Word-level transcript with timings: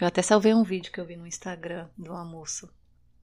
Eu 0.00 0.06
até 0.08 0.22
salvei 0.22 0.52
um 0.52 0.64
vídeo 0.64 0.92
que 0.92 1.00
eu 1.00 1.04
vi 1.06 1.16
no 1.16 1.26
Instagram 1.26 1.88
de 1.96 2.08
uma 2.08 2.24
moça 2.24 2.68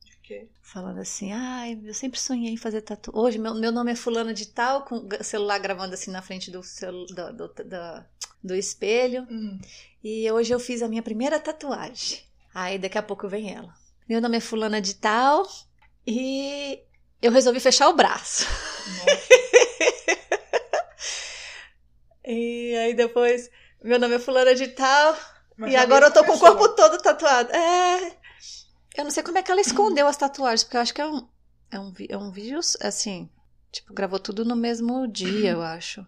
De 0.04 0.16
quê? 0.18 0.48
falando 0.62 1.00
assim: 1.00 1.32
ai, 1.34 1.80
eu 1.84 1.94
sempre 1.94 2.20
sonhei 2.20 2.52
em 2.54 2.58
fazer 2.58 2.82
tatuagem. 2.82 3.22
Hoje 3.22 3.38
meu, 3.40 3.54
meu 3.54 3.72
nome 3.72 3.92
é 3.92 3.96
Fulana 3.96 4.34
de 4.34 4.48
Tal, 4.48 4.84
com 4.86 4.96
o 5.08 5.24
celular 5.24 5.60
gravando 5.60 5.94
assim 5.94 6.12
na 6.12 6.22
frente 6.22 6.50
do, 6.50 6.64
celu- 6.64 7.06
do, 7.08 7.34
do, 7.34 7.48
do- 7.50 8.06
do 8.44 8.56
espelho. 8.56 9.28
Hum. 9.30 9.60
E 10.04 10.32
hoje 10.32 10.54
eu 10.54 10.60
fiz 10.60 10.82
a 10.82 10.88
minha 10.88 11.04
primeira 11.04 11.40
tatuagem. 11.40 12.20
Aí 12.54 12.80
daqui 12.80 12.98
a 12.98 13.04
pouco 13.04 13.28
vem 13.28 13.54
ela. 13.54 13.74
Meu 14.08 14.20
nome 14.22 14.38
é 14.38 14.42
Fulana 14.42 14.82
de 14.82 14.96
Tal 14.96 15.46
e 16.08 16.82
eu 17.22 17.32
resolvi 17.32 17.60
fechar 17.60 17.90
o 17.90 17.94
braço. 17.96 18.46
E 22.24 22.76
aí 22.78 22.94
depois, 22.94 23.50
meu 23.84 24.00
nome 24.00 24.14
é 24.16 24.20
Fulana 24.20 24.54
de 24.54 24.68
Tal 24.70 25.18
Mas 25.62 25.74
e 25.74 25.76
agora 25.76 26.08
eu 26.08 26.12
tô 26.12 26.24
com 26.24 26.34
o 26.34 26.40
corpo 26.40 26.70
todo 26.70 26.98
tatuado. 26.98 27.52
É. 27.52 28.18
Eu 28.98 29.04
não 29.04 29.12
sei 29.12 29.22
como 29.22 29.38
é 29.38 29.44
que 29.44 29.52
ela 29.52 29.62
escondeu 29.62 30.08
as 30.08 30.18
tatuagens, 30.18 30.64
porque 30.64 30.76
eu 30.76 30.82
acho 30.82 30.92
que 30.92 31.02
é 31.02 31.06
um, 31.06 31.28
é 31.70 31.80
um, 31.80 31.94
é 32.10 32.18
um 32.18 32.32
vídeo 32.32 32.60
assim. 32.82 33.30
Tipo, 33.72 33.94
gravou 33.94 34.18
tudo 34.18 34.44
no 34.44 34.56
mesmo 34.56 35.08
dia, 35.08 35.52
eu 35.52 35.62
acho. 35.62 36.02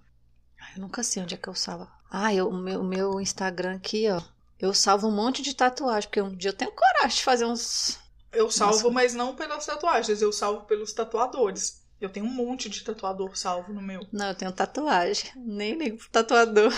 Eu 0.76 0.82
nunca 0.82 1.04
sei 1.04 1.22
onde 1.22 1.36
é 1.36 1.38
que 1.38 1.48
eu 1.48 1.54
salvo. 1.54 1.88
Ah, 2.10 2.34
eu, 2.34 2.50
o 2.50 2.58
meu, 2.58 2.84
meu 2.84 3.22
Instagram 3.22 3.76
aqui, 3.76 4.10
ó. 4.10 4.20
Eu 4.60 4.74
salvo 4.74 5.08
um 5.08 5.16
monte 5.16 5.44
de 5.44 5.56
tatuagem, 5.56 6.10
porque 6.10 6.22
um 6.22 6.36
dia 6.36 6.50
eu 6.50 6.56
tenho 6.56 6.72
coragem 6.72 7.16
de 7.18 7.24
fazer 7.24 7.46
uns. 7.46 8.00
Eu 8.32 8.50
salvo, 8.50 8.74
Nossa. 8.74 8.90
mas 8.90 9.14
não 9.14 9.36
pelas 9.36 9.68
tatuagens, 9.68 10.20
eu 10.20 10.34
salvo 10.34 10.66
pelos 10.66 10.92
tatuadores. 10.94 11.84
Eu 12.02 12.10
tenho 12.10 12.26
um 12.26 12.34
monte 12.34 12.70
de 12.70 12.84
tatuador 12.84 13.38
salvo 13.38 13.72
no 13.72 13.82
meu. 13.82 14.02
Não, 14.12 14.30
eu 14.30 14.36
tenho 14.36 14.52
tatuagem. 14.52 15.32
Nem 15.36 15.78
ligo 15.78 15.98
pro 15.98 16.10
tatuador. 16.10 16.74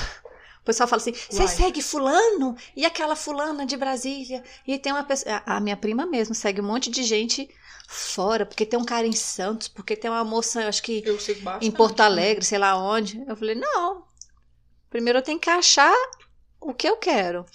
O 0.65 0.71
pessoal 0.73 0.89
fala 0.89 0.99
assim: 0.99 1.13
você 1.13 1.47
segue 1.47 1.79
Fulano? 1.79 2.57
E 2.75 2.87
aquela 2.87 3.15
Fulana 3.15 3.67
de 3.67 3.77
Brasília? 3.77 4.43
E 4.65 4.79
tem 4.79 4.91
uma 4.91 5.03
pessoa. 5.03 5.43
A 5.45 5.59
minha 5.59 5.77
prima 5.77 6.07
mesmo 6.07 6.33
segue 6.33 6.59
um 6.59 6.65
monte 6.65 6.89
de 6.89 7.03
gente 7.03 7.47
fora, 7.88 8.47
porque 8.47 8.66
tem 8.66 8.80
um 8.80 8.83
cara 8.83 9.05
em 9.05 9.11
Santos, 9.11 9.67
porque 9.67 9.95
tem 9.95 10.09
uma 10.09 10.23
moça, 10.23 10.63
eu 10.63 10.67
acho 10.67 10.81
que 10.81 11.03
Eu 11.05 11.19
em 11.61 11.69
Porto 11.69 11.99
Alegre, 11.99 12.44
sei 12.44 12.57
lá 12.57 12.75
onde. 12.75 13.23
Eu 13.27 13.35
falei: 13.35 13.53
não. 13.53 14.05
Primeiro 14.89 15.19
eu 15.19 15.23
tenho 15.23 15.39
que 15.39 15.52
achar 15.52 15.95
o 16.59 16.73
que 16.73 16.89
eu 16.89 16.97
quero. 16.97 17.45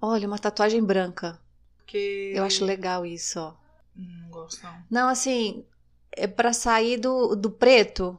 Olha, 0.00 0.26
uma 0.26 0.38
tatuagem 0.38 0.82
branca. 0.82 1.38
Porque... 1.76 2.32
Eu 2.34 2.44
acho 2.44 2.64
legal 2.64 3.04
isso, 3.04 3.38
ó. 3.38 3.52
Não 3.94 4.30
gosto, 4.30 4.62
não. 4.62 4.84
Não, 4.90 5.08
assim, 5.10 5.62
é 6.10 6.26
pra 6.26 6.54
sair 6.54 6.96
do, 6.96 7.36
do 7.36 7.50
preto. 7.50 8.18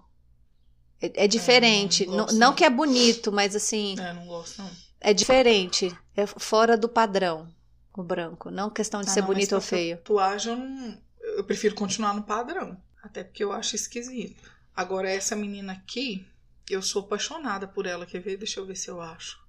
É, 1.02 1.26
é 1.26 1.28
diferente. 1.28 2.06
não 2.06 2.16
não, 2.18 2.26
não 2.28 2.34
não. 2.34 2.54
que 2.56 2.64
é 2.64 2.70
bonito, 2.70 3.32
mas 3.32 3.56
assim, 3.56 3.96
É, 4.00 4.14
não 4.14 4.26
gosto, 4.28 4.62
não. 4.62 4.72
é 5.02 5.14
diferente. 5.14 5.96
É 6.16 6.26
fora 6.26 6.78
do 6.78 6.88
padrão, 6.90 7.48
o 7.96 8.02
branco. 8.04 8.50
Não 8.50 8.70
questão 8.70 9.02
de 9.02 9.10
Ah, 9.10 9.14
ser 9.14 9.22
não, 9.22 9.28
bonito 9.28 9.54
ou 9.56 9.62
feio. 9.62 9.98
Tatuagem 9.98 10.54
eu 10.54 10.58
não. 10.60 11.06
Eu 11.38 11.44
prefiro 11.44 11.76
continuar 11.76 12.14
no 12.14 12.24
padrão. 12.24 12.82
Até 13.04 13.24
porque 13.24 13.44
eu 13.44 13.52
acho 13.52 13.76
esquisito. 13.76 14.50
Agora, 14.76 15.10
essa 15.10 15.36
menina 15.36 15.74
aqui, 15.74 16.26
eu 16.70 16.82
sou 16.82 17.04
apaixonada 17.04 17.68
por 17.68 17.86
ela. 17.86 18.06
Quer 18.06 18.20
ver? 18.20 18.38
Deixa 18.38 18.59
eu 18.59 18.66
ver 18.66 18.76
se 18.76 18.90
eu 18.90 19.02
acho. 19.02 19.40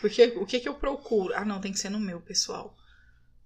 Porque 0.00 0.24
o 0.36 0.46
que 0.46 0.60
que 0.60 0.68
eu 0.68 0.74
procuro? 0.74 1.34
Ah, 1.34 1.44
não, 1.44 1.60
tem 1.60 1.72
que 1.72 1.78
ser 1.78 1.90
no 1.90 2.00
meu, 2.00 2.20
pessoal. 2.20 2.74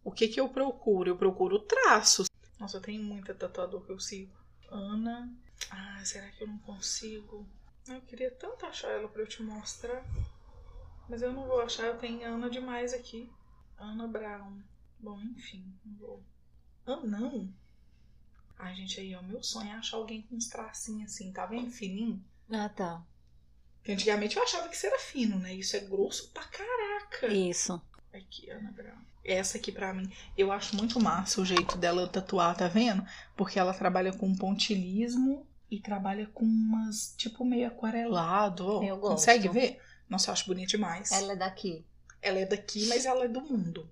O 0.05 0.11
que 0.13 0.29
que 0.29 0.41
eu 0.41 0.49
procuro? 0.49 1.11
Eu 1.11 1.17
procuro 1.17 1.59
traços. 1.61 2.27
Nossa, 2.59 2.77
eu 2.77 2.81
tenho 2.81 3.03
muita 3.03 3.35
tatuador 3.35 3.81
que 3.83 3.91
eu 3.93 3.99
sigo. 4.01 4.33
Ana. 4.71 5.29
Ah, 5.71 6.01
será 6.05 6.31
que 6.31 6.43
eu 6.43 6.49
não 6.49 6.59
consigo? 6.59 7.47
Eu 7.87 8.01
queria 8.03 8.31
tanto 8.31 8.67
achar 8.67 8.89
ela 8.89 9.09
pra 9.09 9.23
eu 9.23 9.27
te 9.27 9.43
mostrar. 9.43 10.05
Mas 11.09 11.23
eu 11.23 11.33
não 11.33 11.47
vou 11.47 11.61
achar, 11.61 11.87
eu 11.87 11.99
tenho 11.99 12.27
Ana 12.27 12.51
demais 12.51 12.93
aqui. 12.93 13.31
Ana 13.79 14.07
Brown. 14.07 14.61
Bom, 15.01 15.19
enfim, 15.37 15.65
não 15.85 15.97
vou. 15.97 16.23
Ah, 16.87 17.01
não. 17.05 17.53
Ai, 18.59 18.75
gente, 18.75 19.01
aí, 19.01 19.15
ó, 19.15 19.23
meu 19.23 19.43
sonho 19.43 19.71
é 19.71 19.75
achar 19.75 19.97
alguém 19.97 20.23
com 20.23 20.37
uns 20.37 20.49
tracinhos 20.49 21.13
assim, 21.13 21.33
tá 21.33 21.47
vendo? 21.47 21.71
Fininho. 21.71 22.23
Ah, 22.51 22.69
tá. 22.69 23.03
Porque 23.77 23.93
antigamente 23.93 24.37
eu 24.37 24.43
achava 24.43 24.69
que 24.69 24.77
isso 24.77 24.87
era 24.87 24.99
fino, 24.99 25.39
né? 25.39 25.55
Isso 25.55 25.77
é 25.77 25.81
grosso 25.81 26.31
pra 26.31 26.45
caraca. 26.45 27.29
Isso. 27.29 27.81
Aqui, 28.13 28.51
Ana 28.51 28.71
Brown. 28.73 28.99
Essa 29.25 29.59
aqui 29.59 29.71
pra 29.71 29.95
mim, 29.95 30.11
eu 30.37 30.51
acho 30.51 30.77
muito 30.77 30.99
massa 31.01 31.41
o 31.41 31.45
jeito 31.45 31.77
dela 31.77 32.09
tatuar, 32.09 32.57
tá 32.57 32.67
vendo? 32.67 33.07
Porque 33.37 33.59
ela 33.59 33.75
trabalha 33.75 34.13
com 34.13 34.35
pontilismo 34.35 35.47
e 35.71 35.81
trabalha 35.81 36.27
com 36.33 36.45
umas, 36.45 37.15
tipo, 37.17 37.45
meio 37.45 37.69
aquarelado. 37.69 38.83
Eu 38.83 38.97
gosto. 38.97 39.13
Consegue 39.17 39.49
ver? 39.49 39.81
Nossa, 40.09 40.31
eu 40.31 40.33
acho 40.33 40.47
bonito 40.47 40.71
demais. 40.71 41.13
Ela 41.13 41.33
é 41.33 41.37
daqui. 41.37 41.85
Ela 42.23 42.39
é 42.41 42.47
daqui, 42.47 42.87
mas 42.89 43.05
ela 43.05 43.25
é 43.25 43.29
do 43.29 43.41
mundo. 43.41 43.89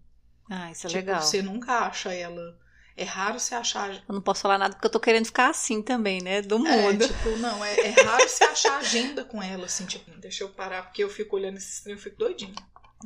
Ah, 0.51 0.71
isso 0.71 0.87
é 0.87 0.91
tipo, 0.91 1.01
legal. 1.01 1.21
você 1.23 1.43
nunca 1.43 1.81
acha 1.81 2.13
ela. 2.13 2.59
É 2.97 3.05
raro 3.05 3.39
você 3.39 3.55
achar. 3.55 3.93
Eu 4.09 4.15
não 4.15 4.23
posso 4.23 4.41
falar 4.41 4.57
nada 4.57 4.75
porque 4.75 4.87
eu 4.87 4.91
tô 4.91 4.99
querendo 4.99 5.27
ficar 5.27 5.51
assim 5.51 5.83
também, 5.83 6.23
né? 6.23 6.41
Do 6.41 6.67
É, 6.67 6.83
mundo. 6.83 7.07
tipo, 7.07 7.37
não, 7.37 7.63
é, 7.63 7.79
é 7.79 7.91
raro 7.91 8.27
você 8.27 8.45
achar 8.45 8.79
agenda 8.79 9.23
com 9.23 9.43
ela, 9.43 9.67
assim, 9.67 9.85
tipo, 9.85 10.11
deixa 10.19 10.45
eu 10.45 10.49
parar, 10.49 10.85
porque 10.85 11.05
eu 11.05 11.11
fico 11.11 11.37
olhando 11.37 11.59
esse 11.59 11.83
trem, 11.85 11.95
eu 11.95 12.01
fico 12.01 12.17
doidinha. 12.17 12.55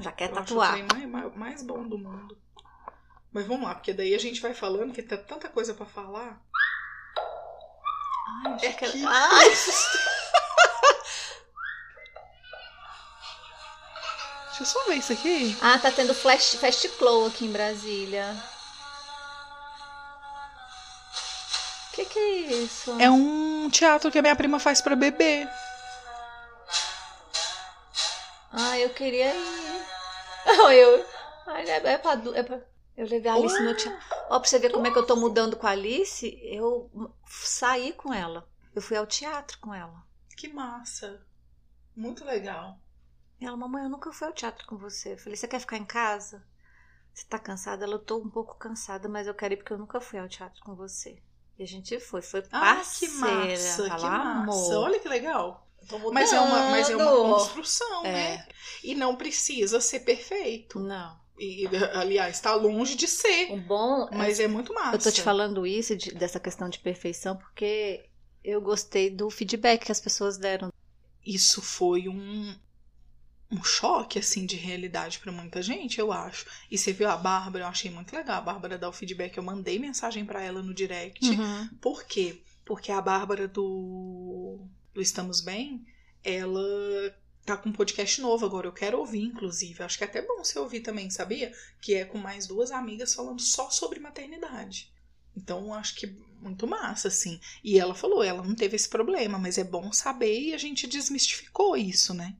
Já 0.00 0.12
quer 0.12 0.30
eu 0.30 0.34
acho 0.38 0.44
tatuar. 0.54 0.70
o 0.70 0.72
trem 0.74 0.86
mais, 0.86 1.10
mais, 1.10 1.36
mais 1.36 1.62
bom 1.64 1.88
do 1.88 1.98
mundo. 1.98 2.38
Mas 3.32 3.46
vamos 3.46 3.64
lá, 3.64 3.74
porque 3.74 3.92
daí 3.92 4.14
a 4.14 4.18
gente 4.18 4.40
vai 4.40 4.54
falando 4.54 4.92
que 4.92 5.02
tá 5.02 5.16
tanta 5.16 5.48
coisa 5.48 5.74
pra 5.74 5.86
falar. 5.86 6.40
Ai, 8.44 8.52
É 8.52 8.54
achei 8.56 8.72
que 8.74 8.90
que- 8.92 9.06
Ai, 9.06 9.48
Deixa 14.48 14.62
eu 14.62 14.66
só 14.66 14.84
ver 14.88 14.96
isso 14.96 15.12
aqui. 15.12 15.56
Ah, 15.62 15.78
tá 15.78 15.90
tendo 15.90 16.14
flash, 16.14 16.54
Fast 16.56 16.86
Glow 16.98 17.26
aqui 17.26 17.46
em 17.46 17.52
Brasília. 17.52 18.36
O 21.88 21.94
que, 21.94 22.04
que 22.04 22.18
é 22.18 22.28
isso? 22.52 22.96
É 23.00 23.10
um 23.10 23.68
teatro 23.70 24.10
que 24.10 24.18
a 24.18 24.22
minha 24.22 24.36
prima 24.36 24.58
faz 24.60 24.80
pra 24.80 24.94
bebê. 24.96 25.48
Ah, 28.52 28.78
eu 28.78 28.90
queria 28.90 29.32
ir. 29.34 29.86
Eu. 30.72 31.06
Ai, 31.46 31.68
é, 31.68 31.76
é 31.92 31.98
pra, 31.98 32.12
é 32.34 32.42
pra- 32.42 32.60
Eu 33.00 33.06
levei 33.06 33.30
a 33.30 33.34
Alice 33.34 33.62
no 33.62 33.74
teatro. 33.74 33.98
Ó, 34.28 34.38
pra 34.38 34.46
você 34.46 34.58
ver 34.58 34.70
como 34.72 34.86
é 34.86 34.90
que 34.90 34.98
eu 34.98 35.06
tô 35.06 35.16
mudando 35.16 35.56
com 35.56 35.66
a 35.66 35.70
Alice, 35.70 36.38
eu 36.44 36.90
saí 37.26 37.94
com 37.94 38.12
ela. 38.12 38.46
Eu 38.74 38.82
fui 38.82 38.94
ao 38.94 39.06
teatro 39.06 39.58
com 39.58 39.74
ela. 39.74 40.04
Que 40.36 40.48
massa. 40.52 41.24
Muito 41.96 42.24
legal. 42.26 42.78
E 43.40 43.46
ela, 43.46 43.56
mamãe, 43.56 43.84
eu 43.84 43.88
nunca 43.88 44.12
fui 44.12 44.26
ao 44.26 44.34
teatro 44.34 44.66
com 44.66 44.76
você. 44.76 45.14
Eu 45.14 45.18
falei, 45.18 45.34
você 45.34 45.48
quer 45.48 45.60
ficar 45.60 45.78
em 45.78 45.84
casa? 45.86 46.44
Você 47.14 47.24
tá 47.26 47.38
cansada? 47.38 47.84
Ela, 47.86 47.94
eu 47.94 47.98
tô 48.04 48.18
um 48.18 48.28
pouco 48.28 48.58
cansada, 48.58 49.08
mas 49.08 49.26
eu 49.26 49.34
quero 49.34 49.54
ir 49.54 49.56
porque 49.56 49.72
eu 49.72 49.78
nunca 49.78 49.98
fui 49.98 50.18
ao 50.18 50.28
teatro 50.28 50.60
com 50.62 50.74
você. 50.74 51.22
E 51.58 51.62
a 51.62 51.66
gente 51.66 51.98
foi, 52.00 52.20
foi 52.20 52.40
Ah, 52.52 52.74
parceira. 52.76 53.14
que 53.14 53.18
massa, 53.18 53.82
que 53.84 53.88
Fala, 53.88 54.10
massa. 54.44 54.72
amor. 54.74 54.84
Olha 54.84 55.00
que 55.00 55.08
legal. 55.08 55.66
Mas 56.12 56.32
é 56.34 56.38
uma, 56.40 56.68
mas 56.70 56.90
é 56.90 56.96
uma 56.96 57.10
construção, 57.34 58.04
É. 58.04 58.12
né? 58.12 58.48
E 58.84 58.94
não 58.94 59.16
precisa 59.16 59.80
ser 59.80 60.00
perfeito. 60.00 60.78
Não. 60.78 61.18
E, 61.42 61.66
aliás, 61.94 62.38
tá 62.38 62.54
longe 62.54 62.94
de 62.94 63.08
ser. 63.08 63.50
O 63.50 63.56
bom 63.56 64.06
Mas 64.12 64.38
é 64.38 64.46
muito 64.46 64.74
massa. 64.74 64.96
Eu 64.96 65.00
tô 65.00 65.10
te 65.10 65.22
falando 65.22 65.66
isso, 65.66 65.96
de- 65.96 66.12
dessa 66.12 66.38
questão 66.38 66.68
de 66.68 66.78
perfeição, 66.78 67.34
porque 67.34 68.04
eu 68.44 68.60
gostei 68.60 69.08
do 69.08 69.30
feedback 69.30 69.86
que 69.86 69.92
as 69.92 70.00
pessoas 70.02 70.36
deram. 70.36 70.70
Isso 71.24 71.62
foi 71.62 72.08
um, 72.08 72.54
um 73.50 73.64
choque, 73.64 74.18
assim, 74.18 74.44
de 74.44 74.56
realidade 74.56 75.18
pra 75.18 75.32
muita 75.32 75.62
gente, 75.62 75.98
eu 75.98 76.12
acho. 76.12 76.44
E 76.70 76.76
você 76.76 76.92
viu 76.92 77.08
a 77.08 77.16
Bárbara, 77.16 77.64
eu 77.64 77.68
achei 77.68 77.90
muito 77.90 78.14
legal. 78.14 78.36
A 78.36 78.42
Bárbara 78.42 78.76
dá 78.76 78.86
o 78.88 78.92
feedback, 78.92 79.38
eu 79.38 79.42
mandei 79.42 79.78
mensagem 79.78 80.26
pra 80.26 80.42
ela 80.42 80.62
no 80.62 80.74
direct. 80.74 81.26
Uhum. 81.26 81.68
Por 81.80 82.04
quê? 82.04 82.42
Porque 82.66 82.92
a 82.92 83.00
Bárbara 83.00 83.48
do, 83.48 84.60
do 84.92 85.00
Estamos 85.00 85.40
Bem, 85.40 85.86
ela 86.22 86.60
tá 87.44 87.56
com 87.56 87.68
um 87.68 87.72
podcast 87.72 88.20
novo 88.20 88.44
agora. 88.46 88.66
Eu 88.68 88.72
quero 88.72 88.98
ouvir, 88.98 89.22
inclusive. 89.22 89.82
Acho 89.82 89.98
que 89.98 90.04
é 90.04 90.06
até 90.06 90.22
bom 90.22 90.42
você 90.44 90.58
ouvir 90.58 90.80
também, 90.80 91.10
sabia? 91.10 91.52
Que 91.80 91.94
é 91.94 92.04
com 92.04 92.18
mais 92.18 92.46
duas 92.46 92.70
amigas 92.70 93.14
falando 93.14 93.40
só 93.40 93.70
sobre 93.70 93.98
maternidade. 94.00 94.92
Então, 95.36 95.72
acho 95.74 95.94
que 95.96 96.06
muito 96.40 96.66
massa, 96.66 97.08
assim. 97.08 97.40
E 97.62 97.78
ela 97.78 97.94
falou, 97.94 98.22
ela 98.22 98.42
não 98.42 98.54
teve 98.54 98.76
esse 98.76 98.88
problema, 98.88 99.38
mas 99.38 99.58
é 99.58 99.64
bom 99.64 99.92
saber 99.92 100.40
e 100.40 100.54
a 100.54 100.58
gente 100.58 100.86
desmistificou 100.86 101.76
isso, 101.76 102.12
né? 102.14 102.36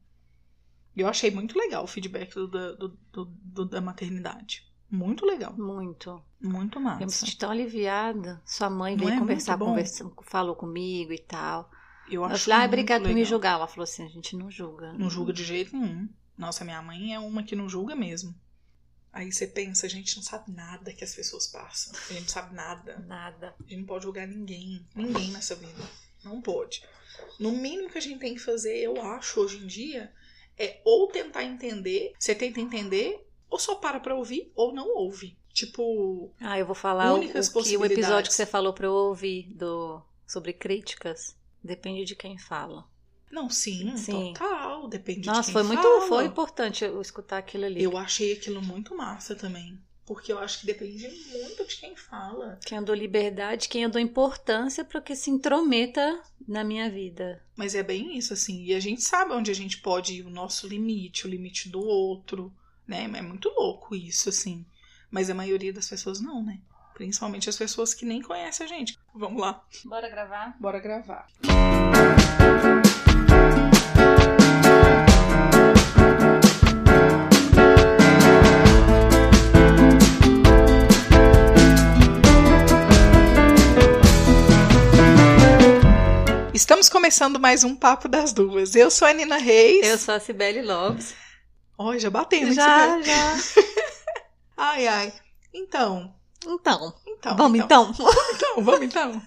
Eu 0.97 1.07
achei 1.07 1.31
muito 1.31 1.57
legal 1.57 1.85
o 1.85 1.87
feedback 1.87 2.35
do, 2.35 2.49
do- 2.49 2.99
do- 3.13 3.65
da 3.65 3.81
maternidade. 3.81 4.69
Muito 4.91 5.25
legal. 5.25 5.53
Muito. 5.57 6.21
Muito 6.41 6.79
Eu 6.79 6.83
me 6.83 6.87
massa. 6.89 7.09
senti 7.11 7.37
tão 7.39 7.51
aliviada. 7.51 8.43
Sua 8.45 8.69
mãe 8.69 8.97
veio 8.97 9.11
é 9.11 9.19
conversar, 9.19 9.57
conversou, 9.57 10.13
falou 10.25 10.57
comigo 10.57 11.13
e 11.13 11.19
tal. 11.19 11.71
Eu, 12.11 12.25
acho 12.25 12.45
falei, 12.45 12.57
ah, 12.57 12.61
muito 12.61 12.69
obrigada 12.71 13.05
por 13.05 13.15
me 13.15 13.25
julgar. 13.25 13.55
Ela 13.55 13.67
falou 13.67 13.85
assim, 13.85 14.05
a 14.05 14.09
gente 14.09 14.37
não 14.37 14.51
julga. 14.51 14.93
Não 14.93 15.09
julga 15.11 15.33
de 15.33 15.45
jeito 15.45 15.77
nenhum. 15.77 16.09
Nossa, 16.37 16.65
minha 16.65 16.81
mãe 16.81 17.15
é 17.15 17.19
uma 17.19 17.43
que 17.43 17.55
não 17.55 17.69
julga 17.69 17.95
mesmo. 17.95 18.35
Aí 19.13 19.33
você 19.33 19.47
pensa, 19.47 19.87
a 19.87 19.89
gente 19.91 20.17
não 20.17 20.23
sabe 20.23 20.53
nada 20.53 20.93
que 20.93 21.03
as 21.03 21.15
pessoas 21.15 21.47
passam. 21.47 21.93
A 22.09 22.13
gente 22.13 22.23
não 22.23 22.29
sabe 22.29 22.55
nada. 22.55 22.99
Nada. 23.07 23.55
A 23.59 23.63
gente 23.63 23.79
não 23.79 23.87
pode 23.87 24.05
julgar 24.05 24.27
ninguém. 24.27 24.87
Ninguém 24.95 25.31
nessa 25.33 25.55
vida. 25.55 25.83
Não 26.25 26.41
pode. 26.41 26.83
No 27.39 27.53
mínimo 27.53 27.91
que 27.91 27.99
a 27.99 28.01
gente 28.01 28.21
tem 28.21 28.35
que 28.35 28.41
fazer, 28.41 28.77
eu 28.79 29.01
acho, 29.03 29.41
hoje 29.41 29.59
em 29.59 29.67
dia, 29.67 30.13
é 30.57 30.81
ou 30.85 31.09
tentar 31.09 31.45
entender. 31.45 32.13
Você 32.19 32.35
tenta 32.35 32.61
entender 32.61 33.27
ou 33.49 33.59
só 33.59 33.75
para 33.75 33.99
pra 33.99 34.15
ouvir 34.15 34.53
ou 34.55 34.73
não 34.73 34.89
ouve. 34.97 35.37
Tipo, 35.53 36.33
Ah, 36.41 36.59
eu 36.59 36.65
vou 36.65 36.77
falar 36.77 37.13
o, 37.13 37.17
Únicas 37.17 37.49
o, 37.49 37.63
que, 37.63 37.77
o 37.77 37.85
episódio 37.85 38.31
que 38.31 38.37
você 38.37 38.47
falou 38.47 38.73
pra 38.73 38.87
eu 38.87 38.93
ouvir 38.93 39.53
do, 39.55 40.01
sobre 40.27 40.53
críticas. 40.53 41.37
Depende 41.63 42.05
de 42.05 42.15
quem 42.17 42.39
fala. 42.39 42.85
não, 43.31 43.49
sim, 43.51 43.97
Sim. 43.97 44.33
total, 44.33 44.89
depende 44.89 45.21
de 45.21 45.27
Nossa, 45.29 45.45
quem 45.45 45.53
foi 45.53 45.63
muito 45.63 45.83
fala. 45.83 46.09
foi 46.09 46.25
importante 46.25 46.85
eu 46.85 47.01
escutar 47.01 47.39
aquilo 47.39 47.65
ali. 47.65 47.83
Eu 47.83 47.97
achei 47.97 48.33
aquilo 48.33 48.61
muito 48.63 48.95
massa 48.97 49.35
também. 49.35 49.79
Porque 50.05 50.33
eu 50.33 50.41
acho 50.41 50.59
que 50.61 50.67
depende 50.67 51.09
muito 51.31 51.65
de 51.65 51.77
quem 51.77 51.95
fala. 51.95 52.59
Quem 52.67 52.79
eu 52.79 52.85
dou 52.85 52.95
liberdade, 52.97 53.69
quem 53.69 53.85
eu 53.85 53.91
dou 53.91 54.01
importância 54.01 54.85
para 54.85 55.01
que 55.01 55.15
se 55.15 55.31
intrometa 55.31 56.21
na 56.49 56.65
minha 56.65 56.91
vida. 56.91 57.41
Mas 57.55 57.77
é 57.77 57.83
bem 57.85 58.19
isso, 58.19 58.33
assim. 58.33 58.65
E 58.65 58.75
a 58.75 58.81
gente 58.81 59.03
sabe 59.03 59.33
onde 59.33 59.53
a 59.53 59.55
gente 59.55 59.79
pode 59.79 60.15
ir, 60.15 60.27
o 60.27 60.31
nosso 60.31 60.67
limite, 60.67 61.27
o 61.27 61.31
limite 61.31 61.69
do 61.69 61.81
outro, 61.81 62.53
né? 62.89 63.05
É 63.05 63.23
muito 63.23 63.49
louco 63.51 63.95
isso, 63.95 64.29
assim. 64.31 64.67
Mas 65.13 65.31
a 65.31 65.35
maioria 65.35 65.73
das 65.73 65.89
pessoas 65.89 66.21
não, 66.21 66.43
né? 66.45 66.59
Principalmente 67.01 67.49
as 67.49 67.57
pessoas 67.57 67.95
que 67.95 68.05
nem 68.05 68.21
conhecem 68.21 68.67
a 68.67 68.69
gente. 68.69 68.99
Vamos 69.15 69.41
lá, 69.41 69.65
Bora 69.87 70.07
gravar? 70.07 70.55
bora 70.61 70.79
gravar. 70.79 71.27
Estamos 86.53 86.91
começando 86.91 87.41
mais 87.41 87.65
um 87.65 87.75
Papo 87.75 88.09
das 88.09 88.35
Duas. 88.35 88.75
Eu 88.75 88.91
sou 88.91 89.09
a 89.09 89.15
Nina 89.15 89.39
Reis. 89.39 89.87
Eu 89.87 89.97
sou 89.97 90.17
a 90.17 90.21
Cibele 90.21 90.61
Lopes. 90.61 91.15
Ó, 91.79 91.97
já 91.97 92.11
batendo, 92.11 92.53
já, 92.53 93.01
já. 93.01 93.37
já. 93.37 93.63
Ai, 94.55 94.87
ai. 94.87 95.13
Então, 95.55 96.15
Então, 96.47 96.95
então. 97.07 97.37
vamos 97.37 97.61
então. 97.61 97.95
Então, 98.35 98.65
vamos 98.65 98.83
então. 98.83 99.23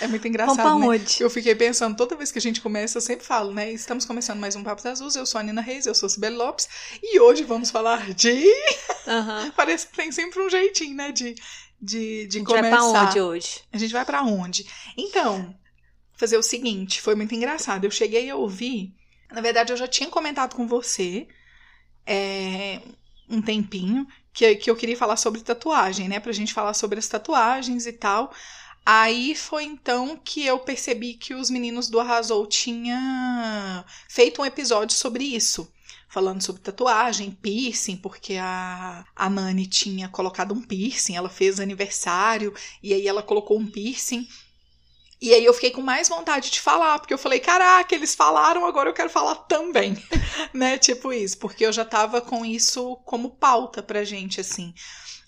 É 0.00 0.06
muito 0.06 0.22
Vamos 0.22 0.26
engraçado, 0.26 0.56
pra 0.56 0.78
né? 0.78 0.86
onde? 0.86 1.22
Eu 1.22 1.30
fiquei 1.30 1.54
pensando, 1.54 1.96
toda 1.96 2.14
vez 2.14 2.30
que 2.30 2.38
a 2.38 2.42
gente 2.42 2.60
começa, 2.60 2.98
eu 2.98 3.02
sempre 3.02 3.24
falo, 3.24 3.52
né? 3.52 3.72
Estamos 3.72 4.04
começando 4.04 4.38
mais 4.38 4.54
um 4.54 4.62
Papo 4.62 4.82
das 4.82 4.98
Duas. 4.98 5.16
Eu 5.16 5.24
sou 5.24 5.40
a 5.40 5.42
Nina 5.42 5.62
Reis, 5.62 5.86
eu 5.86 5.94
sou 5.94 6.06
a 6.06 6.10
Sibeli 6.10 6.36
Lopes. 6.36 6.68
E 7.02 7.18
hoje 7.18 7.42
vamos 7.42 7.70
falar 7.70 8.12
de... 8.12 8.44
Aham. 9.06 9.50
Parece 9.56 9.86
que 9.86 9.96
tem 9.96 10.12
sempre 10.12 10.40
um 10.40 10.50
jeitinho, 10.50 10.94
né? 10.94 11.10
De, 11.10 11.34
de, 11.80 12.24
A 12.24 12.28
de 12.28 12.38
gente 12.38 12.48
vai 12.48 12.62
começar. 12.62 12.92
pra 12.92 13.08
onde 13.08 13.20
hoje? 13.20 13.60
A 13.72 13.78
gente 13.78 13.92
vai 13.92 14.04
pra 14.04 14.22
onde? 14.22 14.66
Então, 14.96 15.54
fazer 16.14 16.36
o 16.36 16.42
seguinte, 16.42 17.00
foi 17.00 17.14
muito 17.14 17.34
engraçado. 17.34 17.84
Eu 17.84 17.90
cheguei 17.90 18.30
a 18.30 18.36
ouvir, 18.36 18.94
na 19.30 19.40
verdade 19.40 19.72
eu 19.72 19.76
já 19.76 19.88
tinha 19.88 20.08
comentado 20.08 20.54
com 20.54 20.66
você 20.68 21.26
é, 22.06 22.80
um 23.28 23.40
tempinho 23.40 24.06
que, 24.32 24.56
que 24.56 24.70
eu 24.70 24.76
queria 24.76 24.96
falar 24.96 25.16
sobre 25.16 25.40
tatuagem, 25.40 26.08
né? 26.08 26.18
Pra 26.20 26.32
gente 26.32 26.54
falar 26.54 26.74
sobre 26.74 26.98
as 26.98 27.08
tatuagens 27.08 27.86
e 27.86 27.92
tal. 27.92 28.32
Aí 28.84 29.34
foi 29.36 29.64
então 29.64 30.16
que 30.16 30.44
eu 30.44 30.58
percebi 30.58 31.14
que 31.14 31.34
os 31.34 31.48
meninos 31.48 31.88
do 31.88 32.00
Arrasou 32.00 32.46
tinham 32.46 33.84
feito 34.08 34.42
um 34.42 34.46
episódio 34.46 34.96
sobre 34.96 35.24
isso. 35.24 35.70
Falando 36.08 36.42
sobre 36.42 36.60
tatuagem, 36.60 37.30
piercing, 37.30 37.96
porque 37.96 38.34
a, 38.34 39.04
a 39.16 39.30
Nani 39.30 39.66
tinha 39.66 40.08
colocado 40.08 40.52
um 40.52 40.60
piercing, 40.60 41.16
ela 41.16 41.30
fez 41.30 41.58
aniversário, 41.58 42.52
e 42.82 42.92
aí 42.92 43.08
ela 43.08 43.22
colocou 43.22 43.58
um 43.58 43.66
piercing. 43.66 44.28
E 45.22 45.32
aí 45.32 45.44
eu 45.44 45.54
fiquei 45.54 45.70
com 45.70 45.80
mais 45.80 46.08
vontade 46.08 46.50
de 46.50 46.60
falar, 46.60 46.98
porque 46.98 47.14
eu 47.14 47.18
falei, 47.18 47.38
caraca, 47.38 47.94
eles 47.94 48.12
falaram, 48.12 48.66
agora 48.66 48.90
eu 48.90 48.92
quero 48.92 49.08
falar 49.08 49.36
também. 49.36 49.96
né? 50.52 50.76
Tipo 50.76 51.12
isso, 51.12 51.38
porque 51.38 51.64
eu 51.64 51.72
já 51.72 51.84
tava 51.84 52.20
com 52.20 52.44
isso 52.44 52.96
como 53.04 53.30
pauta 53.30 53.84
pra 53.84 54.02
gente, 54.02 54.40
assim. 54.40 54.74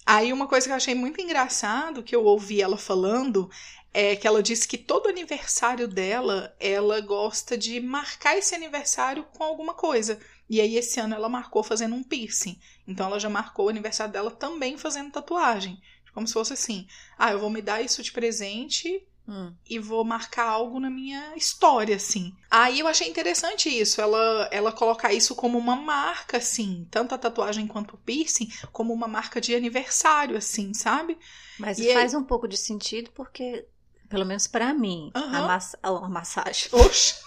Aí 0.04 0.32
uma 0.32 0.48
coisa 0.48 0.66
que 0.66 0.72
eu 0.72 0.76
achei 0.76 0.96
muito 0.96 1.20
engraçado, 1.20 2.02
que 2.02 2.14
eu 2.14 2.24
ouvi 2.24 2.60
ela 2.60 2.76
falando, 2.76 3.48
é 3.92 4.16
que 4.16 4.26
ela 4.26 4.42
disse 4.42 4.66
que 4.66 4.76
todo 4.76 5.08
aniversário 5.08 5.86
dela, 5.86 6.52
ela 6.58 7.00
gosta 7.00 7.56
de 7.56 7.78
marcar 7.78 8.36
esse 8.36 8.52
aniversário 8.52 9.22
com 9.32 9.44
alguma 9.44 9.74
coisa. 9.74 10.18
E 10.50 10.60
aí 10.60 10.76
esse 10.76 10.98
ano 10.98 11.14
ela 11.14 11.28
marcou 11.28 11.62
fazendo 11.62 11.94
um 11.94 12.02
piercing. 12.02 12.58
Então 12.84 13.06
ela 13.06 13.20
já 13.20 13.30
marcou 13.30 13.66
o 13.66 13.68
aniversário 13.68 14.12
dela 14.12 14.32
também 14.32 14.76
fazendo 14.76 15.12
tatuagem. 15.12 15.80
Como 16.12 16.26
se 16.26 16.32
fosse 16.32 16.52
assim: 16.52 16.88
ah, 17.16 17.30
eu 17.30 17.38
vou 17.38 17.48
me 17.48 17.62
dar 17.62 17.80
isso 17.80 18.02
de 18.02 18.10
presente 18.10 19.06
Hum. 19.26 19.54
e 19.68 19.78
vou 19.78 20.04
marcar 20.04 20.44
algo 20.46 20.78
na 20.78 20.90
minha 20.90 21.34
história, 21.34 21.96
assim. 21.96 22.34
Aí 22.50 22.80
eu 22.80 22.86
achei 22.86 23.08
interessante 23.08 23.70
isso, 23.70 23.98
ela, 24.00 24.48
ela 24.52 24.70
colocar 24.70 25.14
isso 25.14 25.34
como 25.34 25.56
uma 25.56 25.74
marca, 25.74 26.36
assim, 26.36 26.86
tanto 26.90 27.14
a 27.14 27.18
tatuagem 27.18 27.66
quanto 27.66 27.94
o 27.94 27.98
piercing, 27.98 28.50
como 28.70 28.92
uma 28.92 29.08
marca 29.08 29.40
de 29.40 29.54
aniversário, 29.54 30.36
assim, 30.36 30.74
sabe? 30.74 31.16
Mas 31.58 31.78
E 31.78 31.88
aí- 31.88 31.94
faz 31.94 32.12
um 32.12 32.22
pouco 32.22 32.46
de 32.46 32.58
sentido 32.58 33.10
porque, 33.14 33.64
pelo 34.10 34.26
menos 34.26 34.46
pra 34.46 34.74
mim, 34.74 35.10
a, 35.14 35.20
Aham. 35.20 35.46
massa- 35.46 35.78
a 35.82 35.90
massagem 36.08 36.68
Oxe! 36.72 37.14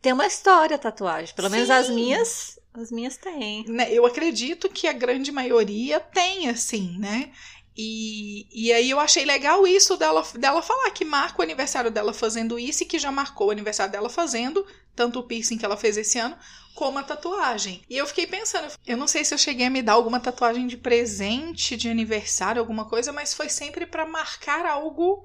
Tem 0.00 0.12
uma 0.12 0.26
história 0.26 0.76
a 0.76 0.78
tatuagem. 0.78 1.34
Pelo 1.34 1.50
menos 1.50 1.66
Sim. 1.68 1.72
as 1.72 1.88
minhas, 1.90 2.58
as 2.74 2.90
minhas 2.90 3.16
têm. 3.16 3.64
né, 3.66 3.92
eu 3.92 4.06
acredito 4.06 4.68
que 4.68 4.86
a 4.86 4.92
grande 4.92 5.32
maioria 5.32 5.98
tem, 5.98 6.48
assim, 6.48 6.96
né? 6.98 7.32
E, 7.80 8.48
e 8.52 8.72
aí 8.72 8.90
eu 8.90 8.98
achei 8.98 9.24
legal 9.24 9.64
isso 9.64 9.96
dela, 9.96 10.26
dela 10.34 10.60
falar 10.60 10.90
que 10.90 11.04
marca 11.04 11.38
o 11.38 11.44
aniversário 11.44 11.92
dela 11.92 12.12
fazendo 12.12 12.58
isso 12.58 12.82
e 12.82 12.86
que 12.86 12.98
já 12.98 13.12
marcou 13.12 13.46
o 13.46 13.50
aniversário 13.52 13.92
dela 13.92 14.10
fazendo, 14.10 14.66
tanto 14.96 15.20
o 15.20 15.22
piercing 15.22 15.56
que 15.56 15.64
ela 15.64 15.76
fez 15.76 15.96
esse 15.96 16.18
ano, 16.18 16.36
como 16.74 16.98
a 16.98 17.04
tatuagem. 17.04 17.80
E 17.88 17.96
eu 17.96 18.04
fiquei 18.04 18.26
pensando, 18.26 18.72
eu 18.84 18.96
não 18.96 19.06
sei 19.06 19.24
se 19.24 19.32
eu 19.32 19.38
cheguei 19.38 19.66
a 19.66 19.70
me 19.70 19.80
dar 19.80 19.92
alguma 19.92 20.18
tatuagem 20.18 20.66
de 20.66 20.76
presente, 20.76 21.76
de 21.76 21.88
aniversário, 21.88 22.60
alguma 22.60 22.84
coisa, 22.84 23.12
mas 23.12 23.32
foi 23.32 23.48
sempre 23.48 23.86
pra 23.86 24.04
marcar 24.04 24.66
algo 24.66 25.24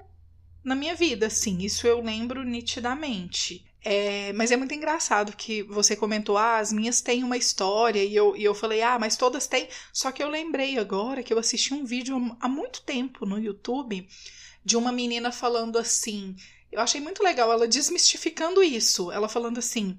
na 0.62 0.76
minha 0.76 0.94
vida, 0.94 1.26
assim. 1.26 1.58
Isso 1.58 1.88
eu 1.88 2.00
lembro 2.00 2.44
nitidamente. 2.44 3.66
É, 3.86 4.32
mas 4.32 4.50
é 4.50 4.56
muito 4.56 4.72
engraçado 4.72 5.36
que 5.36 5.62
você 5.64 5.94
comentou, 5.94 6.38
ah, 6.38 6.56
as 6.56 6.72
minhas 6.72 7.02
têm 7.02 7.22
uma 7.22 7.36
história, 7.36 8.02
e 8.02 8.16
eu, 8.16 8.34
e 8.34 8.42
eu 8.42 8.54
falei, 8.54 8.80
ah, 8.80 8.98
mas 8.98 9.14
todas 9.14 9.46
têm. 9.46 9.68
Só 9.92 10.10
que 10.10 10.22
eu 10.22 10.28
lembrei 10.28 10.78
agora 10.78 11.22
que 11.22 11.34
eu 11.34 11.38
assisti 11.38 11.74
um 11.74 11.84
vídeo 11.84 12.16
há 12.40 12.48
muito 12.48 12.80
tempo 12.82 13.26
no 13.26 13.38
YouTube 13.38 14.08
de 14.64 14.76
uma 14.76 14.90
menina 14.90 15.30
falando 15.30 15.78
assim. 15.78 16.34
Eu 16.72 16.80
achei 16.80 17.00
muito 17.00 17.22
legal 17.22 17.52
ela 17.52 17.68
desmistificando 17.68 18.62
isso. 18.62 19.12
Ela 19.12 19.28
falando 19.28 19.58
assim. 19.58 19.98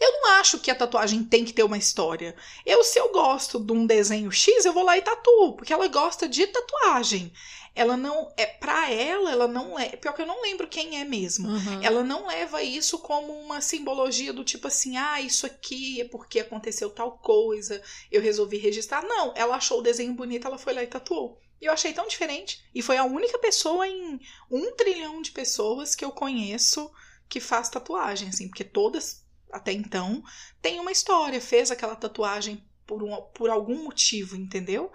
Eu 0.00 0.12
não 0.12 0.30
acho 0.32 0.58
que 0.58 0.70
a 0.70 0.74
tatuagem 0.74 1.24
tem 1.24 1.44
que 1.44 1.52
ter 1.52 1.62
uma 1.62 1.78
história. 1.78 2.34
Eu, 2.64 2.82
se 2.82 2.98
eu 2.98 3.12
gosto 3.12 3.58
de 3.58 3.72
um 3.72 3.86
desenho 3.86 4.30
X, 4.30 4.64
eu 4.64 4.72
vou 4.72 4.82
lá 4.82 4.98
e 4.98 5.02
tatuo, 5.02 5.54
porque 5.56 5.72
ela 5.72 5.86
gosta 5.88 6.28
de 6.28 6.46
tatuagem. 6.46 7.32
Ela 7.74 7.96
não. 7.96 8.32
é 8.36 8.46
Pra 8.46 8.90
ela, 8.90 9.32
ela 9.32 9.48
não 9.48 9.78
é. 9.78 9.88
Pior 9.96 10.12
que 10.14 10.22
eu 10.22 10.26
não 10.26 10.42
lembro 10.42 10.68
quem 10.68 11.00
é 11.00 11.04
mesmo. 11.04 11.48
Uhum. 11.48 11.82
Ela 11.82 12.04
não 12.04 12.26
leva 12.26 12.62
isso 12.62 12.98
como 12.98 13.32
uma 13.32 13.60
simbologia 13.60 14.32
do 14.32 14.44
tipo 14.44 14.68
assim, 14.68 14.96
ah, 14.96 15.20
isso 15.20 15.44
aqui 15.44 16.00
é 16.00 16.04
porque 16.04 16.40
aconteceu 16.40 16.88
tal 16.88 17.18
coisa, 17.18 17.82
eu 18.10 18.22
resolvi 18.22 18.58
registrar. 18.58 19.02
Não, 19.02 19.32
ela 19.36 19.56
achou 19.56 19.80
o 19.80 19.82
desenho 19.82 20.14
bonito, 20.14 20.46
ela 20.46 20.58
foi 20.58 20.72
lá 20.72 20.82
e 20.82 20.86
tatuou. 20.86 21.40
E 21.60 21.66
eu 21.66 21.72
achei 21.72 21.92
tão 21.92 22.06
diferente. 22.06 22.62
E 22.74 22.82
foi 22.82 22.96
a 22.96 23.04
única 23.04 23.38
pessoa 23.38 23.86
em 23.88 24.20
um 24.50 24.72
trilhão 24.76 25.20
de 25.22 25.32
pessoas 25.32 25.94
que 25.94 26.04
eu 26.04 26.10
conheço 26.10 26.90
que 27.28 27.40
faz 27.40 27.68
tatuagem, 27.68 28.28
assim, 28.28 28.48
porque 28.48 28.64
todas, 28.64 29.24
até 29.50 29.72
então, 29.72 30.22
têm 30.60 30.78
uma 30.78 30.92
história, 30.92 31.40
fez 31.40 31.70
aquela 31.70 31.96
tatuagem 31.96 32.62
por, 32.86 33.02
um, 33.02 33.20
por 33.34 33.50
algum 33.50 33.82
motivo, 33.82 34.36
entendeu? 34.36 34.92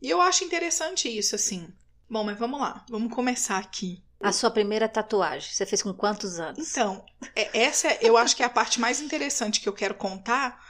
E 0.00 0.08
eu 0.08 0.20
acho 0.20 0.44
interessante 0.44 1.06
isso, 1.06 1.34
assim. 1.34 1.68
Bom, 2.10 2.24
mas 2.24 2.36
vamos 2.38 2.60
lá, 2.60 2.84
vamos 2.90 3.14
começar 3.14 3.58
aqui. 3.58 4.02
A 4.20 4.32
sua 4.32 4.50
primeira 4.50 4.88
tatuagem, 4.88 5.50
você 5.52 5.64
fez 5.64 5.82
com 5.82 5.94
quantos 5.94 6.38
anos? 6.40 6.70
Então, 6.70 7.06
é- 7.34 7.60
essa 7.62 7.88
é- 7.88 8.00
eu 8.02 8.16
acho 8.18 8.36
que 8.36 8.42
é 8.42 8.46
a 8.46 8.50
parte 8.50 8.78
mais 8.80 9.00
interessante 9.00 9.60
que 9.60 9.68
eu 9.68 9.72
quero 9.72 9.94
contar 9.94 10.60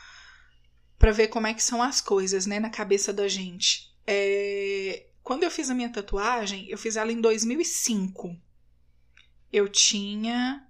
pra 0.99 1.11
ver 1.13 1.29
como 1.29 1.47
é 1.47 1.55
que 1.55 1.63
são 1.63 1.83
as 1.83 2.01
coisas, 2.01 2.45
né, 2.47 2.61
na 2.61 2.71
cabeça 2.71 3.13
da 3.13 3.27
gente. 3.27 3.91
É, 4.07 5.07
Quando 5.23 5.45
eu 5.45 5.51
fiz 5.51 5.71
a 5.71 5.75
minha 5.75 5.91
tatuagem, 5.93 6.67
eu 6.69 6.77
fiz 6.79 6.97
ela 6.97 7.13
em 7.13 7.21
2005. 7.21 8.37
Eu 9.53 9.69
tinha 9.69 10.67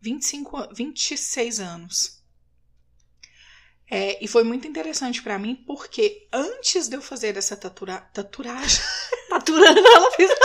25, 0.00 0.56
an- 0.56 0.68
26 0.72 1.58
anos. 1.60 2.21
É, 3.94 4.16
e 4.24 4.26
foi 4.26 4.42
muito 4.42 4.66
interessante 4.66 5.22
pra 5.22 5.38
mim 5.38 5.54
porque 5.66 6.26
antes 6.32 6.88
de 6.88 6.96
eu 6.96 7.02
fazer 7.02 7.36
essa 7.36 7.54
tatura, 7.54 7.98
taturagem, 8.14 8.80
Taturando, 9.28 9.86
ela 9.86 10.10
fez. 10.12 10.30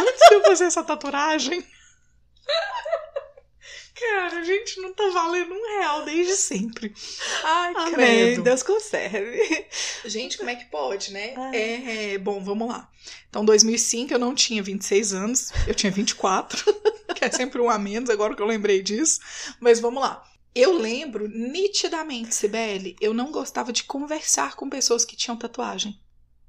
Antes 0.00 0.28
de 0.28 0.34
eu 0.34 0.42
fazer 0.42 0.64
essa 0.64 0.84
tatuagem. 0.84 1.66
Cara, 3.94 4.40
a 4.40 4.42
gente 4.42 4.80
não 4.80 4.92
tá 4.92 5.08
valendo 5.10 5.54
um 5.54 5.78
real 5.78 6.04
desde 6.04 6.32
sempre. 6.32 6.92
Ai, 7.44 7.72
Amém, 7.76 7.92
credo. 7.92 8.42
Deus 8.42 8.62
conserve. 8.62 9.66
Gente, 10.04 10.36
como 10.36 10.50
é 10.50 10.56
que 10.56 10.64
pode, 10.64 11.12
né? 11.12 11.34
É, 11.52 12.14
é, 12.14 12.18
bom, 12.18 12.42
vamos 12.42 12.66
lá. 12.66 12.90
Então, 13.30 13.44
2005 13.44 14.12
eu 14.12 14.18
não 14.18 14.34
tinha 14.34 14.62
26 14.62 15.14
anos, 15.14 15.52
eu 15.66 15.74
tinha 15.74 15.92
24. 15.92 16.64
que 17.14 17.24
é 17.24 17.30
sempre 17.30 17.60
um 17.60 17.70
a 17.70 17.78
menos, 17.78 18.10
agora 18.10 18.34
que 18.34 18.42
eu 18.42 18.46
lembrei 18.46 18.82
disso. 18.82 19.20
Mas 19.60 19.78
vamos 19.78 20.02
lá. 20.02 20.24
Eu 20.54 20.76
lembro 20.78 21.28
nitidamente, 21.28 22.34
Sibeli, 22.34 22.96
eu 23.00 23.14
não 23.14 23.30
gostava 23.30 23.72
de 23.72 23.84
conversar 23.84 24.54
com 24.56 24.68
pessoas 24.68 25.04
que 25.04 25.16
tinham 25.16 25.36
tatuagem. 25.36 26.00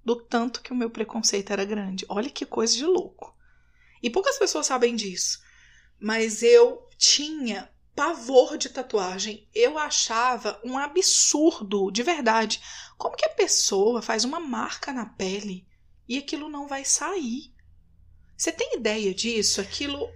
Do 0.03 0.15
tanto 0.15 0.61
que 0.61 0.71
o 0.71 0.75
meu 0.75 0.89
preconceito 0.89 1.51
era 1.51 1.65
grande. 1.65 2.05
Olha 2.07 2.29
que 2.29 2.45
coisa 2.45 2.75
de 2.75 2.85
louco. 2.85 3.35
E 4.01 4.09
poucas 4.09 4.37
pessoas 4.37 4.67
sabem 4.67 4.95
disso. 4.95 5.39
Mas 5.99 6.43
eu 6.43 6.84
tinha 6.97 7.69
pavor 7.95 8.57
de 8.57 8.69
tatuagem. 8.69 9.47
Eu 9.53 9.77
achava 9.77 10.59
um 10.63 10.77
absurdo, 10.77 11.89
de 11.91 12.03
verdade. 12.03 12.61
Como 12.97 13.15
que 13.15 13.25
a 13.25 13.29
pessoa 13.29 14.01
faz 14.01 14.23
uma 14.23 14.39
marca 14.39 14.91
na 14.91 15.05
pele 15.05 15.65
e 16.07 16.17
aquilo 16.17 16.49
não 16.49 16.67
vai 16.67 16.83
sair? 16.85 17.53
Você 18.37 18.51
tem 18.51 18.75
ideia 18.75 19.13
disso? 19.13 19.61
Aquilo. 19.61 20.09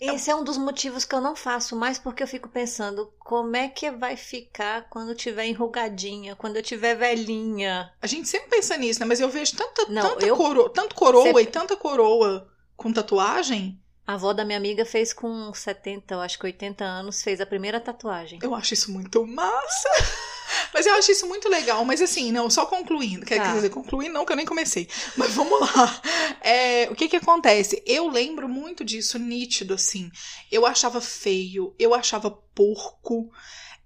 Esse 0.00 0.28
é 0.30 0.34
um 0.34 0.42
dos 0.44 0.58
motivos 0.58 1.04
que 1.04 1.14
eu 1.14 1.20
não 1.20 1.36
faço 1.36 1.74
mais, 1.76 1.98
porque 1.98 2.22
eu 2.22 2.26
fico 2.26 2.48
pensando 2.48 3.14
como 3.18 3.54
é 3.56 3.68
que 3.68 3.90
vai 3.92 4.16
ficar 4.16 4.88
quando 4.90 5.14
tiver 5.14 5.46
enrugadinha, 5.46 6.34
quando 6.36 6.56
eu 6.56 6.62
tiver 6.62 6.96
velhinha. 6.96 7.90
A 8.02 8.06
gente 8.06 8.28
sempre 8.28 8.50
pensa 8.50 8.76
nisso, 8.76 9.00
né? 9.00 9.06
Mas 9.06 9.20
eu 9.20 9.30
vejo 9.30 9.56
tanta, 9.56 9.86
Não, 9.88 10.02
tanta 10.10 10.26
eu- 10.26 10.36
coro... 10.36 10.68
tanto 10.68 10.94
coroa 10.94 11.32
Você- 11.32 11.42
e 11.42 11.46
tanta 11.46 11.76
coroa 11.76 12.52
com 12.76 12.92
tatuagem. 12.92 13.80
A 14.06 14.14
avó 14.14 14.32
da 14.34 14.44
minha 14.44 14.58
amiga 14.58 14.84
fez 14.84 15.12
com 15.14 15.52
70, 15.54 16.14
eu 16.14 16.20
acho 16.20 16.38
que 16.38 16.44
80 16.44 16.84
anos, 16.84 17.22
fez 17.22 17.40
a 17.40 17.46
primeira 17.46 17.80
tatuagem. 17.80 18.38
Eu 18.42 18.54
acho 18.54 18.74
isso 18.74 18.92
muito 18.92 19.26
massa. 19.26 19.88
Mas 20.74 20.84
eu 20.86 20.94
acho 20.94 21.10
isso 21.10 21.26
muito 21.26 21.48
legal. 21.48 21.82
Mas 21.86 22.02
assim, 22.02 22.30
não, 22.30 22.50
só 22.50 22.66
concluindo. 22.66 23.24
Quer, 23.24 23.38
Tá. 23.38 23.44
quer 23.46 23.54
dizer, 23.54 23.70
concluindo 23.70 24.12
não, 24.12 24.26
que 24.26 24.32
eu 24.32 24.36
nem 24.36 24.44
comecei. 24.44 24.86
Mas 25.16 25.32
vamos 25.32 25.58
lá. 25.58 26.02
É, 26.42 26.88
o 26.90 26.94
que 26.94 27.08
que 27.08 27.16
acontece? 27.16 27.82
Eu 27.86 28.08
lembro 28.08 28.46
muito 28.46 28.84
disso, 28.84 29.18
nítido, 29.18 29.72
assim. 29.72 30.10
Eu 30.52 30.66
achava 30.66 31.00
feio, 31.00 31.74
eu 31.78 31.94
achava 31.94 32.30
porco. 32.30 33.30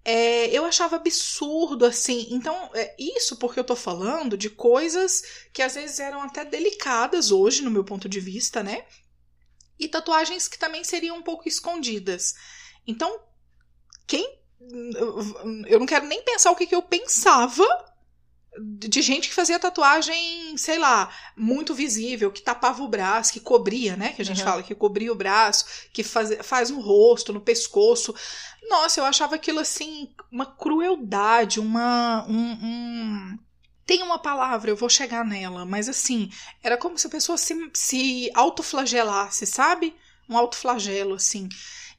é, 0.04 0.46
eu 0.48 0.64
achava 0.64 0.96
absurdo, 0.96 1.84
assim. 1.86 2.26
Então, 2.30 2.70
é 2.74 2.92
isso 2.98 3.36
porque 3.36 3.60
eu 3.60 3.64
tô 3.64 3.76
falando 3.76 4.36
de 4.36 4.50
coisas 4.50 5.22
que 5.52 5.62
às 5.62 5.74
vezes 5.76 6.00
eram 6.00 6.20
até 6.22 6.44
delicadas 6.44 7.30
hoje, 7.30 7.62
no 7.62 7.70
meu 7.70 7.84
ponto 7.84 8.08
de 8.08 8.18
vista, 8.18 8.62
né? 8.64 8.84
E 9.78 9.88
tatuagens 9.88 10.48
que 10.48 10.58
também 10.58 10.82
seriam 10.84 11.16
um 11.16 11.22
pouco 11.22 11.48
escondidas. 11.48 12.34
Então, 12.86 13.20
quem 14.06 14.38
eu 15.68 15.78
não 15.78 15.86
quero 15.86 16.06
nem 16.06 16.22
pensar 16.22 16.50
o 16.50 16.56
que, 16.56 16.66
que 16.66 16.74
eu 16.74 16.82
pensava 16.82 17.64
de 18.60 19.00
gente 19.02 19.28
que 19.28 19.34
fazia 19.34 19.58
tatuagem, 19.58 20.56
sei 20.56 20.78
lá, 20.78 21.14
muito 21.36 21.74
visível, 21.74 22.32
que 22.32 22.42
tapava 22.42 22.82
o 22.82 22.88
braço, 22.88 23.32
que 23.32 23.38
cobria, 23.38 23.96
né? 23.96 24.12
Que 24.14 24.22
a 24.22 24.24
gente 24.24 24.40
Uhum. 24.40 24.44
fala 24.44 24.62
que 24.64 24.74
cobria 24.74 25.12
o 25.12 25.16
braço, 25.16 25.64
que 25.92 26.02
faz, 26.02 26.30
faz 26.44 26.70
no 26.70 26.80
rosto, 26.80 27.32
no 27.32 27.40
pescoço. 27.40 28.12
Nossa, 28.68 28.98
eu 29.00 29.04
achava 29.04 29.36
aquilo 29.36 29.60
assim, 29.60 30.12
uma 30.32 30.46
crueldade, 30.46 31.60
uma. 31.60 32.26
Um, 32.28 32.52
um- 32.52 33.38
Tem 33.88 34.02
uma 34.02 34.18
palavra, 34.18 34.70
eu 34.70 34.76
vou 34.76 34.90
chegar 34.90 35.24
nela, 35.24 35.64
mas 35.64 35.88
assim, 35.88 36.30
era 36.62 36.76
como 36.76 36.98
se 36.98 37.06
a 37.06 37.10
pessoa 37.10 37.38
se, 37.38 37.54
se 37.72 38.30
autoflagelasse, 38.34 39.46
sabe? 39.46 39.96
Um 40.28 40.36
autoflagelo, 40.36 41.14
assim. 41.14 41.48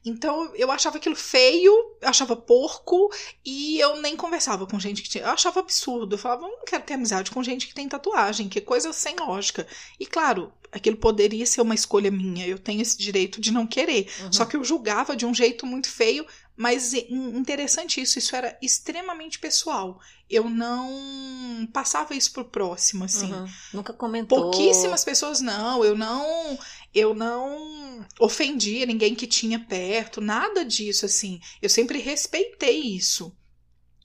Então 0.06 0.54
eu 0.54 0.70
achava 0.70 0.98
aquilo 0.98 1.16
feio, 1.16 1.72
achava 2.00 2.36
porco 2.36 3.10
e 3.44 3.80
eu 3.80 4.00
nem 4.00 4.14
conversava 4.14 4.68
com 4.68 4.78
gente 4.78 5.02
que 5.02 5.08
tinha. 5.08 5.24
Eu 5.24 5.30
achava 5.30 5.58
absurdo. 5.58 6.14
Eu 6.14 6.18
falava, 6.18 6.44
eu 6.44 6.50
não 6.58 6.64
quero 6.64 6.84
ter 6.84 6.94
amizade 6.94 7.32
com 7.32 7.42
gente 7.42 7.66
que 7.66 7.74
tem 7.74 7.88
tatuagem, 7.88 8.48
que 8.48 8.60
coisa 8.60 8.92
sem 8.92 9.16
lógica. 9.16 9.66
E 9.98 10.06
claro, 10.06 10.52
aquilo 10.70 10.96
poderia 10.96 11.44
ser 11.44 11.60
uma 11.60 11.74
escolha 11.74 12.10
minha, 12.10 12.46
eu 12.46 12.58
tenho 12.58 12.80
esse 12.80 12.96
direito 12.96 13.40
de 13.40 13.50
não 13.50 13.66
querer. 13.66 14.08
Uhum. 14.20 14.32
Só 14.32 14.44
que 14.44 14.56
eu 14.56 14.62
julgava 14.62 15.16
de 15.16 15.26
um 15.26 15.34
jeito 15.34 15.66
muito 15.66 15.90
feio, 15.90 16.24
mas 16.60 16.92
é 16.92 17.06
in- 17.08 17.38
interessante 17.38 18.02
isso, 18.02 18.18
isso 18.18 18.36
era 18.36 18.54
extremamente 18.60 19.38
pessoal. 19.38 19.98
Eu 20.28 20.50
não 20.50 21.66
passava 21.72 22.14
isso 22.14 22.34
pro 22.34 22.44
próximo, 22.44 23.04
assim. 23.04 23.32
Uhum. 23.32 23.46
Nunca 23.72 23.94
comentou. 23.94 24.38
Pouquíssimas 24.50 25.02
pessoas 25.02 25.40
não, 25.40 25.82
eu 25.82 25.96
não, 25.96 26.58
eu 26.92 27.14
não 27.14 28.06
ofendia 28.18 28.84
ninguém 28.84 29.14
que 29.14 29.26
tinha 29.26 29.58
perto, 29.58 30.20
nada 30.20 30.62
disso 30.62 31.06
assim. 31.06 31.40
Eu 31.62 31.70
sempre 31.70 31.98
respeitei 31.98 32.78
isso. 32.94 33.34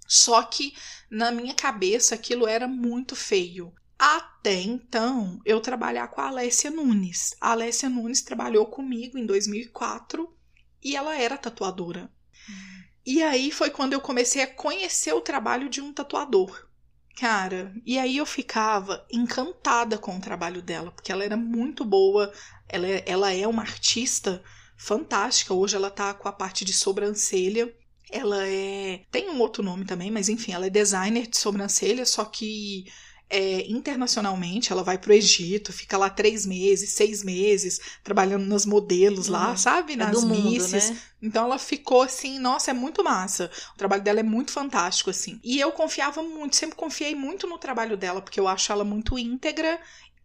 Só 0.08 0.42
que 0.44 0.74
na 1.12 1.32
minha 1.32 1.54
cabeça 1.54 2.16
aquilo 2.16 2.48
era 2.48 2.70
muito 2.70 3.18
feio. 3.18 3.74
Até 4.00 4.62
então, 4.62 5.42
eu 5.44 5.60
trabalhar 5.60 6.08
com 6.08 6.22
a 6.22 6.28
Alessia 6.30 6.72
Nunes. 6.72 7.36
A 7.42 7.52
Alessia 7.52 7.90
Nunes 7.90 8.22
trabalhou 8.22 8.66
comigo 8.68 9.18
em 9.18 9.26
2004 9.26 10.34
e 10.82 10.96
ela 10.96 11.18
era 11.18 11.38
tatuadora. 11.38 12.10
E 13.06 13.22
aí 13.22 13.52
foi 13.52 13.70
quando 13.70 13.94
eu 13.94 14.02
comecei 14.02 14.42
a 14.42 14.48
conhecer 14.48 15.14
o 15.14 15.22
trabalho 15.22 15.70
de 15.70 15.82
um 15.82 15.94
tatuador. 15.94 16.68
Cara, 17.16 17.74
e 17.86 17.98
aí 17.98 18.18
eu 18.18 18.26
ficava 18.26 19.06
encantada 19.10 19.98
com 19.98 20.18
o 20.18 20.22
trabalho 20.22 20.62
dela, 20.62 20.92
porque 20.92 21.12
ela 21.12 21.24
era 21.24 21.38
muito 21.38 21.86
boa, 21.86 22.32
ela 22.68 22.88
é, 22.88 23.04
ela 23.06 23.32
é 23.32 23.48
uma 23.48 23.62
artista 23.62 24.44
fantástica. 24.76 25.54
Hoje 25.54 25.76
ela 25.76 25.90
tá 25.90 26.14
com 26.14 26.28
a 26.28 26.34
parte 26.34 26.66
de 26.66 26.74
sobrancelha. 26.74 27.74
Ela 28.12 28.48
é. 28.48 29.06
Tem 29.12 29.30
um 29.30 29.40
outro 29.40 29.64
nome 29.64 29.86
também, 29.86 30.12
mas 30.12 30.30
enfim, 30.30 30.52
ela 30.52 30.68
é 30.68 30.70
designer 30.70 31.28
de 31.28 31.38
sobrancelha, 31.38 32.06
só 32.06 32.26
que 32.26 32.86
é, 33.30 33.66
internacionalmente 33.70 34.72
ela 34.72 34.84
vai 34.84 34.98
pro 34.98 35.14
Egito, 35.14 35.74
fica 35.74 35.98
lá 35.98 36.10
três 36.10 36.46
meses, 36.46 36.92
seis 36.92 37.24
meses, 37.24 37.80
trabalhando 38.04 38.46
nas 38.46 38.66
modelos 38.66 39.28
lá, 39.28 39.50
Uhum. 39.52 39.58
sabe? 39.58 39.94
É 39.94 39.96
Nas 39.96 40.24
mundo, 40.24 40.52
misses. 40.52 40.92
né? 40.92 41.02
Então 41.22 41.46
ela 41.46 41.58
ficou 41.58 42.04
assim, 42.04 42.38
nossa, 42.40 42.72
é 42.72 42.74
muito 42.74 43.04
massa. 43.04 43.50
O 43.74 43.78
trabalho 43.78 44.04
dela 44.04 44.20
é 44.20 44.24
muito 44.24 44.52
fantástico, 44.52 45.10
assim. 45.10 45.40
E 45.44 45.60
eu 45.60 45.72
confiava 45.72 46.22
muito, 46.22 46.56
sempre 46.56 46.76
confiei 46.76 47.16
muito 47.16 47.48
no 47.48 47.58
trabalho 47.58 47.98
dela, 47.98 48.22
porque 48.22 48.40
eu 48.40 48.48
acho 48.48 48.72
ela 48.72 48.84
muito 48.84 49.18
íntegra 49.18 49.80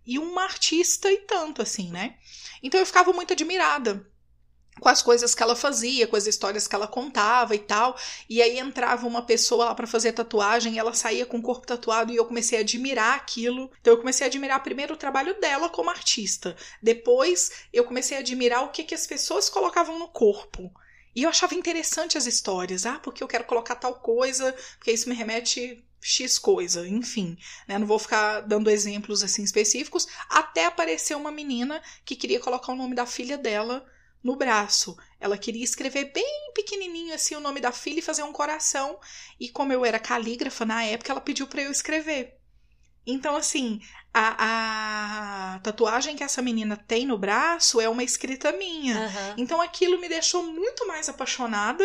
e 0.07 0.19
uma 0.19 0.42
artista 0.45 1.11
e 1.11 1.19
tanto, 1.19 1.62
assim, 1.62 1.90
né? 1.90 2.16
Então 2.62 2.78
eu 2.80 2.87
ficava 2.87 3.12
muito 3.12 3.33
admirada 3.33 4.07
com 4.78 4.88
as 4.88 5.02
coisas 5.02 5.34
que 5.34 5.42
ela 5.42 5.56
fazia, 5.56 6.06
com 6.06 6.16
as 6.16 6.26
histórias 6.26 6.66
que 6.66 6.74
ela 6.74 6.86
contava 6.86 7.54
e 7.54 7.58
tal. 7.58 7.96
E 8.28 8.40
aí 8.40 8.58
entrava 8.58 9.06
uma 9.06 9.22
pessoa 9.22 9.66
lá 9.66 9.74
pra 9.74 9.86
fazer 9.86 10.12
tatuagem, 10.12 10.78
ela 10.78 10.94
saía 10.94 11.26
com 11.26 11.38
o 11.38 11.42
corpo 11.42 11.66
tatuado 11.66 12.12
e 12.12 12.16
eu 12.16 12.24
comecei 12.24 12.58
a 12.58 12.62
admirar 12.62 13.16
aquilo. 13.16 13.70
Então 13.80 13.92
eu 13.92 13.98
comecei 13.98 14.26
a 14.26 14.28
admirar 14.28 14.62
primeiro 14.62 14.94
o 14.94 14.98
trabalho 14.98 15.38
dela 15.40 15.68
como 15.68 15.90
artista. 15.90 16.56
Depois 16.82 17.50
eu 17.72 17.84
comecei 17.84 18.16
a 18.16 18.20
admirar 18.20 18.64
o 18.64 18.70
que, 18.70 18.84
que 18.84 18.94
as 18.94 19.06
pessoas 19.06 19.48
colocavam 19.48 19.98
no 19.98 20.08
corpo. 20.08 20.72
E 21.14 21.24
eu 21.24 21.30
achava 21.30 21.54
interessante 21.54 22.16
as 22.16 22.26
histórias. 22.26 22.86
Ah, 22.86 22.98
porque 22.98 23.22
eu 23.22 23.28
quero 23.28 23.44
colocar 23.44 23.74
tal 23.74 23.94
coisa, 23.96 24.54
porque 24.78 24.92
isso 24.92 25.08
me 25.08 25.14
remete 25.14 25.84
X 26.00 26.38
coisa, 26.38 26.88
enfim, 26.88 27.36
né? 27.68 27.78
Não 27.78 27.86
vou 27.86 27.98
ficar 27.98 28.40
dando 28.40 28.70
exemplos 28.70 29.22
assim 29.22 29.42
específicos, 29.42 30.06
até 30.30 30.64
apareceu 30.64 31.18
uma 31.18 31.30
menina 31.30 31.82
que 32.06 32.16
queria 32.16 32.40
colocar 32.40 32.72
o 32.72 32.76
nome 32.76 32.94
da 32.94 33.04
filha 33.04 33.36
dela 33.36 33.86
no 34.22 34.36
braço. 34.36 34.96
Ela 35.18 35.38
queria 35.38 35.64
escrever 35.64 36.12
bem 36.12 36.52
pequenininho 36.54 37.14
assim 37.14 37.34
o 37.34 37.40
nome 37.40 37.60
da 37.60 37.72
filha 37.72 37.98
e 37.98 38.02
fazer 38.02 38.22
um 38.22 38.32
coração. 38.32 38.98
E 39.38 39.48
como 39.48 39.72
eu 39.72 39.84
era 39.84 39.98
calígrafa 39.98 40.64
na 40.64 40.84
época, 40.84 41.12
ela 41.12 41.20
pediu 41.20 41.46
para 41.46 41.62
eu 41.62 41.70
escrever. 41.70 42.38
Então, 43.06 43.34
assim, 43.34 43.80
a, 44.12 45.54
a 45.54 45.58
tatuagem 45.60 46.16
que 46.16 46.22
essa 46.22 46.42
menina 46.42 46.76
tem 46.76 47.06
no 47.06 47.16
braço 47.16 47.80
é 47.80 47.88
uma 47.88 48.04
escrita 48.04 48.52
minha. 48.52 49.06
Aham. 49.06 49.34
Então 49.38 49.60
aquilo 49.60 50.00
me 50.00 50.08
deixou 50.08 50.42
muito 50.42 50.86
mais 50.86 51.08
apaixonada, 51.08 51.84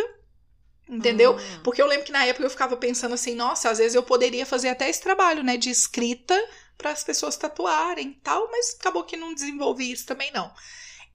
entendeu? 0.90 1.36
Hum. 1.36 1.60
Porque 1.64 1.82
eu 1.82 1.88
lembro 1.88 2.06
que 2.06 2.12
na 2.12 2.26
época 2.26 2.46
eu 2.46 2.50
ficava 2.50 2.76
pensando 2.76 3.14
assim, 3.14 3.36
nossa, 3.36 3.70
às 3.70 3.78
vezes 3.78 3.96
eu 3.96 4.04
poderia 4.04 4.46
fazer 4.46 4.70
até 4.70 4.90
esse 4.90 5.02
trabalho, 5.02 5.44
né, 5.44 5.56
de 5.56 5.70
escrita 5.70 6.36
para 6.78 6.92
as 6.92 7.04
pessoas 7.04 7.38
tatuarem 7.38 8.10
e 8.10 8.22
tal, 8.22 8.50
mas 8.52 8.76
acabou 8.80 9.04
que 9.04 9.16
não 9.16 9.34
desenvolvi 9.34 9.92
isso 9.92 10.06
também 10.06 10.32
não. 10.32 10.52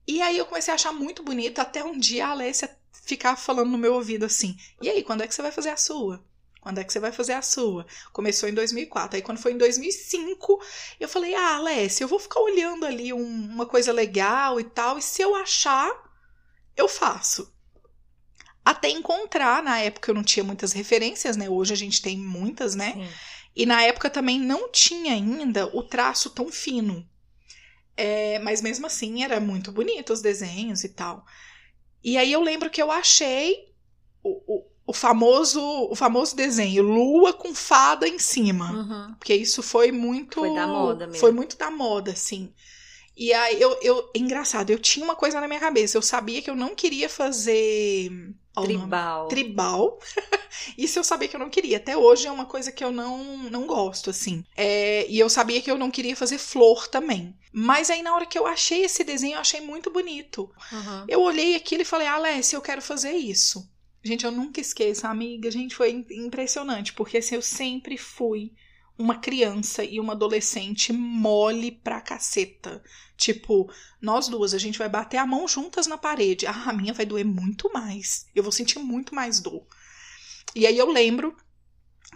E 0.06 0.20
aí 0.22 0.36
eu 0.38 0.46
comecei 0.46 0.72
a 0.72 0.74
achar 0.74 0.92
muito 0.92 1.22
bonito 1.22 1.58
até 1.60 1.82
um 1.84 1.98
dia 1.98 2.26
a 2.26 2.30
Alessia 2.30 2.70
ficar 3.04 3.36
falando 3.36 3.70
no 3.70 3.78
meu 3.78 3.94
ouvido 3.94 4.24
assim: 4.26 4.56
"E 4.82 4.88
aí, 4.90 5.02
quando 5.02 5.22
é 5.22 5.26
que 5.28 5.34
você 5.34 5.42
vai 5.42 5.52
fazer 5.52 5.70
a 5.70 5.76
sua?" 5.76 6.24
Quando 6.60 6.76
é 6.78 6.84
que 6.84 6.92
você 6.92 7.00
vai 7.00 7.10
fazer 7.10 7.32
a 7.32 7.40
sua? 7.40 7.86
Começou 8.12 8.46
em 8.46 8.52
2004. 8.54 9.16
Aí, 9.16 9.22
quando 9.22 9.38
foi 9.38 9.52
em 9.52 9.58
2005, 9.58 10.60
eu 11.00 11.08
falei: 11.08 11.34
Ah, 11.34 11.56
Alessia, 11.56 12.04
eu 12.04 12.08
vou 12.08 12.18
ficar 12.18 12.40
olhando 12.40 12.84
ali 12.84 13.12
um- 13.14 13.46
uma 13.50 13.64
coisa 13.64 13.90
legal 13.92 14.60
e 14.60 14.64
tal. 14.64 14.98
E 14.98 15.02
se 15.02 15.22
eu 15.22 15.34
achar, 15.34 15.90
eu 16.76 16.88
faço. 16.88 17.50
Até 18.64 18.88
encontrar, 18.90 19.62
na 19.62 19.78
época 19.80 20.10
eu 20.10 20.14
não 20.14 20.22
tinha 20.22 20.44
muitas 20.44 20.72
referências, 20.72 21.36
né? 21.36 21.48
Hoje 21.48 21.72
a 21.72 21.76
gente 21.76 22.02
tem 22.02 22.16
muitas, 22.18 22.74
né? 22.74 22.92
Sim. 22.92 23.08
E 23.56 23.66
na 23.66 23.82
época 23.82 24.08
também 24.10 24.38
não 24.38 24.70
tinha 24.70 25.14
ainda 25.14 25.66
o 25.76 25.82
traço 25.82 26.30
tão 26.30 26.48
fino. 26.52 27.08
É, 27.96 28.38
mas 28.38 28.62
mesmo 28.62 28.86
assim 28.86 29.22
era 29.22 29.40
muito 29.40 29.70
bonito 29.70 30.12
os 30.12 30.22
desenhos 30.22 30.84
e 30.84 30.88
tal. 30.88 31.24
E 32.02 32.16
aí 32.16 32.32
eu 32.32 32.42
lembro 32.42 32.70
que 32.70 32.80
eu 32.80 32.90
achei 32.90 33.72
o, 34.22 34.30
o, 34.46 34.66
o 34.86 34.92
famoso 34.92 35.60
o 35.90 35.94
famoso 35.94 36.34
desenho 36.34 36.82
lua 36.82 37.32
com 37.32 37.54
fada 37.54 38.08
em 38.08 38.18
cima. 38.18 38.72
Uhum. 38.72 39.14
Porque 39.14 39.34
isso 39.34 39.62
foi 39.62 39.92
muito. 39.92 40.40
Foi 40.40 40.54
da 40.54 40.66
moda 40.66 41.06
mesmo. 41.06 41.20
Foi 41.20 41.32
muito 41.32 41.56
da 41.56 41.70
moda, 41.70 42.12
assim. 42.12 42.52
E 43.20 43.34
aí 43.34 43.60
eu, 43.60 43.78
eu. 43.82 44.10
Engraçado, 44.14 44.70
eu 44.70 44.78
tinha 44.78 45.04
uma 45.04 45.14
coisa 45.14 45.38
na 45.42 45.46
minha 45.46 45.60
cabeça. 45.60 45.98
Eu 45.98 46.00
sabia 46.00 46.40
que 46.40 46.48
eu 46.48 46.56
não 46.56 46.74
queria 46.74 47.06
fazer. 47.06 48.10
Tribal. 48.62 49.28
Tribal. 49.28 49.98
Isso 50.76 50.98
eu 50.98 51.04
sabia 51.04 51.28
que 51.28 51.36
eu 51.36 51.40
não 51.40 51.50
queria. 51.50 51.76
Até 51.76 51.94
hoje 51.96 52.26
é 52.26 52.32
uma 52.32 52.46
coisa 52.46 52.72
que 52.72 52.82
eu 52.82 52.90
não, 52.90 53.36
não 53.50 53.66
gosto, 53.66 54.08
assim. 54.08 54.42
É, 54.56 55.06
e 55.06 55.18
eu 55.18 55.28
sabia 55.28 55.60
que 55.60 55.70
eu 55.70 55.76
não 55.76 55.90
queria 55.90 56.16
fazer 56.16 56.38
flor 56.38 56.88
também. 56.88 57.36
Mas 57.52 57.90
aí, 57.90 58.02
na 58.02 58.14
hora 58.14 58.24
que 58.24 58.38
eu 58.38 58.46
achei 58.46 58.84
esse 58.84 59.04
desenho, 59.04 59.34
eu 59.34 59.40
achei 59.40 59.60
muito 59.60 59.90
bonito. 59.90 60.50
Uhum. 60.72 61.04
Eu 61.06 61.20
olhei 61.20 61.54
aquilo 61.54 61.82
e 61.82 61.84
falei, 61.84 62.06
Alessia, 62.06 62.56
eu 62.56 62.62
quero 62.62 62.80
fazer 62.80 63.12
isso. 63.12 63.70
Gente, 64.02 64.24
eu 64.24 64.32
nunca 64.32 64.60
esqueço, 64.62 65.06
amiga. 65.06 65.50
Gente, 65.50 65.74
foi 65.74 65.90
im- 65.90 66.06
impressionante, 66.24 66.94
porque 66.94 67.18
assim, 67.18 67.34
eu 67.34 67.42
sempre 67.42 67.98
fui 67.98 68.52
uma 69.00 69.18
criança 69.18 69.82
e 69.82 69.98
uma 69.98 70.12
adolescente 70.12 70.92
mole 70.92 71.72
pra 71.72 72.02
caceta. 72.02 72.82
Tipo, 73.16 73.72
nós 74.00 74.28
duas, 74.28 74.52
a 74.52 74.58
gente 74.58 74.78
vai 74.78 74.88
bater 74.88 75.16
a 75.16 75.26
mão 75.26 75.48
juntas 75.48 75.86
na 75.86 75.96
parede. 75.96 76.46
Ah, 76.46 76.64
a 76.66 76.72
minha 76.72 76.92
vai 76.92 77.06
doer 77.06 77.24
muito 77.24 77.72
mais. 77.72 78.26
Eu 78.34 78.42
vou 78.42 78.52
sentir 78.52 78.78
muito 78.78 79.14
mais 79.14 79.40
dor. 79.40 79.66
E 80.54 80.66
aí 80.66 80.76
eu 80.76 80.90
lembro 80.90 81.34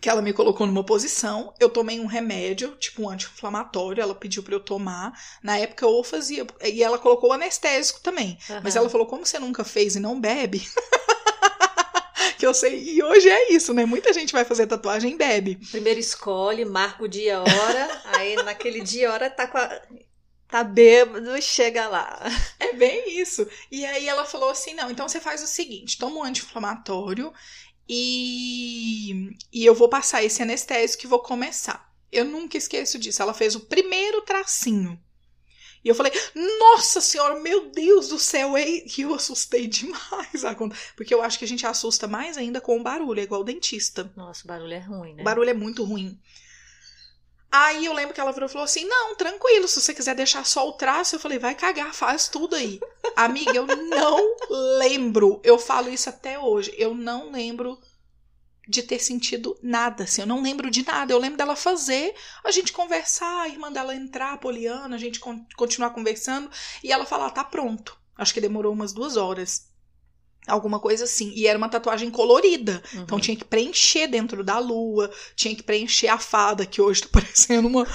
que 0.00 0.09
ela 0.11 0.21
me 0.21 0.33
colocou 0.33 0.67
numa 0.67 0.85
posição, 0.85 1.55
eu 1.59 1.71
tomei 1.71 2.00
um 2.00 2.07
remédio, 2.07 2.76
tipo 2.76 3.03
um 3.03 3.09
anti-inflamatório, 3.09 4.03
ela 4.03 4.14
pediu 4.14 4.43
pra 4.43 4.55
eu 4.55 4.61
tomar. 4.61 5.19
Na 5.43 5.57
época 5.57 5.87
eu 5.87 6.05
fazia, 6.05 6.47
e 6.62 6.83
ela 6.83 6.99
colocou 6.99 7.31
o 7.31 7.33
anestésico 7.33 8.00
também. 8.00 8.37
Mas 8.62 8.75
Aham. 8.75 8.83
ela 8.83 8.91
falou, 8.91 9.07
como 9.07 9.25
você 9.25 9.38
nunca 9.38 9.64
fez 9.64 9.97
e 9.97 10.00
não 10.00 10.21
bebe, 10.21 10.67
que 12.38 12.47
eu 12.47 12.55
sei, 12.55 12.83
e 12.83 13.03
hoje 13.03 13.29
é 13.29 13.53
isso, 13.53 13.73
né? 13.73 13.85
Muita 13.85 14.12
gente 14.12 14.33
vai 14.33 14.45
fazer 14.45 14.67
tatuagem 14.67 15.12
e 15.12 15.17
bebe. 15.17 15.59
Primeiro 15.71 16.00
escolhe, 16.00 16.64
marca 16.64 17.05
o 17.05 17.09
dia 17.09 17.33
e 17.33 17.37
hora, 17.37 18.03
aí 18.17 18.37
naquele 18.37 18.81
dia 18.81 19.05
e 19.05 19.07
hora 19.07 19.31
tá 19.31 19.47
com 19.47 19.59
a... 19.59 19.83
Tá 20.49 20.62
bêbado, 20.62 21.41
chega 21.43 21.88
lá. 21.88 22.21
É 22.61 22.73
bem 22.75 23.19
isso. 23.19 23.45
E 23.73 23.85
aí 23.85 24.07
ela 24.07 24.25
falou 24.25 24.50
assim: 24.50 24.73
não, 24.75 24.88
então 24.88 25.09
você 25.09 25.19
faz 25.19 25.43
o 25.43 25.49
seguinte: 25.49 25.99
toma 25.99 26.17
um 26.17 26.23
anti-inflamatório 26.23 27.33
e, 27.88 29.37
e 29.53 29.64
eu 29.64 29.75
vou 29.75 29.88
passar 29.88 30.23
esse 30.23 30.43
anestésico 30.43 31.05
e 31.05 31.09
vou 31.09 31.19
começar. 31.19 31.93
Eu 32.12 32.25
nunca 32.25 32.57
esqueço 32.57 32.99
disso. 32.99 33.21
Ela 33.21 33.35
fez 33.35 33.57
o 33.57 33.61
primeiro 33.61 34.23
tracinho. 34.23 34.97
E 35.85 35.88
eu 35.88 35.95
falei, 35.95 36.12
nossa 36.59 36.99
senhora, 37.00 37.38
meu 37.41 37.69
Deus 37.71 38.09
do 38.09 38.19
céu, 38.19 38.57
e 38.57 38.87
eu 38.99 39.14
assustei 39.14 39.67
demais. 39.69 40.45
a 40.45 40.55
conta. 40.55 40.75
Porque 40.97 41.12
eu 41.14 41.21
acho 41.21 41.38
que 41.38 41.45
a 41.45 41.49
gente 41.49 41.67
assusta 41.67 42.09
mais 42.09 42.38
ainda 42.38 42.61
com 42.61 42.79
o 42.79 42.83
barulho, 42.83 43.21
é 43.21 43.25
igual 43.25 43.43
o 43.43 43.45
dentista. 43.45 44.11
Nossa, 44.17 44.45
o 44.45 44.49
barulho 44.49 44.73
é 44.73 44.79
ruim, 44.79 45.14
né? 45.14 45.21
O 45.21 45.25
barulho 45.25 45.50
é 45.50 45.55
muito 45.55 45.85
ruim. 45.85 46.19
Aí 47.53 47.85
eu 47.85 47.93
lembro 47.93 48.12
que 48.12 48.21
ela 48.21 48.33
virou 48.33 48.49
e 48.49 48.53
falou 48.53 48.64
assim: 48.64 48.85
Não, 48.85 49.14
tranquilo, 49.14 49.69
se 49.69 49.81
você 49.81 49.95
quiser 49.95 50.17
deixar 50.17 50.45
só 50.45 50.69
o 50.69 50.73
traço, 50.73 51.14
eu 51.14 51.21
falei: 51.21 51.38
Vai 51.38 51.55
cagar, 51.55 51.95
faz 51.95 52.26
tudo 52.26 52.57
aí. 52.57 52.81
Amiga, 53.14 53.53
eu 53.55 53.67
não 53.67 54.37
lembro. 54.79 55.41
Eu 55.45 55.57
falo 55.57 55.88
isso 55.88 56.09
até 56.09 56.37
hoje. 56.37 56.75
Eu 56.76 56.95
não 56.95 57.31
lembro 57.31 57.79
de 58.68 58.83
ter 58.83 58.99
sentido 58.99 59.56
nada, 59.62 60.04
assim. 60.04 60.23
Eu 60.23 60.26
não 60.26 60.42
lembro 60.42 60.71
de 60.71 60.85
nada. 60.85 61.12
Eu 61.12 61.18
lembro 61.18 61.37
dela 61.38 61.54
fazer, 61.56 62.14
a 62.44 62.50
gente 62.50 62.73
conversar, 62.73 63.42
a 63.42 63.49
irmã 63.49 63.71
dela 63.71 63.94
entrar, 63.94 64.33
a 64.33 64.38
Poliana, 64.38 64.97
a 64.97 64.99
gente 64.99 65.21
con- 65.21 65.44
continuar 65.56 65.90
conversando 65.90 66.50
e 66.83 66.90
ela 66.92 67.04
falar: 67.04 67.30
Tá 67.30 67.44
pronto. 67.44 67.97
Acho 68.16 68.33
que 68.33 68.40
demorou 68.40 68.73
umas 68.73 68.92
duas 68.92 69.16
horas. 69.16 69.68
Alguma 70.47 70.78
coisa 70.78 71.04
assim. 71.04 71.33
E 71.35 71.47
era 71.47 71.56
uma 71.59 71.68
tatuagem 71.71 72.11
colorida. 72.11 72.83
Uhum. 72.92 73.02
Então 73.02 73.21
tinha 73.21 73.37
que 73.37 73.44
preencher 73.44 74.06
dentro 74.06 74.44
da 74.44 74.59
lua, 74.59 75.11
tinha 75.35 75.54
que 75.56 75.62
preencher 75.62 76.09
a 76.09 76.18
fada, 76.18 76.66
que 76.66 76.80
hoje 76.83 77.02
tá 77.02 77.09
parecendo 77.12 77.66
uma. 77.68 77.87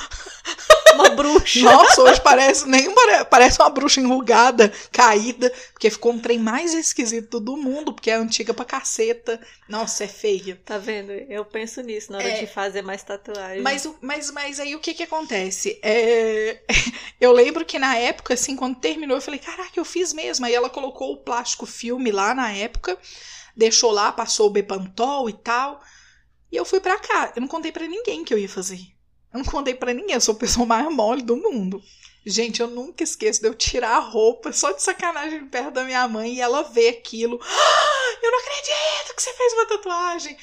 Uma 0.94 1.10
bruxa. 1.10 1.62
Nossa, 1.62 2.02
hoje 2.02 2.22
parece 2.22 2.68
nem 2.68 2.94
pare- 2.94 3.26
parece 3.26 3.60
uma 3.62 3.70
bruxa 3.70 4.00
enrugada, 4.02 4.72
caída, 4.92 5.52
porque 5.72 5.90
ficou 5.90 6.12
um 6.14 6.20
trem 6.20 6.38
mais 6.40 6.74
esquisito 6.74 7.40
do 7.40 7.56
mundo, 7.58 7.94
porque 7.94 8.10
é 8.12 8.16
antiga 8.16 8.54
pra 8.54 8.66
caceta. 8.66 9.40
Nossa, 9.68 10.04
é 10.04 10.08
feia. 10.08 10.60
Tá 10.66 10.78
vendo? 10.78 11.12
Eu 11.12 11.46
penso 11.46 11.82
nisso 11.82 12.12
na 12.12 12.18
hora 12.20 12.28
É. 12.30 12.40
de 12.40 12.48
fazer 12.48 12.82
mais 12.82 13.04
tatuagem. 13.04 13.62
Mas, 13.62 13.88
mas, 14.02 14.32
mas 14.32 14.60
aí 14.60 14.76
o 14.76 14.80
que 14.80 14.94
que 14.94 15.04
acontece? 15.04 15.80
É, 15.84 16.62
Eu 17.20 17.32
lembro 17.34 17.66
que 17.66 17.78
na 17.78 17.96
época, 17.98 18.34
assim, 18.34 18.56
quando 18.56 18.78
terminou, 18.80 19.18
eu 19.18 19.22
falei, 19.22 19.40
caraca, 19.40 19.72
eu 19.76 19.84
fiz 19.86 20.14
mesmo. 20.14 20.46
Aí 20.46 20.54
ela 20.54 20.70
colocou 20.70 21.12
o 21.14 21.18
plástico 21.18 21.66
filme 21.66 22.12
lá 22.12 22.34
na 22.34 22.52
época, 22.54 22.98
deixou 23.56 23.92
lá, 23.92 24.12
passou 24.12 24.48
o 24.48 24.50
Bepantol 24.52 25.30
e 25.30 25.34
tal. 25.34 25.82
E 26.52 26.56
eu 26.56 26.64
fui 26.66 26.80
pra 26.80 26.98
cá. 26.98 27.34
Eu 27.36 27.42
não 27.42 27.48
contei 27.48 27.72
pra 27.72 27.86
ninguém 27.88 28.24
que 28.24 28.34
eu 28.34 28.38
ia 28.40 28.48
fazer. 28.50 28.80
Eu 29.34 29.40
não 29.40 29.46
contei 29.46 29.76
pra 29.76 29.94
ninguém, 29.94 30.16
eu 30.16 30.22
sou 30.22 30.36
a 30.36 30.38
pessoa 30.38 30.66
mais 30.66 30.92
mole 30.94 31.22
do 31.22 31.38
mundo. 31.38 31.82
Gente, 32.26 32.62
eu 32.62 32.68
nunca 32.68 33.04
esqueço 33.04 33.42
de 33.42 33.48
eu 33.48 33.56
tirar 33.56 33.96
a 33.96 34.00
roupa 34.00 34.52
só 34.52 34.72
de 34.72 34.84
sacanagem 34.84 35.46
perto 35.46 35.72
da 35.72 35.84
minha 35.84 36.08
mãe 36.08 36.34
e 36.34 36.42
ela 36.42 36.64
ver 36.64 36.90
aquilo. 36.90 37.40
Ah, 37.42 38.18
eu 38.22 38.32
não 38.32 38.40
acredito 38.40 39.16
que 39.16 39.22
você 39.22 39.34
fez 39.34 39.54
uma 39.54 39.66
tatuagem. 39.66 40.38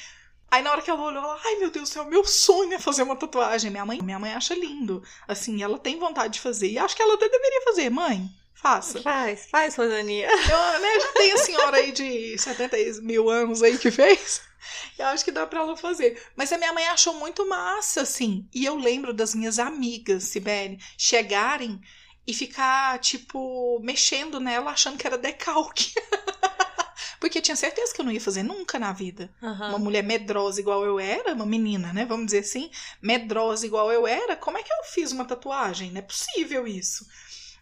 Aí 0.49 0.61
na 0.61 0.71
hora 0.71 0.81
que 0.81 0.89
ela 0.89 1.01
olhou, 1.01 1.21
ela, 1.21 1.39
ai 1.43 1.55
meu 1.57 1.69
Deus 1.69 1.89
do 1.89 1.93
céu, 1.93 2.05
meu 2.05 2.25
sonho 2.25 2.73
é 2.73 2.79
fazer 2.79 3.03
uma 3.03 3.15
tatuagem. 3.15 3.69
Minha 3.69 3.85
mãe, 3.85 4.01
minha 4.01 4.17
mãe 4.17 4.33
acha 4.33 4.55
lindo. 4.55 5.03
Assim, 5.27 5.61
ela 5.61 5.77
tem 5.77 5.99
vontade 5.99 6.35
de 6.35 6.41
fazer. 6.41 6.71
E 6.71 6.79
acho 6.79 6.95
que 6.95 7.01
ela 7.01 7.15
até 7.15 7.29
deveria 7.29 7.61
fazer, 7.63 7.89
mãe. 7.89 8.29
Faça. 8.53 9.01
Faz, 9.01 9.47
faz, 9.51 9.75
Rosaninha. 9.75 10.29
Eu, 10.29 10.79
né, 10.79 10.99
já 10.99 11.13
tem 11.13 11.31
a 11.31 11.37
senhora 11.37 11.77
aí 11.77 11.91
de 11.91 12.37
70 12.37 12.77
mil 13.01 13.29
anos 13.29 13.61
aí 13.61 13.77
que 13.77 13.91
fez. 13.91 14.41
Eu 14.97 15.07
acho 15.07 15.23
que 15.23 15.31
dá 15.31 15.45
pra 15.45 15.61
ela 15.61 15.77
fazer. 15.77 16.21
Mas 16.35 16.51
a 16.51 16.57
minha 16.57 16.73
mãe 16.73 16.87
achou 16.87 17.13
muito 17.15 17.47
massa, 17.47 18.01
assim. 18.01 18.47
E 18.53 18.65
eu 18.65 18.75
lembro 18.75 19.13
das 19.13 19.35
minhas 19.35 19.59
amigas, 19.59 20.23
Sibeli, 20.23 20.79
chegarem 20.97 21.81
e 22.25 22.33
ficar, 22.33 22.99
tipo, 22.99 23.79
mexendo 23.81 24.39
nela, 24.39 24.71
achando 24.71 24.97
que 24.97 25.07
era 25.07 25.17
decalque. 25.17 25.93
Porque 27.19 27.39
eu 27.39 27.41
tinha 27.41 27.55
certeza 27.55 27.93
que 27.93 28.01
eu 28.01 28.05
não 28.05 28.11
ia 28.11 28.21
fazer 28.21 28.43
nunca 28.43 28.77
na 28.77 28.93
vida. 28.93 29.33
Aham. 29.41 29.69
Uma 29.69 29.79
mulher 29.79 30.03
medrosa 30.03 30.59
igual 30.59 30.83
eu 30.85 30.99
era, 30.99 31.33
uma 31.33 31.45
menina, 31.45 31.91
né? 31.93 32.05
Vamos 32.05 32.27
dizer 32.27 32.39
assim, 32.39 32.69
medrosa 33.01 33.65
igual 33.65 33.91
eu 33.91 34.05
era, 34.05 34.35
como 34.35 34.57
é 34.57 34.63
que 34.63 34.71
eu 34.71 34.83
fiz 34.85 35.11
uma 35.11 35.25
tatuagem? 35.25 35.91
Não 35.91 35.99
é 35.99 36.03
possível 36.03 36.67
isso. 36.67 37.05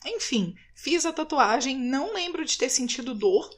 Enfim, 0.05 0.55
fiz 0.73 1.05
a 1.05 1.13
tatuagem, 1.13 1.77
não 1.77 2.13
lembro 2.13 2.43
de 2.43 2.57
ter 2.57 2.69
sentido 2.69 3.15
dor. 3.15 3.49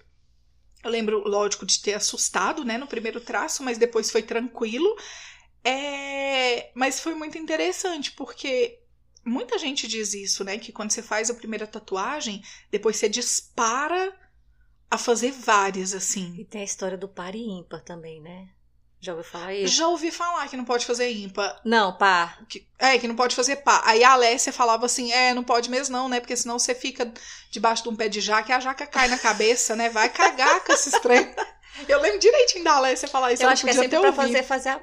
Eu 0.84 0.90
lembro, 0.90 1.28
lógico, 1.28 1.66
de 1.66 1.82
ter 1.82 1.94
assustado, 1.94 2.64
né, 2.64 2.78
no 2.78 2.88
primeiro 2.88 3.20
traço, 3.20 3.64
mas 3.64 3.78
depois 3.78 4.12
foi 4.12 4.22
tranquilo. 4.22 4.96
É... 5.64 6.72
Mas 6.74 7.00
foi 7.00 7.14
muito 7.14 7.38
interessante, 7.38 8.12
porque 8.12 8.80
muita 9.26 9.58
gente 9.58 9.88
diz 9.88 10.14
isso, 10.14 10.44
né? 10.44 10.58
Que 10.58 10.72
quando 10.72 10.92
você 10.92 11.02
faz 11.02 11.30
a 11.30 11.36
primeira 11.36 11.68
tatuagem, 11.68 12.42
depois 12.72 12.98
você 12.98 13.10
dispara 13.10 14.16
a 14.90 14.98
fazer 14.98 15.32
várias, 15.32 15.94
assim. 15.94 16.36
E 16.38 16.46
tem 16.46 16.62
a 16.62 16.66
história 16.66 16.98
do 16.98 17.10
par 17.10 17.36
e 17.36 17.40
ímpar 17.40 17.84
também, 17.84 18.22
né? 18.22 18.50
Já 19.08 19.14
ouviu 19.14 19.24
falar 19.32 19.54
isso? 19.54 19.76
Já 19.76 19.88
ouvi 19.88 20.12
falar 20.12 20.48
que 20.48 20.58
não 20.58 20.66
pode 20.66 20.86
fazer 20.86 21.12
ímpar. 21.12 21.60
Não, 21.64 21.98
par. 21.98 22.40
Que- 22.48 22.68
é, 22.78 22.98
que 22.98 23.08
não 23.08 23.16
pode 23.16 23.36
fazer 23.36 23.58
pá. 23.58 23.82
Aí 23.86 24.04
a 24.04 24.12
Alessia 24.12 24.54
falava 24.54 24.86
assim: 24.86 25.12
é, 25.12 25.34
não 25.34 25.44
pode 25.44 25.70
mesmo 25.70 25.96
não, 25.98 26.08
né? 26.10 26.20
Porque 26.20 26.36
senão 26.36 26.60
você 26.60 26.76
fica 26.76 27.12
debaixo 27.52 27.84
de 27.84 27.90
um 27.90 27.96
pé 27.96 28.08
de 28.10 28.22
jaca 28.22 28.52
e 28.52 28.54
a 28.56 28.60
jaca 28.60 28.86
cai 28.86 29.08
na 29.08 29.18
cabeça, 29.18 29.76
né? 29.76 29.90
Vai 29.90 30.10
cagar 30.10 30.64
com 30.64 30.72
esses 30.74 30.94
trem. 31.02 31.34
Eu 31.88 32.00
lembro 32.02 32.18
direitinho 32.20 32.64
da 32.64 32.74
Alessia 32.74 33.08
falar 33.08 33.34
isso. 33.34 33.44
Eu 33.44 33.46
ela 33.48 33.54
acho 33.54 33.64
que 33.64 33.70
é 33.70 33.74
sempre 33.74 34.00
pra 34.00 34.12
fazer, 34.14 34.44
fazer 34.44 34.70
a... 34.70 34.82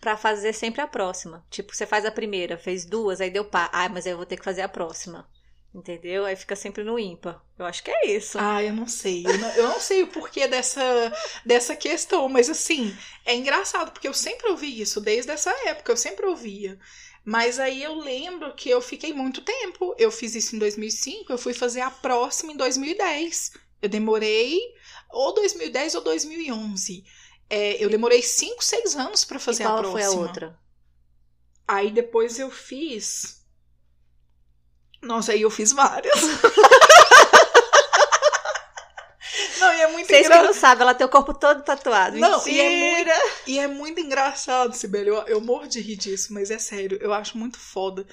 Pra 0.00 0.16
fazer 0.16 0.52
sempre 0.52 0.80
a 0.82 0.86
próxima. 0.86 1.44
Tipo, 1.48 1.74
você 1.74 1.86
faz 1.86 2.04
a 2.04 2.10
primeira, 2.10 2.58
fez 2.58 2.84
duas, 2.84 3.20
aí 3.20 3.30
deu 3.30 3.44
par. 3.44 3.70
Ah, 3.72 3.88
mas 3.88 4.04
aí 4.04 4.12
eu 4.12 4.16
vou 4.16 4.26
ter 4.26 4.36
que 4.36 4.44
fazer 4.44 4.62
a 4.62 4.68
próxima. 4.68 5.26
Entendeu? 5.74 6.26
Aí 6.26 6.36
fica 6.36 6.54
sempre 6.54 6.84
no 6.84 6.98
ímpar. 6.98 7.42
Eu 7.58 7.64
acho 7.64 7.82
que 7.82 7.90
é 7.90 8.08
isso. 8.08 8.36
Ah, 8.38 8.62
eu 8.62 8.74
não 8.74 8.86
sei. 8.86 9.24
Eu 9.26 9.38
não, 9.38 9.48
eu 9.52 9.68
não 9.68 9.80
sei 9.80 10.02
o 10.02 10.08
porquê 10.08 10.46
dessa, 10.46 10.82
dessa 11.46 11.74
questão, 11.74 12.28
mas 12.28 12.50
assim, 12.50 12.94
é 13.24 13.34
engraçado, 13.34 13.90
porque 13.90 14.06
eu 14.06 14.12
sempre 14.12 14.50
ouvi 14.50 14.80
isso, 14.80 15.00
desde 15.00 15.30
essa 15.30 15.50
época, 15.66 15.92
eu 15.92 15.96
sempre 15.96 16.26
ouvia. 16.26 16.78
Mas 17.24 17.58
aí 17.58 17.82
eu 17.82 17.94
lembro 17.94 18.54
que 18.54 18.68
eu 18.68 18.82
fiquei 18.82 19.14
muito 19.14 19.40
tempo. 19.42 19.94
Eu 19.98 20.10
fiz 20.10 20.34
isso 20.34 20.56
em 20.56 20.58
2005, 20.58 21.32
eu 21.32 21.38
fui 21.38 21.54
fazer 21.54 21.80
a 21.80 21.90
próxima 21.90 22.52
em 22.52 22.56
2010. 22.56 23.52
Eu 23.80 23.88
demorei 23.88 24.60
ou 25.08 25.32
2010 25.34 25.94
ou 25.94 26.02
2011. 26.02 27.04
É, 27.48 27.82
eu 27.82 27.88
demorei 27.88 28.22
5, 28.22 28.62
6 28.62 28.96
anos 28.96 29.24
pra 29.24 29.38
fazer 29.38 29.62
e 29.62 29.66
qual 29.66 29.76
a 29.76 29.80
próxima. 29.80 30.00
foi 30.00 30.08
a 30.08 30.20
outra? 30.20 30.58
Aí 31.66 31.90
depois 31.90 32.38
eu 32.38 32.50
fiz. 32.50 33.41
Nossa, 35.02 35.32
aí 35.32 35.42
eu 35.42 35.50
fiz 35.50 35.72
várias. 35.72 36.14
Não, 39.58 39.72
e 39.72 39.80
é 39.80 39.86
muito 39.86 40.06
Vocês 40.06 40.20
que 40.22 40.26
engraçado. 40.26 40.46
não 40.46 40.54
sabem, 40.54 40.82
ela 40.82 40.94
tem 40.94 41.06
o 41.06 41.10
corpo 41.10 41.32
todo 41.32 41.62
tatuado. 41.62 42.18
Não, 42.18 42.46
e 42.48 42.60
é 42.60 42.68
Mentira! 42.68 43.14
E 43.46 43.58
é 43.60 43.68
muito 43.68 44.00
engraçado, 44.00 44.74
Sibeli. 44.74 45.08
Eu, 45.08 45.22
eu 45.28 45.40
morro 45.40 45.68
de 45.68 45.80
rir 45.80 45.96
disso, 45.96 46.32
mas 46.32 46.50
é 46.50 46.58
sério. 46.58 46.98
Eu 47.00 47.12
acho 47.12 47.38
muito 47.38 47.58
foda. 47.58 48.04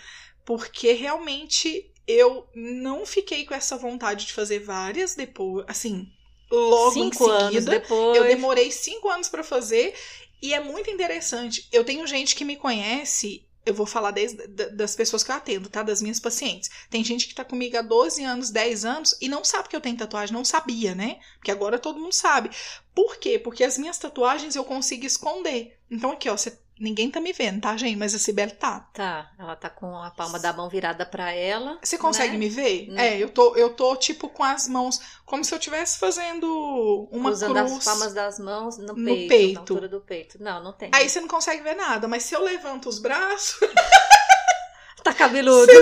Porque 0.45 0.93
realmente 0.93 1.91
eu 2.07 2.47
não 2.53 3.05
fiquei 3.05 3.45
com 3.45 3.53
essa 3.55 3.77
vontade 3.77 4.27
de 4.27 4.33
fazer 4.33 4.59
várias 4.59 5.15
depois. 5.15 5.65
Assim, 5.67 6.07
logo 6.51 6.91
Cinco 6.91 7.31
em 7.31 7.39
seguida. 7.45 7.71
depois. 7.71 8.17
Eu 8.17 8.25
demorei 8.25 8.71
cinco 8.71 9.09
anos 9.09 9.27
pra 9.27 9.43
fazer. 9.43 9.95
E 10.41 10.53
é 10.53 10.59
muito 10.59 10.89
interessante. 10.91 11.67
Eu 11.71 11.83
tenho 11.83 12.05
gente 12.05 12.35
que 12.35 12.45
me 12.45 12.55
conhece 12.55 13.43
eu 13.65 13.73
vou 13.73 13.85
falar 13.85 14.11
desde, 14.11 14.47
das 14.47 14.95
pessoas 14.95 15.23
que 15.23 15.31
eu 15.31 15.35
atendo, 15.35 15.69
tá? 15.69 15.83
Das 15.83 16.01
minhas 16.01 16.19
pacientes. 16.19 16.69
Tem 16.89 17.03
gente 17.03 17.27
que 17.27 17.35
tá 17.35 17.43
comigo 17.43 17.77
há 17.77 17.81
12 17.81 18.23
anos, 18.23 18.49
10 18.49 18.85
anos 18.85 19.15
e 19.21 19.27
não 19.27 19.43
sabe 19.43 19.69
que 19.69 19.75
eu 19.75 19.81
tenho 19.81 19.97
tatuagem, 19.97 20.33
não 20.33 20.45
sabia, 20.45 20.95
né? 20.95 21.19
Porque 21.35 21.51
agora 21.51 21.77
todo 21.77 21.99
mundo 21.99 22.13
sabe. 22.13 22.49
Por 22.95 23.17
quê? 23.17 23.37
Porque 23.37 23.63
as 23.63 23.77
minhas 23.77 23.97
tatuagens 23.97 24.55
eu 24.55 24.63
consigo 24.63 25.05
esconder. 25.05 25.77
Então 25.89 26.11
aqui, 26.11 26.29
ó, 26.29 26.37
você 26.37 26.57
Ninguém 26.79 27.11
tá 27.11 27.19
me 27.19 27.33
vendo, 27.33 27.61
tá, 27.61 27.75
gente? 27.75 27.97
Mas 27.97 28.15
a 28.15 28.19
Cibele 28.19 28.51
tá. 28.51 28.79
Tá. 28.93 29.31
Ela 29.37 29.55
tá 29.55 29.69
com 29.69 29.97
a 29.97 30.09
palma 30.11 30.39
da 30.39 30.53
mão 30.53 30.69
virada 30.69 31.05
para 31.05 31.31
ela. 31.33 31.77
Você 31.83 31.97
consegue 31.97 32.33
né? 32.33 32.37
me 32.37 32.49
ver? 32.49 32.87
Não. 32.87 32.97
É, 32.97 33.17
eu 33.17 33.29
tô, 33.29 33.55
eu 33.55 33.71
tô, 33.71 33.95
tipo, 33.97 34.29
com 34.29 34.43
as 34.43 34.67
mãos, 34.67 34.99
como 35.25 35.43
se 35.43 35.53
eu 35.53 35.57
estivesse 35.57 35.99
fazendo 35.99 37.07
uma 37.11 37.31
Usando 37.31 37.53
cruz. 37.53 37.71
as 37.73 37.83
palmas 37.83 38.13
das 38.13 38.39
mãos 38.39 38.77
no, 38.77 38.93
no 38.93 39.05
peito, 39.05 39.27
peito. 39.27 39.53
Na 39.55 39.59
altura 39.59 39.87
do 39.89 39.99
peito. 39.99 40.41
Não, 40.41 40.63
não 40.63 40.71
tem. 40.71 40.89
Aí 40.93 41.09
você 41.09 41.19
não 41.19 41.27
consegue 41.27 41.61
ver 41.61 41.75
nada, 41.75 42.07
mas 42.07 42.23
se 42.23 42.33
eu 42.33 42.41
levanto 42.41 42.87
os 42.87 42.99
braços... 42.99 43.59
tá 45.03 45.13
cabeludo. 45.13 45.71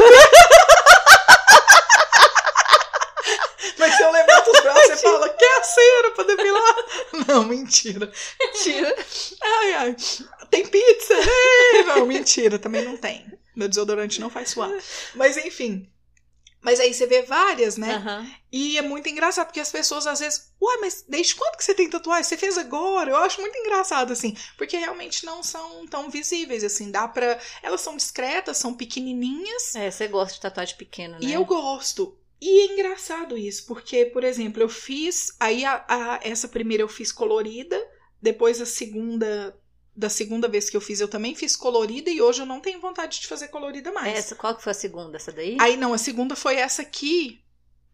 Mas 3.78 3.96
se 3.96 4.04
eu 4.04 4.12
levanto 4.12 4.48
os 4.50 4.60
braços, 4.60 4.87
você 4.98 5.12
fala, 5.12 5.30
quer 5.30 5.60
a 5.60 5.64
cera 5.64 6.12
pra 6.12 6.24
depilar? 6.24 6.76
Não, 7.28 7.44
mentira. 7.46 8.12
Mentira. 8.40 8.96
Ai, 9.42 9.74
ai. 9.74 9.96
Tem 10.50 10.66
pizza? 10.66 11.14
Não, 11.86 12.06
mentira, 12.06 12.58
também 12.58 12.84
não 12.86 12.98
tem. 12.98 13.26
Meu 13.56 13.68
desodorante 13.68 14.22
não 14.22 14.30
faz 14.30 14.52
suar. 14.52 14.72
Mas 15.16 15.36
enfim. 15.38 15.90
Mas 16.62 16.80
aí 16.80 16.94
você 16.94 17.06
vê 17.06 17.22
várias, 17.22 17.78
né? 17.78 17.98
Uhum. 17.98 18.32
E 18.52 18.78
é 18.78 18.82
muito 18.82 19.08
engraçado, 19.08 19.48
porque 19.48 19.60
as 19.60 19.72
pessoas 19.72 20.08
às 20.08 20.20
vezes, 20.20 20.52
uai, 20.62 20.78
mas 20.82 21.06
desde 21.08 21.36
quando 21.36 21.56
que 21.56 21.64
você 21.64 21.74
tem 21.74 21.90
tatuagem? 21.90 22.24
Você 22.24 22.36
fez 22.36 22.58
agora? 22.58 23.12
Eu 23.12 23.18
acho 23.18 23.40
muito 23.40 23.58
engraçado, 23.58 24.12
assim, 24.12 24.36
porque 24.58 24.76
realmente 24.76 25.26
não 25.26 25.44
são 25.44 25.86
tão 25.88 26.10
visíveis, 26.10 26.64
assim, 26.64 26.92
dá 26.92 27.08
pra. 27.08 27.40
Elas 27.62 27.82
são 27.82 27.96
discretas, 27.96 28.58
são 28.58 28.74
pequenininhas. 28.74 29.76
É, 29.76 29.90
você 29.90 30.08
gosta 30.08 30.34
de 30.34 30.42
tatuagem 30.42 30.76
pequena, 30.76 31.20
né? 31.20 31.26
E 31.26 31.34
eu 31.34 31.46
gosto. 31.46 32.18
E 32.39 32.62
é 32.62 32.73
engraçado 32.73 33.38
isso, 33.38 33.65
porque, 33.65 34.06
por 34.06 34.23
exemplo, 34.23 34.62
eu 34.62 34.69
fiz. 34.69 35.36
Aí 35.39 35.65
a, 35.65 35.84
a, 35.88 36.19
essa 36.21 36.47
primeira 36.47 36.84
eu 36.84 36.88
fiz 36.88 37.12
colorida, 37.12 37.80
depois 38.21 38.62
a 38.62 38.65
segunda. 38.65 39.58
Da 39.95 40.10
segunda 40.10 40.47
vez 40.47 40.69
que 40.69 40.78
eu 40.78 40.82
fiz, 40.82 41.00
eu 41.00 41.08
também 41.08 41.34
fiz 41.34 41.56
colorida 41.56 42.12
e 42.12 42.21
hoje 42.21 42.43
eu 42.43 42.45
não 42.45 42.60
tenho 42.60 42.80
vontade 42.80 43.19
de 43.19 43.26
fazer 43.26 43.47
colorida 43.47 43.91
mais. 43.91 44.15
Essa, 44.15 44.36
qual 44.36 44.56
que 44.56 44.62
foi 44.62 44.69
a 44.69 44.76
segunda? 44.76 45.17
Essa 45.17 45.32
daí? 45.32 45.58
Aí 45.60 45.76
não, 45.76 45.91
a 45.91 45.97
segunda 45.97 46.36
foi 46.36 46.58
essa 46.58 46.84
aqui, 46.84 47.41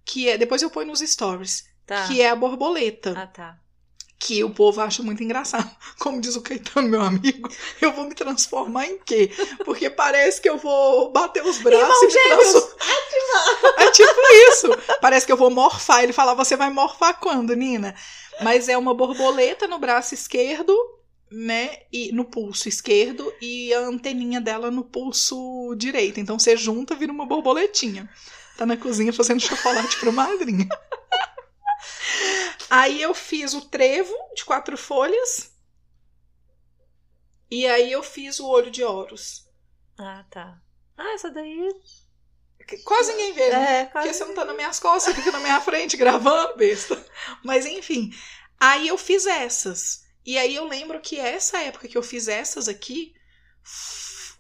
que 0.03 0.27
é. 0.27 0.38
Depois 0.38 0.62
eu 0.62 0.69
ponho 0.69 0.88
nos 0.88 0.99
stories. 0.99 1.65
Tá. 1.86 2.06
Que 2.08 2.21
é 2.21 2.29
a 2.29 2.36
borboleta. 2.36 3.13
Ah, 3.15 3.27
tá 3.27 3.62
que 4.23 4.41
o 4.41 4.49
povo 4.49 4.79
acha 4.79 5.03
muito 5.03 5.21
engraçado. 5.21 5.69
Como 5.99 6.21
diz 6.21 6.38
o 6.38 6.41
Caetano, 6.41 6.88
meu 6.88 7.01
amigo, 7.01 7.49
eu 7.81 7.91
vou 7.91 8.05
me 8.05 8.15
transformar 8.15 8.88
em 8.88 8.97
quê? 8.99 9.29
Porque 9.65 9.89
parece 9.89 10.41
que 10.41 10.49
eu 10.49 10.57
vou 10.57 11.12
bater 11.12 11.45
os 11.45 11.57
braços 11.57 12.01
Irmão 12.01 12.07
e 12.07 12.09
gêmeos. 12.09 12.75
É 13.77 13.91
tipo 13.91 14.21
isso. 14.49 14.67
Parece 15.01 15.25
que 15.25 15.31
eu 15.31 15.38
vou 15.38 15.49
morfar. 15.49 16.03
Ele 16.03 16.13
fala, 16.13 16.33
você 16.33 16.55
vai 16.55 16.69
morfar 16.69 17.19
quando, 17.19 17.53
Nina? 17.53 17.93
Mas 18.41 18.69
é 18.69 18.77
uma 18.77 18.93
borboleta 18.93 19.67
no 19.67 19.77
braço 19.77 20.13
esquerdo, 20.13 20.73
né? 21.29 21.79
E 21.91 22.13
no 22.13 22.23
pulso 22.23 22.69
esquerdo 22.69 23.33
e 23.41 23.73
a 23.73 23.79
anteninha 23.79 24.39
dela 24.39 24.71
no 24.71 24.86
pulso 24.86 25.75
direito. 25.75 26.21
Então 26.21 26.39
você 26.39 26.55
junta, 26.55 26.95
vira 26.95 27.12
uma 27.12 27.25
borboletinha. 27.25 28.09
Tá 28.57 28.65
na 28.65 28.77
cozinha 28.77 29.12
fazendo 29.12 29.41
chocolate 29.41 29.99
pro 29.99 30.13
madrinha. 30.13 30.69
Aí 32.70 33.02
eu 33.02 33.13
fiz 33.13 33.54
o 33.54 33.62
trevo 33.70 34.13
de 34.36 34.44
quatro 34.46 34.78
folhas. 34.78 35.52
E 37.50 37.68
aí 37.68 37.92
eu 37.92 38.02
fiz 38.02 38.39
o 38.39 38.48
olho 38.48 38.72
de 38.72 38.84
Horus. 38.84 39.48
Ah, 39.98 40.26
tá. 40.30 40.60
Ah, 40.98 41.13
essa 41.13 41.30
daí. 41.30 41.70
Quase 42.84 43.12
ninguém 43.12 43.34
vê, 43.34 43.50
né? 43.50 43.82
É, 43.82 43.86
quase 43.86 44.08
Porque 44.08 44.13
você 44.18 44.26
não 44.26 44.34
tá 44.34 44.46
na 44.46 44.54
minhas 44.54 44.80
costas, 44.80 45.16
fica 45.16 45.32
na 45.32 45.39
minha 45.39 45.60
frente 45.62 45.98
gravando, 45.98 46.56
besta. 46.56 47.06
Mas 47.44 47.66
enfim. 47.66 48.12
Aí 48.60 48.88
eu 48.88 48.98
fiz 48.98 49.26
essas. 49.26 50.04
E 50.26 50.38
aí 50.38 50.56
eu 50.56 50.66
lembro 50.66 51.00
que 51.02 51.20
essa 51.20 51.62
época 51.62 51.88
que 51.88 51.98
eu 51.98 52.04
fiz 52.04 52.28
essas 52.28 52.68
aqui 52.68 53.13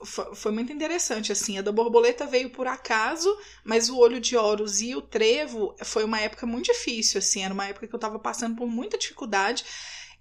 foi 0.05 0.51
muito 0.51 0.71
interessante, 0.71 1.31
assim. 1.31 1.57
A 1.57 1.61
da 1.61 1.71
borboleta 1.71 2.25
veio 2.25 2.49
por 2.49 2.67
acaso, 2.67 3.35
mas 3.63 3.89
o 3.89 3.97
olho 3.97 4.19
de 4.19 4.35
Horus 4.37 4.81
e 4.81 4.95
o 4.95 5.01
trevo 5.01 5.75
foi 5.83 6.03
uma 6.03 6.19
época 6.19 6.45
muito 6.45 6.65
difícil, 6.65 7.19
assim. 7.19 7.43
Era 7.43 7.53
uma 7.53 7.67
época 7.67 7.87
que 7.87 7.95
eu 7.95 7.99
tava 7.99 8.19
passando 8.19 8.55
por 8.55 8.67
muita 8.67 8.97
dificuldade. 8.97 9.63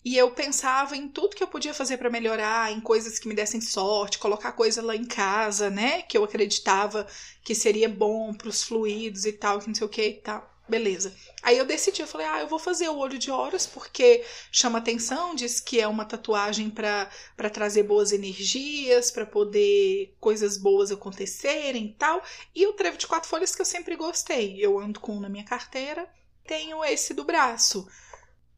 E 0.04 0.16
eu 0.16 0.32
pensava 0.32 0.96
em 0.96 1.08
tudo 1.08 1.36
que 1.36 1.42
eu 1.42 1.48
podia 1.48 1.72
fazer 1.72 1.96
para 1.96 2.10
melhorar, 2.10 2.72
em 2.72 2.80
coisas 2.80 3.18
que 3.18 3.28
me 3.28 3.34
dessem 3.34 3.60
sorte, 3.60 4.18
colocar 4.18 4.52
coisa 4.52 4.82
lá 4.82 4.96
em 4.96 5.04
casa, 5.04 5.70
né? 5.70 6.02
Que 6.02 6.18
eu 6.18 6.24
acreditava 6.24 7.06
que 7.44 7.54
seria 7.54 7.88
bom 7.88 8.34
pros 8.34 8.62
fluidos 8.64 9.24
e 9.24 9.32
tal, 9.32 9.60
que 9.60 9.68
não 9.68 9.74
sei 9.74 9.86
o 9.86 9.90
que 9.90 10.08
e 10.08 10.14
tal. 10.14 10.51
Beleza. 10.72 11.14
Aí 11.42 11.58
eu 11.58 11.66
decidi, 11.66 12.00
eu 12.00 12.06
falei, 12.06 12.26
ah, 12.26 12.40
eu 12.40 12.48
vou 12.48 12.58
fazer 12.58 12.88
o 12.88 12.96
olho 12.96 13.18
de 13.18 13.30
Horus 13.30 13.66
porque 13.66 14.24
chama 14.50 14.78
atenção, 14.78 15.34
diz 15.34 15.60
que 15.60 15.78
é 15.78 15.86
uma 15.86 16.06
tatuagem 16.06 16.70
para 16.70 17.10
trazer 17.52 17.82
boas 17.82 18.10
energias, 18.10 19.10
para 19.10 19.26
poder 19.26 20.16
coisas 20.18 20.56
boas 20.56 20.90
acontecerem 20.90 21.84
e 21.84 21.92
tal. 21.92 22.24
E 22.54 22.66
o 22.66 22.72
trevo 22.72 22.96
de 22.96 23.06
quatro 23.06 23.28
folhas 23.28 23.54
que 23.54 23.60
eu 23.60 23.66
sempre 23.66 23.96
gostei. 23.96 24.56
Eu 24.58 24.78
ando 24.78 24.98
com 24.98 25.18
um 25.18 25.20
na 25.20 25.28
minha 25.28 25.44
carteira, 25.44 26.08
tenho 26.46 26.82
esse 26.82 27.12
do 27.12 27.22
braço. 27.22 27.86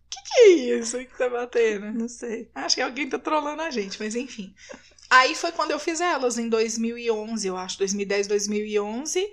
Que 0.09 0.22
que 0.22 0.40
é 0.40 0.48
isso 0.79 0.96
que 0.98 1.18
tá 1.18 1.29
batendo? 1.29 1.90
Não 1.92 2.09
sei. 2.09 2.48
Acho 2.55 2.77
que 2.77 2.83
alguém 2.83 3.09
tá 3.09 3.18
trolando 3.18 3.62
a 3.62 3.72
gente, 3.72 3.98
mas 3.98 4.14
enfim. 4.14 4.55
Aí 5.11 5.35
foi 5.35 5.50
quando 5.50 5.72
eu 5.72 5.81
fiz 5.81 6.00
elas, 6.00 6.38
em 6.38 6.48
2011, 6.48 7.48
eu 7.48 7.57
acho, 7.57 7.77
2010, 7.79 8.29
2011. 8.29 9.29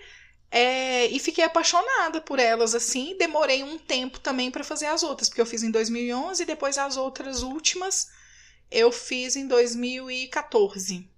É, 0.54 1.08
e 1.08 1.18
fiquei 1.18 1.46
apaixonada 1.46 2.20
por 2.20 2.38
elas 2.38 2.76
assim. 2.76 3.18
Demorei 3.18 3.64
um 3.64 3.78
tempo 3.80 4.20
também 4.20 4.52
para 4.52 4.66
fazer 4.66 4.88
as 4.88 5.02
outras, 5.02 5.30
porque 5.30 5.40
eu 5.40 5.46
fiz 5.46 5.64
em 5.64 5.72
2011 5.72 6.44
e 6.44 6.46
depois 6.46 6.78
as 6.78 6.98
outras 6.98 7.42
últimas 7.42 8.12
eu 8.70 8.92
fiz 8.92 9.36
em 9.36 9.48
2014. 9.48 11.10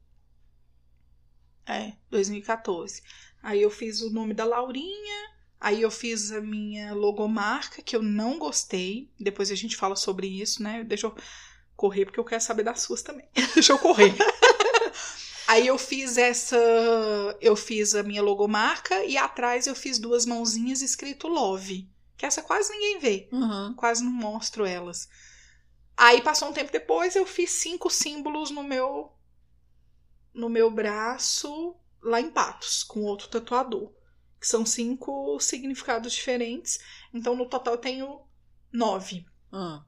É, 1.66 1.94
2014. 2.10 3.02
Aí 3.42 3.62
eu 3.62 3.72
fiz 3.72 4.02
o 4.02 4.10
nome 4.10 4.34
da 4.34 4.46
Laurinha, 4.46 5.32
aí 5.60 5.82
eu 5.82 5.92
fiz 5.92 6.32
a 6.32 6.40
minha 6.40 6.94
logomarca, 6.94 7.82
que 7.82 7.96
eu 7.96 8.02
não 8.02 8.38
gostei. 8.38 9.10
Depois 9.20 9.50
a 9.50 9.56
gente 9.56 9.76
fala 9.76 9.96
sobre 9.96 10.28
isso, 10.28 10.62
né? 10.62 10.84
Deixa 10.84 11.08
eu 11.08 11.16
correr, 11.76 12.06
porque 12.06 12.20
eu 12.20 12.26
quero 12.26 12.42
saber 12.42 12.64
das 12.64 12.82
suas 12.82 13.02
também. 13.02 13.28
Deixa 13.54 13.74
eu 13.74 13.80
correr. 13.80 14.14
Aí 15.48 15.68
eu 15.68 15.78
fiz 15.78 16.18
essa. 16.18 16.58
Eu 17.42 17.56
fiz 17.56 17.96
a 17.96 18.04
minha 18.04 18.22
logomarca 18.22 19.04
e 19.06 19.18
atrás 19.18 19.68
eu 19.68 19.76
fiz 19.76 20.00
duas 20.00 20.26
mãozinhas 20.26 20.82
escrito 20.82 21.28
Love. 21.28 21.90
Que 22.18 22.26
essa 22.26 22.42
quase 22.42 22.72
ninguém 22.72 23.00
vê. 23.00 23.30
Uhum. 23.32 23.74
Quase 23.76 24.04
não 24.04 24.12
mostro 24.12 24.66
elas. 24.66 25.10
Aí 25.96 26.22
passou 26.22 26.50
um 26.50 26.54
tempo 26.54 26.72
depois, 26.72 27.16
eu 27.16 27.26
fiz 27.26 27.52
cinco 27.52 27.90
símbolos 27.90 28.50
no 28.50 28.64
meu. 28.64 29.12
No 30.34 30.50
meu 30.50 30.72
braço, 30.72 31.76
lá 32.02 32.20
em 32.20 32.32
Patos, 32.32 32.84
com 32.84 33.02
outro 33.02 33.28
tatuador. 33.28 33.92
Que 34.40 34.48
são 34.48 34.66
cinco 34.66 35.40
significados 35.40 36.14
diferentes. 36.14 36.80
Então, 37.14 37.36
no 37.36 37.48
total, 37.48 37.76
eu 37.76 37.80
tenho 37.80 38.22
nove. 38.72 39.26
Uhum. 39.52 39.84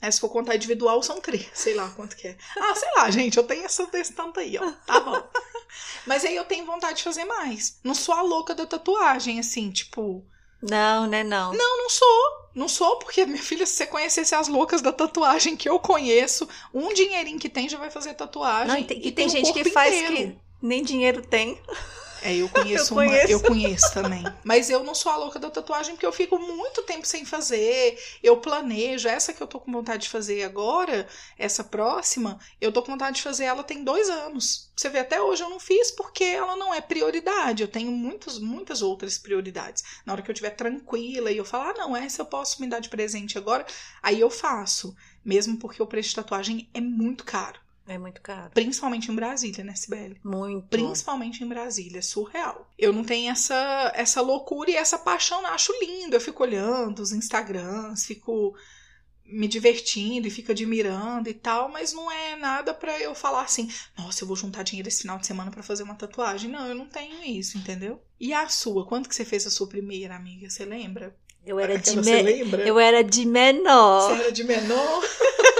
É, 0.00 0.10
se 0.10 0.20
for 0.20 0.28
contar 0.28 0.56
individual, 0.56 1.02
são 1.02 1.20
três. 1.20 1.48
Sei 1.54 1.74
lá 1.74 1.88
quanto 1.90 2.16
que 2.16 2.28
é. 2.28 2.36
Ah, 2.58 2.74
sei 2.74 2.88
lá, 2.96 3.10
gente. 3.10 3.36
Eu 3.36 3.44
tenho 3.44 3.64
essa 3.64 3.86
desse 3.86 4.12
tanto 4.12 4.40
aí, 4.40 4.58
ó. 4.58 4.72
Tá 4.86 5.00
bom. 5.00 5.22
Mas 6.06 6.24
aí 6.24 6.36
eu 6.36 6.44
tenho 6.44 6.66
vontade 6.66 6.98
de 6.98 7.02
fazer 7.02 7.24
mais. 7.24 7.78
Não 7.82 7.94
sou 7.94 8.14
a 8.14 8.22
louca 8.22 8.54
da 8.54 8.66
tatuagem, 8.66 9.38
assim, 9.38 9.70
tipo. 9.70 10.24
Não, 10.62 11.06
né, 11.06 11.22
não. 11.22 11.52
Não, 11.52 11.78
não 11.78 11.90
sou. 11.90 12.46
Não 12.54 12.68
sou, 12.68 12.98
porque, 12.98 13.26
minha 13.26 13.42
filha, 13.42 13.66
se 13.66 13.74
você 13.74 13.86
conhecesse 13.86 14.34
as 14.34 14.48
loucas 14.48 14.80
da 14.80 14.90
tatuagem 14.90 15.56
que 15.56 15.68
eu 15.68 15.78
conheço, 15.78 16.48
um 16.72 16.92
dinheirinho 16.94 17.38
que 17.38 17.50
tem 17.50 17.68
já 17.68 17.76
vai 17.76 17.90
fazer 17.90 18.14
tatuagem. 18.14 18.68
Não, 18.68 18.78
e 18.78 18.84
tem, 18.84 19.06
e 19.06 19.12
tem 19.12 19.28
gente 19.28 19.52
que 19.52 19.68
faz 19.70 19.94
inteiro. 19.94 20.32
que 20.32 20.38
nem 20.62 20.82
dinheiro 20.82 21.20
tem. 21.20 21.60
É, 22.26 22.34
eu 22.34 22.48
conheço, 22.48 22.92
Eu 22.92 22.96
uma. 22.96 23.04
conheço. 23.06 23.32
Eu 23.32 23.40
conheço 23.40 23.94
também. 23.94 24.24
Mas 24.42 24.68
eu 24.68 24.82
não 24.82 24.96
sou 24.96 25.12
a 25.12 25.16
louca 25.16 25.38
da 25.38 25.48
tatuagem 25.48 25.94
porque 25.94 26.04
eu 26.04 26.12
fico 26.12 26.38
muito 26.40 26.82
tempo 26.82 27.06
sem 27.06 27.24
fazer. 27.24 27.96
Eu 28.20 28.38
planejo. 28.38 29.08
Essa 29.08 29.32
que 29.32 29.40
eu 29.40 29.46
tô 29.46 29.60
com 29.60 29.70
vontade 29.70 30.02
de 30.02 30.08
fazer 30.08 30.42
agora, 30.42 31.06
essa 31.38 31.62
próxima, 31.62 32.40
eu 32.60 32.72
tô 32.72 32.82
com 32.82 32.90
vontade 32.90 33.16
de 33.16 33.22
fazer 33.22 33.44
ela 33.44 33.62
tem 33.62 33.84
dois 33.84 34.10
anos. 34.10 34.72
Você 34.74 34.88
vê, 34.88 34.98
até 34.98 35.22
hoje 35.22 35.44
eu 35.44 35.48
não 35.48 35.60
fiz 35.60 35.92
porque 35.92 36.24
ela 36.24 36.56
não 36.56 36.74
é 36.74 36.80
prioridade. 36.80 37.62
Eu 37.62 37.68
tenho 37.68 37.92
muitos, 37.92 38.40
muitas 38.40 38.82
outras 38.82 39.16
prioridades. 39.18 39.84
Na 40.04 40.12
hora 40.12 40.22
que 40.22 40.28
eu 40.28 40.32
estiver 40.32 40.50
tranquila 40.50 41.30
e 41.30 41.36
eu 41.36 41.44
falar, 41.44 41.70
ah, 41.70 41.74
não, 41.78 41.96
essa 41.96 42.22
eu 42.22 42.26
posso 42.26 42.60
me 42.60 42.66
dar 42.66 42.80
de 42.80 42.88
presente 42.88 43.38
agora, 43.38 43.64
aí 44.02 44.20
eu 44.20 44.30
faço. 44.30 44.96
Mesmo 45.24 45.58
porque 45.58 45.82
o 45.82 45.86
preço 45.86 46.08
de 46.08 46.16
tatuagem 46.16 46.68
é 46.74 46.80
muito 46.80 47.24
caro. 47.24 47.65
É 47.86 47.96
muito 47.96 48.20
caro. 48.20 48.50
Principalmente 48.52 49.10
em 49.10 49.14
Brasília, 49.14 49.62
né, 49.62 49.74
Sibeli? 49.74 50.20
Muito. 50.24 50.68
Principalmente 50.68 51.44
em 51.44 51.48
Brasília, 51.48 52.02
surreal. 52.02 52.68
Eu 52.76 52.92
não 52.92 53.04
tenho 53.04 53.30
essa, 53.30 53.92
essa 53.94 54.20
loucura 54.20 54.70
e 54.70 54.76
essa 54.76 54.98
paixão, 54.98 55.40
não. 55.42 55.50
acho 55.50 55.72
lindo. 55.80 56.16
Eu 56.16 56.20
fico 56.20 56.42
olhando 56.42 57.00
os 57.00 57.12
Instagrams, 57.12 58.04
fico 58.04 58.56
me 59.28 59.48
divertindo 59.48 60.26
e 60.26 60.30
fico 60.30 60.52
admirando 60.52 61.28
e 61.28 61.34
tal, 61.34 61.68
mas 61.68 61.92
não 61.92 62.10
é 62.10 62.36
nada 62.36 62.72
pra 62.72 62.98
eu 63.00 63.14
falar 63.14 63.42
assim, 63.42 63.68
nossa, 63.98 64.22
eu 64.22 64.28
vou 64.28 64.36
juntar 64.36 64.62
dinheiro 64.62 64.88
esse 64.88 65.02
final 65.02 65.18
de 65.18 65.26
semana 65.26 65.50
pra 65.50 65.62
fazer 65.62 65.82
uma 65.82 65.96
tatuagem. 65.96 66.50
Não, 66.50 66.66
eu 66.66 66.74
não 66.74 66.86
tenho 66.86 67.24
isso, 67.24 67.58
entendeu? 67.58 68.00
E 68.20 68.32
a 68.32 68.48
sua? 68.48 68.86
Quando 68.86 69.08
que 69.08 69.14
você 69.14 69.24
fez 69.24 69.46
a 69.46 69.50
sua 69.50 69.68
primeira, 69.68 70.14
amiga? 70.14 70.48
Você 70.48 70.64
lembra? 70.64 71.14
Eu 71.44 71.60
era 71.60 71.78
de, 71.78 71.90
Aquela, 71.90 72.02
Você 72.02 72.22
me... 72.22 72.22
lembra? 72.22 72.66
eu 72.66 72.78
era 72.78 73.02
de 73.04 73.24
menor. 73.24 74.00
Você 74.00 74.22
era 74.22 74.32
de 74.32 74.42
menor? 74.44 75.02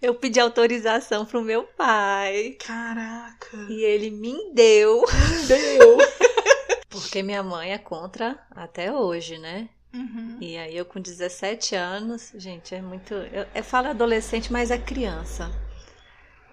Eu 0.00 0.14
pedi 0.14 0.40
autorização 0.40 1.26
pro 1.26 1.42
meu 1.42 1.64
pai. 1.64 2.56
Caraca. 2.64 3.56
E 3.68 3.84
ele 3.84 4.10
me 4.10 4.52
deu. 4.54 5.04
Deu. 5.46 5.98
Porque 6.88 7.22
minha 7.22 7.42
mãe 7.42 7.72
é 7.72 7.78
contra 7.78 8.42
até 8.50 8.92
hoje, 8.92 9.36
né? 9.36 9.68
Uhum. 9.92 10.38
E 10.40 10.56
aí 10.56 10.74
eu 10.74 10.86
com 10.86 11.00
17 11.00 11.74
anos, 11.74 12.32
gente, 12.34 12.74
é 12.74 12.80
muito. 12.80 13.12
Eu, 13.12 13.46
eu 13.54 13.64
falo 13.64 13.88
adolescente, 13.88 14.50
mas 14.50 14.70
é 14.70 14.78
criança. 14.78 15.50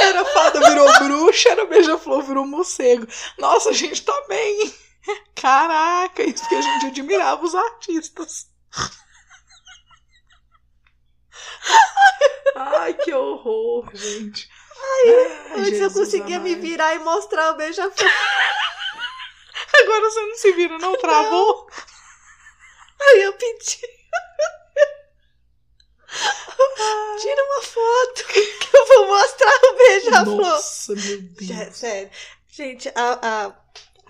Era 0.00 0.24
fada, 0.24 0.58
era 1.46 1.66
beija-flor, 1.66 2.22
virou 2.22 2.46
morcego. 2.46 3.06
Nossa, 3.38 3.70
a 3.70 3.72
gente 3.72 4.02
tá 4.02 4.24
bem. 4.28 4.74
Caraca, 5.34 6.22
isso 6.22 6.48
que 6.48 6.54
a 6.54 6.60
gente 6.60 6.86
admirava 6.86 7.44
os 7.44 7.54
artistas. 7.54 8.46
Ai, 12.56 12.94
que 12.94 13.12
horror, 13.12 13.88
gente. 13.94 14.48
Ai, 14.80 15.60
Antes 15.60 15.80
eu 15.80 15.92
conseguia 15.92 16.38
me 16.40 16.52
amado. 16.52 16.62
virar 16.62 16.94
e 16.94 16.98
mostrar 17.00 17.52
o 17.52 17.56
beija-flor. 17.56 18.10
Agora 19.82 20.00
você 20.10 20.20
não 20.20 20.36
se 20.36 20.52
vira, 20.52 20.78
não 20.78 20.96
travou? 20.96 21.68
Aí 23.00 23.22
eu 23.22 23.32
pedi. 23.34 23.97
Tira 27.20 27.44
uma 27.44 27.62
foto 27.62 28.24
que 28.32 28.76
eu 28.76 28.86
vou 28.86 29.06
mostrar 29.08 29.60
o 29.64 29.76
beija-flor. 29.76 30.36
Nossa, 30.36 30.94
meu 30.94 31.18
Deus. 31.22 31.76
Sério. 31.76 32.10
Gente, 32.50 32.88
a, 32.94 33.18
a- 33.46 33.52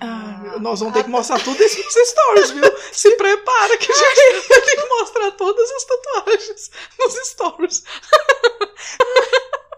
Ai, 0.00 0.42
meu- 0.42 0.60
nós 0.60 0.78
vamos 0.78 0.94
ter 0.94 1.02
que 1.02 1.10
mostrar 1.10 1.40
tudo 1.42 1.60
isso 1.62 1.82
nos 1.82 2.08
stories, 2.08 2.50
viu? 2.52 2.78
Se 2.92 3.10
prepara 3.16 3.76
que 3.78 3.90
a 3.90 3.94
gente 3.96 4.48
vai 4.48 4.60
ter 4.60 4.76
que 4.76 4.88
mostrar 4.88 5.30
todas 5.32 5.70
as 5.72 5.84
tatuagens 5.84 6.70
nos 7.00 7.14
stories. 7.28 7.82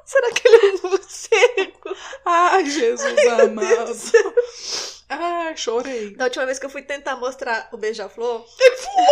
será 0.04 0.30
que 0.32 0.46
ele 0.48 0.56
é 0.56 0.86
um 0.86 0.90
morcego? 0.90 1.96
Ai, 2.26 2.66
Jesus 2.66 3.14
Deus 3.14 3.40
amado. 3.40 3.96
Ai, 5.08 5.56
chorei. 5.56 6.14
Da 6.16 6.24
última 6.26 6.46
vez 6.46 6.58
que 6.58 6.66
eu 6.66 6.70
fui 6.70 6.82
tentar 6.82 7.16
mostrar 7.16 7.68
o 7.72 7.76
beija-flor, 7.78 8.44
Ele 8.60 8.76
voou. 8.76 9.08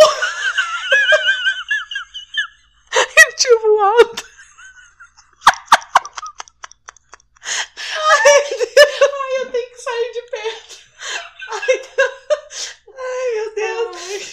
Ele 3.39 3.47
tinha 3.47 3.59
voado. 3.59 4.23
Ai, 8.11 8.43
eu 9.39 9.51
tenho 9.51 9.71
que 9.71 9.81
sair 9.81 10.11
de 10.11 10.21
perto. 10.29 10.77
ai 12.97 13.31
meu 13.33 13.55
Deus, 13.55 14.31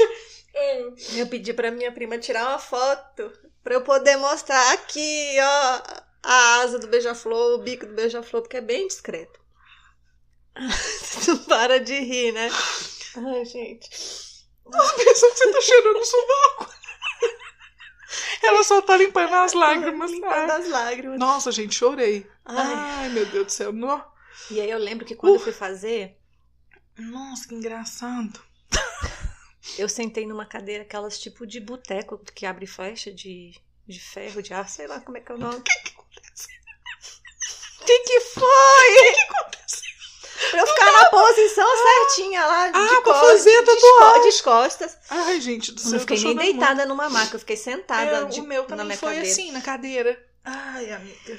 eu 1.16 1.26
pedi 1.28 1.52
pra 1.52 1.70
minha 1.70 1.92
prima 1.92 2.18
tirar 2.18 2.48
uma 2.48 2.58
foto 2.58 3.32
pra 3.62 3.74
eu 3.74 3.82
poder 3.82 4.16
mostrar 4.16 4.72
aqui, 4.72 5.36
ó, 5.40 5.82
a 6.22 6.60
asa 6.62 6.78
do 6.80 6.88
beija-flor, 6.88 7.54
o 7.54 7.62
bico 7.62 7.86
do 7.86 7.94
beija-flor, 7.94 8.42
porque 8.42 8.56
é 8.56 8.60
bem 8.60 8.88
discreto. 8.88 9.40
Não 11.28 11.38
para 11.44 11.78
de 11.78 11.94
rir, 11.94 12.32
né? 12.32 12.48
Ai, 13.16 13.44
gente. 13.44 13.88
Pensa 14.68 14.94
que 14.96 15.14
você 15.14 15.52
tá 15.52 15.60
cheirando 15.60 15.98
o 15.98 16.04
sovaco. 16.04 16.75
Ela 18.42 18.62
só 18.64 18.80
tá 18.82 18.96
limpando 18.96 19.32
as 19.34 19.52
lágrimas. 19.52 20.10
Limpando 20.10 20.50
Ai. 20.50 20.60
as 20.60 20.68
lágrimas. 20.68 21.18
Nossa, 21.18 21.50
gente, 21.52 21.74
chorei. 21.74 22.26
Ai. 22.44 22.72
Ai, 22.74 23.08
meu 23.10 23.26
Deus 23.26 23.46
do 23.46 23.52
céu. 23.52 23.72
No- 23.72 24.04
E 24.50 24.60
aí 24.60 24.70
eu 24.70 24.78
lembro 24.78 25.04
que 25.06 25.14
quando 25.16 25.34
eu 25.34 25.40
fui 25.40 25.52
fazer, 25.52 26.18
Nossa, 26.98 27.48
que 27.48 27.54
engraçado. 27.54 28.40
eu 29.78 29.88
sentei 29.88 30.26
numa 30.26 30.46
cadeira, 30.46 30.82
aquelas 30.84 31.18
tipo 31.18 31.46
de 31.46 31.60
boteco 31.60 32.18
que 32.34 32.46
abre 32.46 32.66
fecha 32.66 33.12
de, 33.12 33.52
de 33.86 34.00
ferro, 34.00 34.42
de 34.42 34.52
ar, 34.54 34.68
sei 34.68 34.86
lá 34.86 35.00
como 35.00 35.16
é 35.16 35.20
que 35.20 35.32
é 35.32 35.34
o 35.34 35.38
nome. 35.38 35.56
O 35.56 35.62
que 35.62 35.78
que 35.80 35.90
aconteceu? 35.92 36.56
O 37.80 37.84
que 37.86 37.98
que 38.00 38.20
foi? 38.20 38.42
O 38.44 39.14
que 39.14 39.20
aconteceu? 39.20 39.65
Pra 40.50 40.60
eu 40.60 40.66
ficar 40.66 40.92
na 40.92 41.10
posição 41.10 41.66
certinha 41.76 42.46
lá, 42.46 42.68
de 42.68 42.78
Ah, 42.78 42.86
pra 42.88 43.02
costas, 43.02 43.28
fazer 43.30 43.64
de, 43.64 44.30
de 44.36 44.42
costas. 44.42 44.98
Ai, 45.10 45.40
gente 45.40 45.72
do 45.72 45.80
céu. 45.80 45.92
não 45.92 46.00
fiquei 46.00 46.18
nem 46.24 46.36
deitada 46.36 46.86
numa 46.86 47.08
maca, 47.10 47.34
eu 47.36 47.40
fiquei 47.40 47.56
sentada 47.56 48.20
muito. 48.22 48.32
É, 48.32 48.34
de, 48.34 48.40
o 48.40 48.44
meu 48.44 48.62
na 48.62 48.68
também 48.68 48.86
minha 48.86 48.98
foi 48.98 49.14
cadeira. 49.14 49.28
assim, 49.32 49.52
na 49.52 49.60
cadeira. 49.60 50.26
Ai, 50.44 50.92
amiga. 50.92 51.38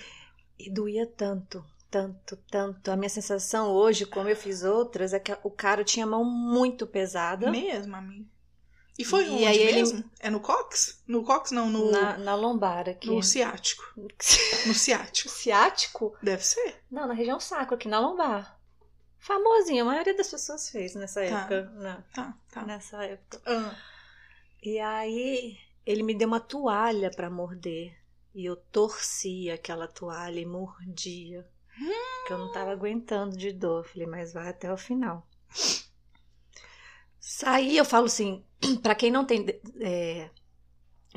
E 0.59 0.69
doía 0.71 1.05
tanto, 1.05 1.63
tanto, 1.89 2.37
tanto. 2.49 2.91
A 2.91 2.95
minha 2.97 3.09
sensação 3.09 3.71
hoje, 3.71 4.05
como 4.05 4.27
eu 4.27 4.35
fiz 4.35 4.63
outras, 4.63 5.13
é 5.13 5.19
que 5.19 5.35
o 5.43 5.51
cara 5.51 5.83
tinha 5.83 6.05
a 6.05 6.09
mão 6.09 6.23
muito 6.23 6.85
pesada. 6.87 7.49
Mesmo, 7.51 7.95
amiga. 7.95 8.25
E 8.99 9.05
foi 9.05 9.25
E 9.25 9.29
onde 9.29 9.45
aí 9.45 9.59
ele- 9.59 9.73
mesmo? 9.73 10.03
É 10.19 10.27
no 10.27 10.39
cox? 10.39 11.03
No 11.07 11.23
cox 11.23 11.51
não, 11.51 11.69
no, 11.69 11.91
Na, 11.91 12.17
na 12.17 12.33
lombar 12.33 12.89
aqui. 12.89 13.07
no 13.07 13.21
ciático. 13.21 13.83
No 14.65 14.73
ciático. 14.73 15.29
Ciático? 15.29 16.15
Deve 16.21 16.43
ser. 16.43 16.81
Não, 16.91 17.07
na 17.07 17.13
região 17.13 17.39
sacro, 17.39 17.75
aqui 17.75 17.87
na 17.87 17.99
lombar. 17.99 18.56
Famosinho, 19.27 19.83
a 19.83 19.87
maioria 19.87 20.15
das 20.15 20.29
pessoas 20.29 20.69
fez 20.69 20.95
nessa 20.95 21.19
Tá. 21.19 21.25
época. 21.25 21.71
na- 21.75 22.01
Tá, 22.13 22.33
tá. 22.49 22.63
nessa 22.65 23.03
época. 23.03 23.41
Ah, 23.45 23.75
E 24.63 24.79
aí, 24.79 25.57
ele 25.85 26.01
me 26.01 26.13
deu 26.15 26.27
uma 26.29 26.39
toalha 26.39 27.11
pra 27.11 27.29
morder. 27.29 27.93
E 28.33 28.45
eu 28.45 28.55
torcia 28.55 29.55
aquela 29.55 29.87
toalha 29.87 30.39
e 30.39 30.45
mordia. 30.45 31.45
Que 32.25 32.33
eu 32.33 32.37
não 32.37 32.51
tava 32.53 32.71
aguentando 32.71 33.35
de 33.37 33.51
dor. 33.51 33.85
Falei, 33.85 34.07
mas 34.07 34.31
vai 34.33 34.47
até 34.49 34.71
o 34.71 34.77
final. 34.77 35.27
Saí, 37.19 37.77
eu 37.77 37.85
falo 37.85 38.05
assim, 38.05 38.43
pra 38.81 38.95
quem 38.95 39.11
não 39.11 39.25
tem. 39.25 39.45
É, 39.81 40.29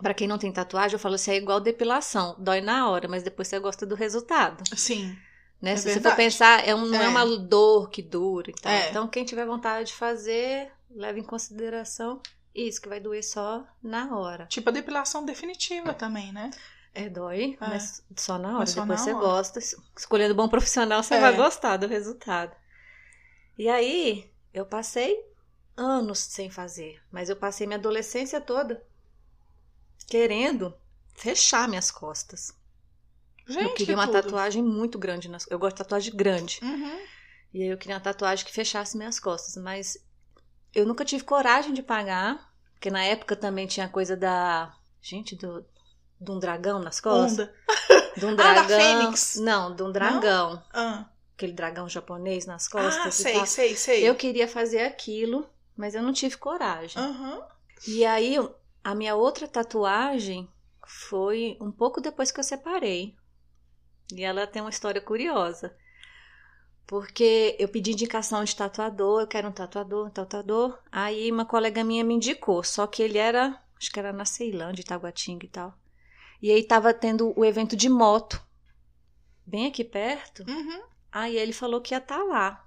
para 0.03 0.14
quem 0.14 0.27
não 0.29 0.38
tem 0.38 0.53
tatuagem, 0.53 0.94
eu 0.94 0.99
falo 0.99 1.14
assim, 1.14 1.31
é 1.33 1.37
igual 1.37 1.61
depilação. 1.61 2.35
Dói 2.38 2.61
na 2.61 2.88
hora, 2.90 3.07
mas 3.09 3.23
depois 3.23 3.49
você 3.49 3.59
gosta 3.59 3.87
do 3.87 3.94
resultado. 3.94 4.62
sim. 4.77 5.16
Né? 5.61 5.73
É 5.73 5.77
Se 5.77 5.83
você 5.83 5.94
verdade. 5.94 6.14
for 6.14 6.16
pensar, 6.16 6.66
é 6.66 6.75
um- 6.75 6.87
não 6.87 7.01
é. 7.01 7.05
É. 7.05 7.09
uma 7.09 7.25
dor 7.38 7.90
que 7.90 8.01
dura. 8.03 8.51
e 8.51 8.55
tal. 8.55 8.73
É. 8.73 8.88
Então, 8.90 9.07
quem 9.09 9.25
tiver 9.25 9.44
vontade 9.46 9.88
de 9.88 9.94
fazer, 9.94 10.70
leve 10.90 11.20
em 11.20 11.25
consideração 11.25 12.20
isso, 12.55 12.81
que 12.81 12.88
vai 12.88 12.99
doer 13.01 13.23
só 13.23 13.64
na 13.83 14.16
hora. 14.16 14.46
Tipo 14.46 14.70
a 14.70 14.73
depilação 14.73 15.25
definitiva 15.25 15.92
também, 15.94 16.33
né? 16.33 16.51
É, 16.94 17.09
dói, 17.09 17.57
É. 17.61 17.68
mas 17.68 18.03
só 18.16 18.37
na 18.38 18.57
hora. 18.57 18.66
Só 18.66 18.81
Depois 18.81 18.99
na 19.01 19.05
você 19.05 19.12
hora. 19.14 19.25
gosta. 19.25 19.59
Escolhendo 19.96 20.35
bom 20.35 20.49
profissional, 20.49 21.03
você 21.03 21.14
É. 21.14 21.20
vai 21.20 21.37
gostar 21.37 21.77
do 21.77 21.87
resultado. 21.87 22.57
E 23.57 23.68
aí, 23.68 24.29
eu 24.53 24.64
passei 24.66 25.25
anos 25.77 26.18
sem 26.18 26.51
fazer. 26.51 27.01
Mas 27.12 27.29
eu 27.31 27.37
passei 27.37 27.66
minha 27.66 27.79
adolescência 27.79 28.40
toda 28.40 28.83
querendo 30.09 30.75
fechar 31.14 31.68
minhas 31.68 31.90
costas. 31.90 32.53
Gente, 33.50 33.64
eu 33.64 33.74
queria 33.74 33.94
uma 33.94 34.06
tudo. 34.06 34.22
tatuagem 34.22 34.62
muito 34.62 34.98
grande. 34.98 35.28
Nas... 35.28 35.46
Eu 35.50 35.58
gosto 35.58 35.76
de 35.76 35.82
tatuagem 35.82 36.14
grande. 36.14 36.58
Uhum. 36.62 36.98
E 37.52 37.62
aí 37.62 37.68
eu 37.68 37.76
queria 37.78 37.96
uma 37.96 38.00
tatuagem 38.02 38.44
que 38.44 38.52
fechasse 38.52 38.96
minhas 38.96 39.18
costas, 39.18 39.60
mas 39.62 39.98
eu 40.74 40.86
nunca 40.86 41.04
tive 41.04 41.24
coragem 41.24 41.72
de 41.72 41.82
pagar, 41.82 42.52
porque 42.74 42.90
na 42.90 43.02
época 43.04 43.34
também 43.36 43.66
tinha 43.66 43.88
coisa 43.88 44.16
da. 44.16 44.72
Gente, 45.02 45.34
do. 45.36 45.64
De 46.20 46.30
um 46.30 46.38
dragão 46.38 46.78
nas 46.78 47.00
costas? 47.00 47.48
Onda. 47.48 47.54
De 48.16 48.26
um 48.26 48.32
Ah, 48.32 48.34
da 48.34 48.52
dragão. 48.54 48.78
Fênix? 48.80 49.36
Não, 49.36 49.74
de 49.74 49.82
um 49.82 49.92
dragão. 49.92 50.62
Ah, 50.72 51.06
Aquele 51.34 51.52
dragão 51.52 51.88
japonês 51.88 52.44
nas 52.44 52.66
costas. 52.68 53.06
ah 53.06 53.10
sei, 53.10 53.32
tal. 53.32 53.46
sei, 53.46 53.76
sei. 53.76 54.08
Eu 54.08 54.14
queria 54.16 54.46
fazer 54.48 54.80
aquilo, 54.80 55.48
mas 55.76 55.94
eu 55.94 56.02
não 56.02 56.12
tive 56.12 56.36
coragem. 56.36 57.00
Aham. 57.00 57.40
E 57.86 58.04
aí, 58.04 58.36
a 58.84 58.94
minha 58.94 59.14
outra 59.14 59.46
tatuagem 59.48 60.48
foi 60.86 61.56
um 61.60 61.70
pouco 61.70 62.00
depois 62.00 62.30
que 62.30 62.40
eu 62.40 62.44
separei. 62.44 63.16
E 64.18 64.25
ela 64.25 64.46
tem 64.46 64.62
uma 64.62 64.70
história 64.70 65.01
curiosa. 65.01 65.77
Porque 66.87 67.57
eu 67.59 67.68
pedi 67.68 67.92
indicação 67.92 68.42
de 68.42 68.57
tatuador, 68.57 69.20
eu 69.20 69.27
quero 69.27 69.49
um 69.49 69.53
tatuador, 69.53 70.09
um 70.09 70.11
tatuador. 70.11 70.79
Aí 70.90 71.31
uma 71.31 71.46
colega 71.46 71.85
minha 71.85 72.03
me 72.03 72.14
indicou, 72.14 72.64
só 72.64 72.87
que 72.87 73.03
ele 73.03 73.16
era, 73.16 73.62
acho 73.79 73.92
que 73.92 73.99
era 73.99 74.12
na 74.12 74.25
Ceilândia, 74.25 74.83
Itaguatinga 74.83 75.46
e 75.46 75.49
tal. 75.49 75.79
E 76.42 76.51
aí 76.51 76.64
tava 76.64 76.92
tendo 76.92 77.33
o 77.38 77.44
evento 77.44 77.77
de 77.77 77.88
moto, 77.88 78.42
bem 79.46 79.66
aqui 79.66 79.85
perto. 79.85 80.44
Uhum. 80.49 80.83
Aí 81.12 81.37
ele 81.37 81.53
falou 81.53 81.81
que 81.81 81.94
ia 81.94 81.99
estar 81.99 82.23
lá. 82.25 82.66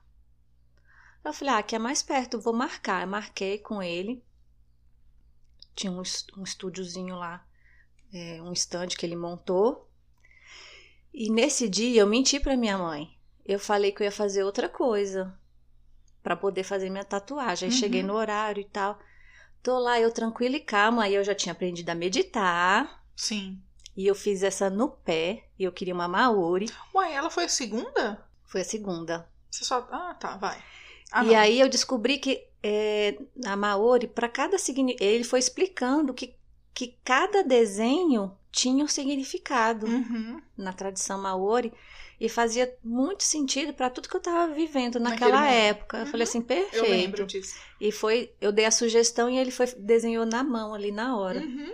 Eu 1.24 1.34
falei, 1.34 1.54
ah, 1.56 1.64
que 1.64 1.76
é 1.76 1.80
mais 1.80 2.04
perto, 2.04 2.40
vou 2.40 2.54
marcar. 2.54 3.02
Eu 3.02 3.08
marquei 3.08 3.58
com 3.58 3.82
ele. 3.82 4.24
Tinha 5.76 5.92
um, 5.92 6.04
um 6.38 6.44
estúdiozinho 6.44 7.16
lá, 7.16 7.46
é, 8.14 8.42
um 8.42 8.54
stand 8.54 8.90
que 8.90 9.06
ele 9.06 9.16
montou. 9.16 9.90
E 11.14 11.30
nesse 11.32 11.70
dia 11.70 12.02
eu 12.02 12.08
menti 12.08 12.40
pra 12.40 12.58
minha 12.58 12.78
mãe. 12.78 13.16
Eu 13.46 13.60
falei 13.60 13.92
que 13.92 14.02
eu 14.02 14.06
ia 14.06 14.12
fazer 14.12 14.44
outra 14.44 14.68
coisa 14.70 15.34
pra 16.24 16.36
poder 16.36 16.64
fazer 16.64 16.90
minha 16.90 17.04
tatuagem. 17.04 17.68
Aí 17.68 17.74
Uhum. 17.74 17.80
cheguei 17.80 18.02
no 18.04 18.14
horário 18.14 18.62
e 18.62 18.66
tal. 18.66 18.98
Tô 19.62 19.78
lá, 19.80 20.00
eu 20.00 20.12
tranquila 20.12 20.56
e 20.56 20.60
calma. 20.62 21.04
Aí 21.04 21.16
eu 21.16 21.24
já 21.24 21.36
tinha 21.36 21.52
aprendido 21.54 21.90
a 21.90 21.96
meditar. 21.96 23.04
Sim. 23.16 23.62
E 23.96 24.08
eu 24.08 24.16
fiz 24.16 24.42
essa 24.44 24.70
no 24.70 24.90
pé. 24.90 25.46
E 25.60 25.64
eu 25.64 25.72
queria 25.72 25.94
uma 25.94 26.08
Maori. 26.08 26.66
Uai, 26.94 27.14
ela 27.14 27.30
foi 27.30 27.44
a 27.46 27.50
segunda? 27.50 28.26
Foi 28.46 28.62
a 28.62 28.66
segunda. 28.66 29.30
Você 29.52 29.64
só. 29.64 29.88
Ah, 29.92 30.16
tá, 30.20 30.38
vai. 30.38 30.58
Ah, 31.12 31.24
e 31.24 31.28
não. 31.28 31.36
aí 31.38 31.60
eu 31.60 31.70
descobri 31.70 32.18
que 32.18 32.48
é, 32.64 33.18
a 33.46 33.56
Maori, 33.56 34.08
para 34.08 34.28
cada 34.28 34.58
significado, 34.58 35.08
ele 35.12 35.24
foi 35.24 35.38
explicando 35.40 36.14
que, 36.14 36.34
que 36.74 36.98
cada 37.04 37.44
desenho 37.44 38.36
tinha 38.52 38.84
um 38.84 38.88
significado 38.88 39.86
Uhum. 39.88 40.42
na 40.58 40.74
tradição 40.74 41.20
Maori 41.22 41.74
e 42.20 42.30
fazia 42.30 42.74
muito 42.84 43.24
sentido 43.24 43.74
para 43.74 43.90
tudo 43.90 44.08
que 44.08 44.16
eu 44.16 44.20
estava 44.20 44.54
vivendo 44.54 45.00
naquela 45.00 45.48
época. 45.50 45.98
Eu 45.98 46.06
Uhum. 46.06 46.12
falei 46.12 46.24
assim, 46.24 46.40
Eu 46.40 46.44
perfeito. 46.46 46.90
lembro 46.90 47.26
disso. 47.26 47.56
E 47.82 47.92
foi, 47.92 48.32
eu 48.40 48.52
dei 48.52 48.66
a 48.66 48.72
sugestão 48.72 49.30
e 49.30 49.38
ele 49.38 49.52
foi 49.52 49.68
desenhou 49.78 50.26
na 50.26 50.44
mão 50.44 50.74
ali 50.74 50.92
na 50.92 51.18
hora. 51.18 51.40
Uhum. 51.40 51.74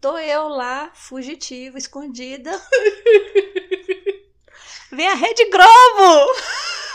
Tô 0.00 0.16
eu 0.18 0.46
lá, 0.48 0.92
fugitiva, 0.94 1.76
escondida. 1.76 2.50
Vem 4.92 5.08
a 5.08 5.14
Rede 5.14 5.44
Globo! 5.50 6.32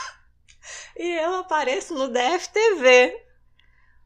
e 0.98 1.12
eu 1.24 1.36
apareço 1.36 1.94
no 1.94 2.08
DFTV. 2.08 3.22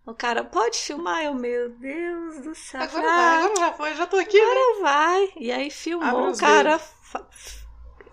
O 0.07 0.13
cara, 0.13 0.41
pode 0.41 0.77
filmar? 0.77 1.25
Eu, 1.25 1.35
meu 1.35 1.69
Deus 1.69 2.41
do 2.41 2.55
céu. 2.55 2.81
Agora 2.81 3.05
vai, 3.05 3.35
agora 3.43 3.55
já 3.59 3.73
foi, 3.73 3.93
já 3.95 4.07
tô 4.07 4.15
aqui, 4.17 4.37
né? 4.39 4.45
agora 4.45 4.81
vai. 4.81 5.33
E 5.35 5.51
aí 5.51 5.69
filmou 5.69 6.29
o 6.29 6.37
cara 6.37 6.79
fa- 6.79 7.27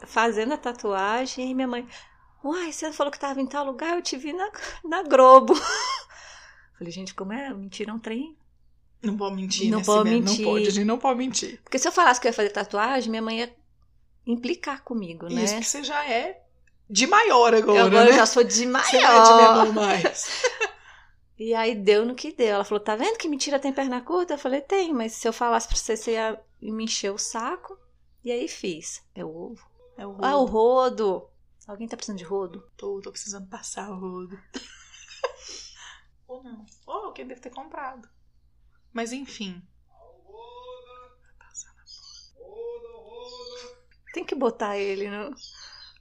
fazendo 0.04 0.54
a 0.54 0.58
tatuagem. 0.58 1.50
E 1.50 1.54
minha 1.54 1.68
mãe, 1.68 1.88
uai, 2.44 2.72
você 2.72 2.92
falou 2.92 3.12
que 3.12 3.18
tava 3.18 3.40
em 3.40 3.46
tal 3.46 3.64
lugar, 3.64 3.94
eu 3.94 4.02
te 4.02 4.16
vi 4.16 4.32
na, 4.32 4.50
na 4.84 5.02
Globo. 5.04 5.54
Falei, 6.76 6.92
gente, 6.92 7.14
como 7.14 7.32
é? 7.32 7.54
Mentira, 7.54 7.92
é 7.92 7.94
um 7.94 7.98
trem 8.00 8.36
Não 9.00 9.16
pode 9.16 9.36
mentir, 9.36 9.70
Não 9.70 9.78
né, 9.78 9.84
pode 9.84 10.10
mentir. 10.10 10.44
Não 10.44 10.52
pode, 10.52 10.68
a 10.68 10.72
gente 10.72 10.84
não 10.86 10.98
pode 10.98 11.18
mentir. 11.18 11.60
Porque 11.62 11.78
se 11.78 11.86
eu 11.86 11.92
falasse 11.92 12.20
que 12.20 12.26
eu 12.26 12.30
ia 12.30 12.34
fazer 12.34 12.50
tatuagem, 12.50 13.08
minha 13.08 13.22
mãe 13.22 13.38
ia 13.38 13.54
implicar 14.26 14.82
comigo, 14.82 15.28
né? 15.28 15.44
Isso, 15.44 15.54
porque 15.54 15.68
você 15.68 15.84
já 15.84 16.04
é 16.10 16.40
de 16.90 17.06
maior 17.06 17.54
agora, 17.54 17.78
eu, 17.78 17.86
agora 17.86 18.04
né? 18.06 18.10
eu 18.10 18.16
já 18.16 18.26
sou 18.26 18.42
de 18.42 18.66
maior. 18.66 18.84
Você 18.84 19.00
não 19.00 19.10
é 19.12 19.22
de 19.22 19.34
menor 19.34 19.72
mais. 19.72 20.44
E 21.38 21.52
aí 21.54 21.74
deu 21.74 22.04
no 22.04 22.14
que 22.14 22.32
deu. 22.32 22.54
Ela 22.54 22.64
falou: 22.64 22.82
tá 22.82 22.94
vendo 22.96 23.18
que 23.18 23.28
mentira 23.28 23.58
tem 23.58 23.72
perna 23.72 24.00
curta? 24.00 24.34
Eu 24.34 24.38
falei: 24.38 24.60
tem, 24.60 24.92
mas 24.92 25.12
se 25.14 25.26
eu 25.26 25.32
falasse 25.32 25.66
pra 25.68 25.76
você, 25.76 25.96
você 25.96 26.12
ia 26.12 26.40
me 26.60 26.84
encher 26.84 27.10
o 27.12 27.18
saco. 27.18 27.76
E 28.22 28.30
aí 28.32 28.48
fiz. 28.48 29.02
É 29.14 29.24
o 29.24 29.28
ovo. 29.28 29.66
É 29.96 30.06
o 30.06 30.16
Ah, 30.24 30.36
o 30.36 30.44
rodo. 30.44 31.06
rodo. 31.08 31.30
Alguém 31.66 31.88
tá 31.88 31.96
precisando 31.96 32.18
de 32.18 32.24
rodo? 32.24 32.70
Tô, 32.76 33.00
tô 33.00 33.10
precisando 33.10 33.48
passar 33.48 33.90
o 33.90 33.98
rodo. 33.98 34.38
Ou 36.28 36.42
não. 36.42 36.64
Ou 36.86 37.06
alguém 37.06 37.26
deve 37.26 37.40
ter 37.40 37.50
comprado. 37.50 38.08
Mas 38.92 39.12
enfim. 39.12 39.62
Tem 44.12 44.24
que 44.24 44.34
botar 44.34 44.78
ele 44.78 45.08
no. 45.10 45.34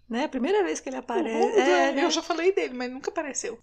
Né? 0.07 0.27
Primeira 0.27 0.63
vez 0.63 0.79
que 0.79 0.89
ele 0.89 0.97
aparece. 0.97 1.33
rodo, 1.45 1.59
É, 1.59 1.89
é, 1.89 1.91
né? 1.93 2.03
Eu 2.05 2.11
já 2.11 2.21
falei 2.21 2.53
dele, 2.53 2.73
mas 2.73 2.91
nunca 2.91 3.09
apareceu. 3.09 3.59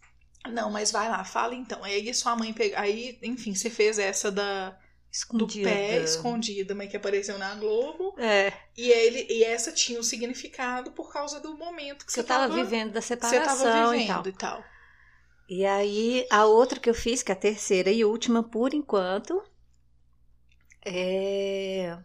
Não, 0.48 0.70
mas 0.70 0.90
vai 0.90 1.08
lá, 1.08 1.24
fala 1.24 1.54
então. 1.54 1.82
Aí 1.84 2.12
sua 2.14 2.34
mãe 2.36 2.52
pegou. 2.52 2.78
Aí, 2.78 3.18
enfim, 3.22 3.54
você 3.54 3.68
fez 3.70 3.98
essa 3.98 4.30
da, 4.32 4.70
do 4.70 4.76
Escondida. 5.12 5.68
pé 5.68 6.02
escondida, 6.02 6.74
mas 6.74 6.90
que 6.90 6.96
apareceu 6.96 7.38
na 7.38 7.54
Globo. 7.56 8.14
É. 8.18 8.52
E, 8.76 8.88
ele, 8.90 9.26
e 9.30 9.44
essa 9.44 9.72
tinha 9.72 10.00
o 10.00 10.04
significado 10.04 10.92
por 10.92 11.12
causa 11.12 11.40
do 11.40 11.56
momento 11.56 12.06
que 12.06 12.12
Você 12.12 12.22
você 12.22 12.26
tava 12.26 12.48
tava, 12.48 12.54
vivendo 12.54 12.92
da 12.92 13.00
Você 13.00 13.08
separação 13.08 13.64
tava 13.66 13.96
e 13.96 14.06
tal. 14.06 14.22
vivendo 14.22 14.28
e 14.28 14.32
tal. 14.32 14.64
E 15.48 15.66
aí, 15.66 16.26
a 16.30 16.46
outra 16.46 16.78
que 16.80 16.88
eu 16.88 16.94
fiz, 16.94 17.22
que 17.22 17.30
é 17.32 17.34
a 17.34 17.38
terceira 17.38 17.90
e 17.90 18.04
última 18.04 18.42
por 18.42 18.72
enquanto, 18.72 19.42
é 20.84 21.98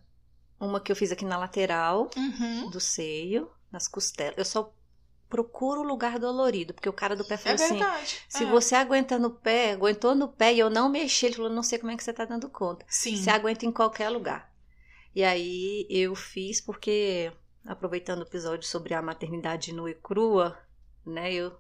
uma 0.59 0.79
que 0.81 0.91
eu 0.91 0.95
fiz 0.95 1.11
aqui 1.11 1.25
na 1.25 1.37
lateral 1.37 2.09
Uhum. 2.15 2.69
do 2.69 2.79
seio, 2.79 3.51
nas 3.71 3.87
costelas. 3.87 4.37
Eu 4.37 4.45
só 4.45 4.73
procuro 5.29 5.81
o 5.81 5.83
lugar 5.83 6.19
dolorido, 6.19 6.73
porque 6.73 6.89
o 6.89 6.93
cara 6.93 7.15
do 7.15 7.25
pé 7.25 7.35
É 7.35 7.37
falou 7.37 7.55
assim: 7.55 7.77
verdade. 7.77 8.21
se 8.29 8.43
é. 8.43 8.47
você 8.47 8.75
aguenta 8.75 9.17
no 9.19 9.29
pé, 9.31 9.71
aguentou 9.73 10.15
no 10.15 10.27
pé 10.27 10.53
e 10.53 10.59
eu 10.59 10.69
não 10.69 10.89
mexi, 10.89 11.25
ele 11.25 11.35
falou: 11.35 11.51
não 11.51 11.63
sei 11.63 11.79
como 11.79 11.91
é 11.91 11.97
que 11.97 12.03
você 12.03 12.13
tá 12.13 12.25
dando 12.25 12.49
conta. 12.49 12.85
Sim. 12.89 13.15
Você 13.15 13.29
aguenta 13.29 13.65
em 13.65 13.71
qualquer 13.71 14.09
lugar. 14.09 14.53
E 15.13 15.23
aí 15.23 15.87
eu 15.89 16.13
fiz 16.15 16.59
porque, 16.61 17.31
aproveitando 17.65 18.19
o 18.19 18.23
episódio 18.23 18.67
sobre 18.67 18.93
a 18.93 19.01
maternidade 19.01 19.73
nua 19.73 19.91
e 19.91 19.95
crua, 19.95 20.57
né, 21.05 21.33
eu 21.33 21.57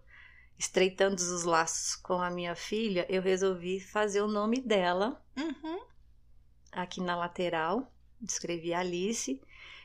estreitando 0.57 1.15
os 1.21 1.43
laços 1.43 1.95
com 1.95 2.13
a 2.21 2.29
minha 2.29 2.55
filha, 2.55 3.05
eu 3.09 3.21
resolvi 3.21 3.79
fazer 3.79 4.21
o 4.21 4.27
nome 4.27 4.61
dela 4.61 5.21
Uhum. 5.37 5.79
aqui 6.71 7.01
na 7.01 7.15
lateral, 7.15 7.91
escrevi 8.21 8.73
Alice, 8.73 9.41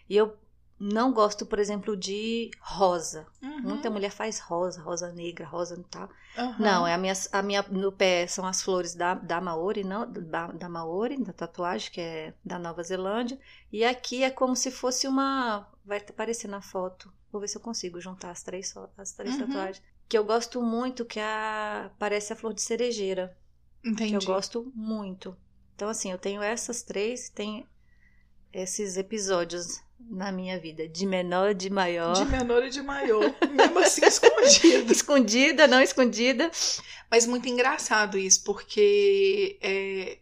e 0.09 0.17
eu 0.17 0.37
não 0.81 1.13
gosto, 1.13 1.45
por 1.45 1.59
exemplo, 1.59 1.97
de 1.97 2.51
rosa. 2.61 3.27
Uhum. 3.43 3.61
Muita 3.61 3.91
mulher 3.91 4.11
faz 4.11 4.39
rosa, 4.41 4.81
rosa 4.81 5.13
negra, 5.13 5.47
rosa 5.47 5.79
e 5.79 5.85
tal. 5.85 6.09
Uhum. 6.39 6.55
Não, 6.59 6.87
é 6.87 6.95
a 6.95 6.99
minha, 6.99 7.13
a 7.33 7.43
minha 7.43 7.63
no 7.65 7.93
pé 7.93 8.27
são 8.27 8.47
as 8.47 8.63
flores 8.63 8.95
da, 8.95 9.15
da 9.15 9.41
Maori, 9.41 9.85
não, 9.85 10.11
da, 10.11 10.47
da 10.49 10.69
Maori, 10.69 11.23
da 11.23 11.33
tatuagem, 11.35 11.93
que 11.93 12.01
é 12.01 12.35
da 12.45 12.59
Nova 12.59 12.83
Zelândia. 12.83 13.39
E 13.71 13.85
aqui 13.85 14.23
é 14.25 14.31
como 14.31 14.57
se 14.57 14.71
fosse 14.71 15.07
uma. 15.07 15.69
Vai 15.85 15.99
aparecer 15.99 16.49
na 16.49 16.63
foto. 16.63 17.13
Vou 17.31 17.41
ver 17.41 17.49
se 17.49 17.57
eu 17.59 17.61
consigo 17.63 18.01
juntar 18.01 18.31
as 18.31 18.43
três, 18.43 18.75
as 18.97 19.13
três 19.13 19.35
Uhum. 19.35 19.47
tatuagens. 19.47 19.83
Que 20.09 20.17
eu 20.19 20.25
gosto 20.25 20.63
muito, 20.63 21.05
que 21.05 21.21
é 21.21 21.25
a, 21.25 21.91
parece 21.99 22.33
a 22.33 22.37
flor 22.37 22.55
de 22.55 22.63
cerejeira. 22.63 23.37
Entendi. 23.85 24.11
Que 24.11 24.17
eu 24.17 24.35
gosto 24.35 24.73
muito. 24.75 25.37
Então, 25.75 25.89
assim, 25.89 26.11
eu 26.11 26.19
tenho 26.19 26.43
essas 26.43 26.83
três, 26.83 27.29
tem 27.31 27.67
esses 28.53 28.97
episódios 28.97 29.81
na 29.99 30.33
minha 30.33 30.59
vida. 30.59 30.89
De 30.89 31.07
menor, 31.07 31.55
de 31.55 31.71
maior. 31.71 32.15
De 32.15 32.25
menor 32.25 32.65
e 32.65 32.71
de 32.71 32.83
maior. 32.83 33.35
Mesmo 33.51 33.79
assim, 33.79 34.05
escondido. 34.05 34.91
Escondida, 34.93 35.67
não 35.67 35.81
escondida. 35.81 36.51
Mas 37.11 37.27
muito 37.27 37.49
engraçado 37.49 38.19
isso, 38.19 38.43
porque 38.45 39.59
é, 39.61 40.19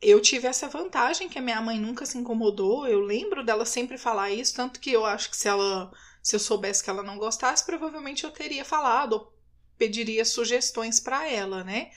eu 0.00 0.20
tive 0.20 0.48
essa 0.48 0.68
vantagem 0.68 1.28
que 1.28 1.38
a 1.38 1.42
minha 1.42 1.60
mãe 1.60 1.78
nunca 1.78 2.04
se 2.04 2.18
incomodou. 2.18 2.86
Eu 2.86 3.00
lembro 3.00 3.44
dela 3.44 3.64
sempre 3.64 3.96
falar 3.96 4.30
isso, 4.30 4.54
tanto 4.54 4.80
que 4.80 4.90
eu 4.92 5.06
acho 5.06 5.30
que 5.30 5.36
se 5.36 5.48
ela, 5.48 5.90
se 6.22 6.36
eu 6.36 6.40
soubesse 6.40 6.82
que 6.82 6.90
ela 6.90 7.02
não 7.02 7.16
gostasse, 7.16 7.64
provavelmente 7.64 8.24
eu 8.24 8.30
teria 8.30 8.64
falado 8.64 9.12
ou 9.12 9.32
pediria 9.78 10.24
sugestões 10.24 11.00
pra 11.00 11.28
ela, 11.28 11.64
né? 11.64 11.90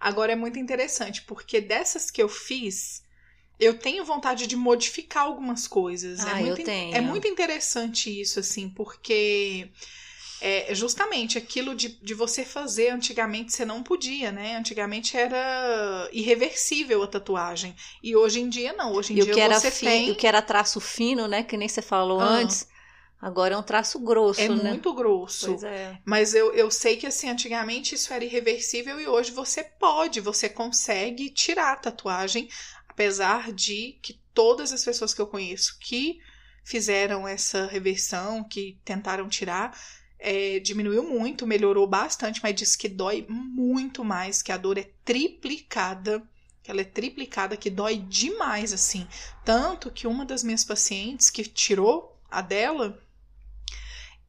Agora 0.00 0.32
é 0.32 0.36
muito 0.36 0.58
interessante, 0.58 1.22
porque 1.22 1.60
dessas 1.60 2.10
que 2.10 2.22
eu 2.22 2.28
fiz, 2.28 3.03
eu 3.58 3.78
tenho 3.78 4.04
vontade 4.04 4.46
de 4.46 4.56
modificar 4.56 5.24
algumas 5.24 5.66
coisas. 5.68 6.20
Ah, 6.20 6.30
é 6.40 6.42
muito, 6.42 6.60
eu 6.60 6.64
tenho. 6.64 6.94
É 6.94 7.00
muito 7.00 7.26
interessante 7.28 8.20
isso, 8.20 8.40
assim, 8.40 8.68
porque 8.68 9.68
é 10.40 10.74
justamente 10.74 11.38
aquilo 11.38 11.74
de, 11.74 11.88
de 12.02 12.12
você 12.14 12.44
fazer 12.44 12.90
antigamente 12.90 13.52
você 13.52 13.64
não 13.64 13.82
podia, 13.82 14.30
né? 14.32 14.56
Antigamente 14.56 15.16
era 15.16 16.08
irreversível 16.12 17.02
a 17.02 17.06
tatuagem. 17.06 17.74
E 18.02 18.14
hoje 18.16 18.40
em 18.40 18.48
dia 18.48 18.72
não. 18.72 18.92
Hoje 18.92 19.14
em 19.14 19.16
E 19.16 19.22
o 19.22 19.24
dia 19.24 19.34
que, 19.34 19.40
era 19.40 19.58
você 19.58 19.70
fi- 19.70 19.86
tem. 19.86 20.10
o 20.10 20.16
que 20.16 20.26
era 20.26 20.42
traço 20.42 20.80
fino, 20.80 21.26
né? 21.28 21.42
Que 21.42 21.56
nem 21.56 21.68
você 21.68 21.80
falou 21.82 22.20
Ah. 22.20 22.26
antes. 22.28 22.68
Agora 23.20 23.54
é 23.54 23.56
um 23.56 23.62
traço 23.62 23.98
grosso, 24.00 24.40
É 24.42 24.48
né? 24.48 24.70
muito 24.70 24.92
grosso. 24.92 25.46
Pois 25.46 25.64
é. 25.64 25.98
Mas 26.04 26.34
eu, 26.34 26.52
eu 26.52 26.70
sei 26.70 26.96
que 26.98 27.06
assim, 27.06 27.30
antigamente 27.30 27.94
isso 27.94 28.12
era 28.12 28.22
irreversível 28.22 29.00
e 29.00 29.06
hoje 29.08 29.30
você 29.30 29.64
pode, 29.64 30.20
você 30.20 30.46
consegue 30.46 31.30
tirar 31.30 31.72
a 31.72 31.76
tatuagem, 31.76 32.50
apesar 32.94 33.52
de 33.52 33.98
que 34.00 34.18
todas 34.32 34.72
as 34.72 34.84
pessoas 34.84 35.12
que 35.12 35.20
eu 35.20 35.26
conheço 35.26 35.76
que 35.80 36.20
fizeram 36.64 37.26
essa 37.28 37.66
reversão, 37.66 38.42
que 38.44 38.78
tentaram 38.84 39.28
tirar, 39.28 39.76
é, 40.18 40.60
diminuiu 40.60 41.02
muito, 41.02 41.46
melhorou 41.46 41.86
bastante, 41.86 42.40
mas 42.42 42.54
diz 42.54 42.76
que 42.76 42.88
dói 42.88 43.26
muito 43.28 44.04
mais, 44.04 44.42
que 44.42 44.52
a 44.52 44.56
dor 44.56 44.78
é 44.78 44.88
triplicada. 45.04 46.22
Que 46.62 46.70
ela 46.70 46.80
é 46.80 46.84
triplicada, 46.84 47.58
que 47.58 47.68
dói 47.68 47.98
demais, 47.98 48.72
assim. 48.72 49.06
Tanto 49.44 49.90
que 49.90 50.06
uma 50.06 50.24
das 50.24 50.42
minhas 50.42 50.64
pacientes 50.64 51.28
que 51.28 51.44
tirou 51.44 52.18
a 52.30 52.40
dela, 52.40 52.98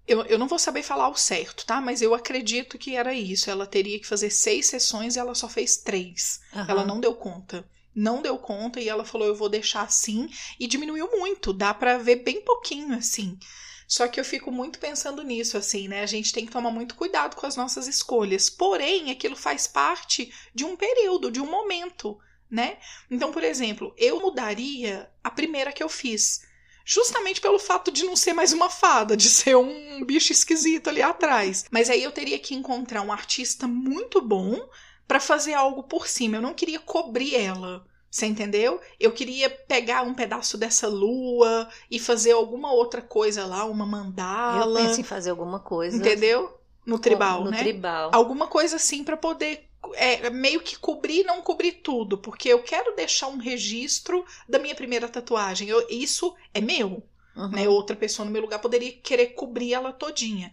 Eu, 0.07 0.24
eu 0.26 0.38
não 0.38 0.47
vou 0.47 0.59
saber 0.59 0.84
falar 0.84 1.09
o 1.09 1.16
certo, 1.16 1.66
tá? 1.66 1.82
Mas 1.82 2.01
eu 2.01 2.13
acredito 2.13 2.78
que 2.78 2.95
era 2.95 3.13
isso. 3.13 3.49
Ela 3.49 3.66
teria 3.66 3.99
que 3.99 4.05
fazer 4.05 4.30
seis 4.30 4.68
sessões 4.68 5.16
e 5.16 5.20
ela 5.20 5.34
só 5.34 5.49
fez 5.49 5.78
três. 5.78 6.41
Aham. 6.53 6.66
Ela 6.70 6.86
não 6.86 6.99
deu 6.99 7.16
conta. 7.16 7.66
Não 7.96 8.22
deu 8.22 8.38
conta 8.38 8.82
e 8.82 8.89
ela 8.89 9.06
falou: 9.06 9.28
eu 9.28 9.36
vou 9.36 9.48
deixar 9.48 9.84
assim. 9.84 10.30
E 10.60 10.68
diminuiu 10.68 11.10
muito. 11.18 11.54
Dá 11.54 11.74
pra 11.74 11.98
ver 11.98 12.18
bem 12.18 12.41
pouquinho 12.41 12.96
assim. 12.96 13.39
Só 13.88 14.08
que 14.08 14.20
eu 14.20 14.26
fico 14.26 14.52
muito 14.52 14.80
pensando 14.80 15.24
nisso, 15.24 15.58
assim, 15.58 15.88
né? 15.88 16.02
A 16.02 16.08
gente 16.08 16.34
tem 16.34 16.46
que 16.46 16.52
tomar 16.52 16.72
muito 16.72 16.96
cuidado 16.96 17.36
com 17.36 17.46
as 17.46 17.56
nossas 17.56 17.88
escolhas. 17.88 18.50
Porém, 18.50 19.12
aquilo 19.12 19.36
faz 19.36 19.68
parte 19.68 20.34
de 20.54 20.66
um 20.66 20.76
período, 20.76 21.32
de 21.32 21.39
um 21.39 21.50
momento, 21.50 22.18
né? 22.50 22.78
Então, 23.10 23.32
por 23.32 23.43
exemplo, 23.43 23.93
eu 23.98 24.20
mudaria 24.20 25.10
a 25.24 25.30
primeira 25.30 25.72
que 25.72 25.84
eu 25.84 25.89
fiz. 25.89 26.41
Justamente 26.84 27.41
pelo 27.41 27.58
fato 27.58 27.91
de 27.91 28.04
não 28.04 28.16
ser 28.16 28.34
mais 28.34 28.54
uma 28.54 28.70
fada, 28.70 29.18
de 29.18 29.30
ser 29.30 29.56
um 29.56 30.04
bicho 30.04 30.32
esquisito 30.32 30.88
ali 30.88 31.02
atrás. 31.02 31.66
Mas 31.72 31.89
aí 31.89 32.04
eu 32.04 32.12
teria 32.12 32.38
que 32.38 32.54
encontrar 32.54 33.02
um 33.02 33.12
artista 33.12 33.68
muito 33.68 34.22
bom 34.22 34.68
pra 35.08 35.20
fazer 35.20 35.53
algo 35.53 35.84
por 35.84 36.08
cima. 36.08 36.38
Eu 36.38 36.41
não 36.41 36.53
queria 36.53 36.80
cobrir 36.80 37.36
ela. 37.36 37.86
Você 38.10 38.26
entendeu? 38.28 38.80
Eu 38.99 39.12
queria 39.12 39.49
pegar 39.49 40.03
um 40.03 40.14
pedaço 40.14 40.58
dessa 40.58 40.88
lua 40.88 41.68
e 41.91 41.99
fazer 41.99 42.32
alguma 42.32 42.72
outra 42.72 43.01
coisa 43.01 43.45
lá, 43.45 43.66
uma 43.66 43.84
Eu 43.84 43.89
mandala. 43.89 44.80
penso 44.80 45.01
em 45.01 45.03
fazer 45.03 45.32
alguma 45.32 45.60
coisa. 45.60 45.97
Entendeu? 45.97 46.58
No 46.86 46.97
tribal, 46.97 47.43
no 47.43 47.51
né? 47.51 47.58
tribal. 47.60 48.12
Alguma 48.14 48.47
coisa 48.47 48.78
assim 48.78 49.03
pra 49.03 49.18
poder 49.18 49.68
é, 49.95 50.30
meio 50.30 50.62
que 50.62 50.78
cobrir 50.78 51.22
e 51.22 51.24
não 51.24 51.41
cobrir 51.41 51.74
tudo, 51.74 52.18
porque 52.18 52.47
eu 52.49 52.64
quero 52.64 52.95
deixar 52.95 53.28
um 53.28 53.38
registro 53.38 54.26
da 54.47 54.58
minha 54.60 54.74
primeira 54.76 55.08
tatuagem. 55.10 55.68
Eu- 55.68 55.86
isso 55.89 56.34
é 56.53 56.62
meu, 56.62 57.03
Uhum. 57.36 57.49
né? 57.49 57.68
Outra 57.70 57.95
pessoa 57.95 58.26
no 58.26 58.32
meu 58.32 58.41
lugar 58.41 58.60
poderia 58.60 58.93
querer 58.93 59.28
cobrir 59.34 59.74
ela 59.74 59.91
todinha. 59.91 60.51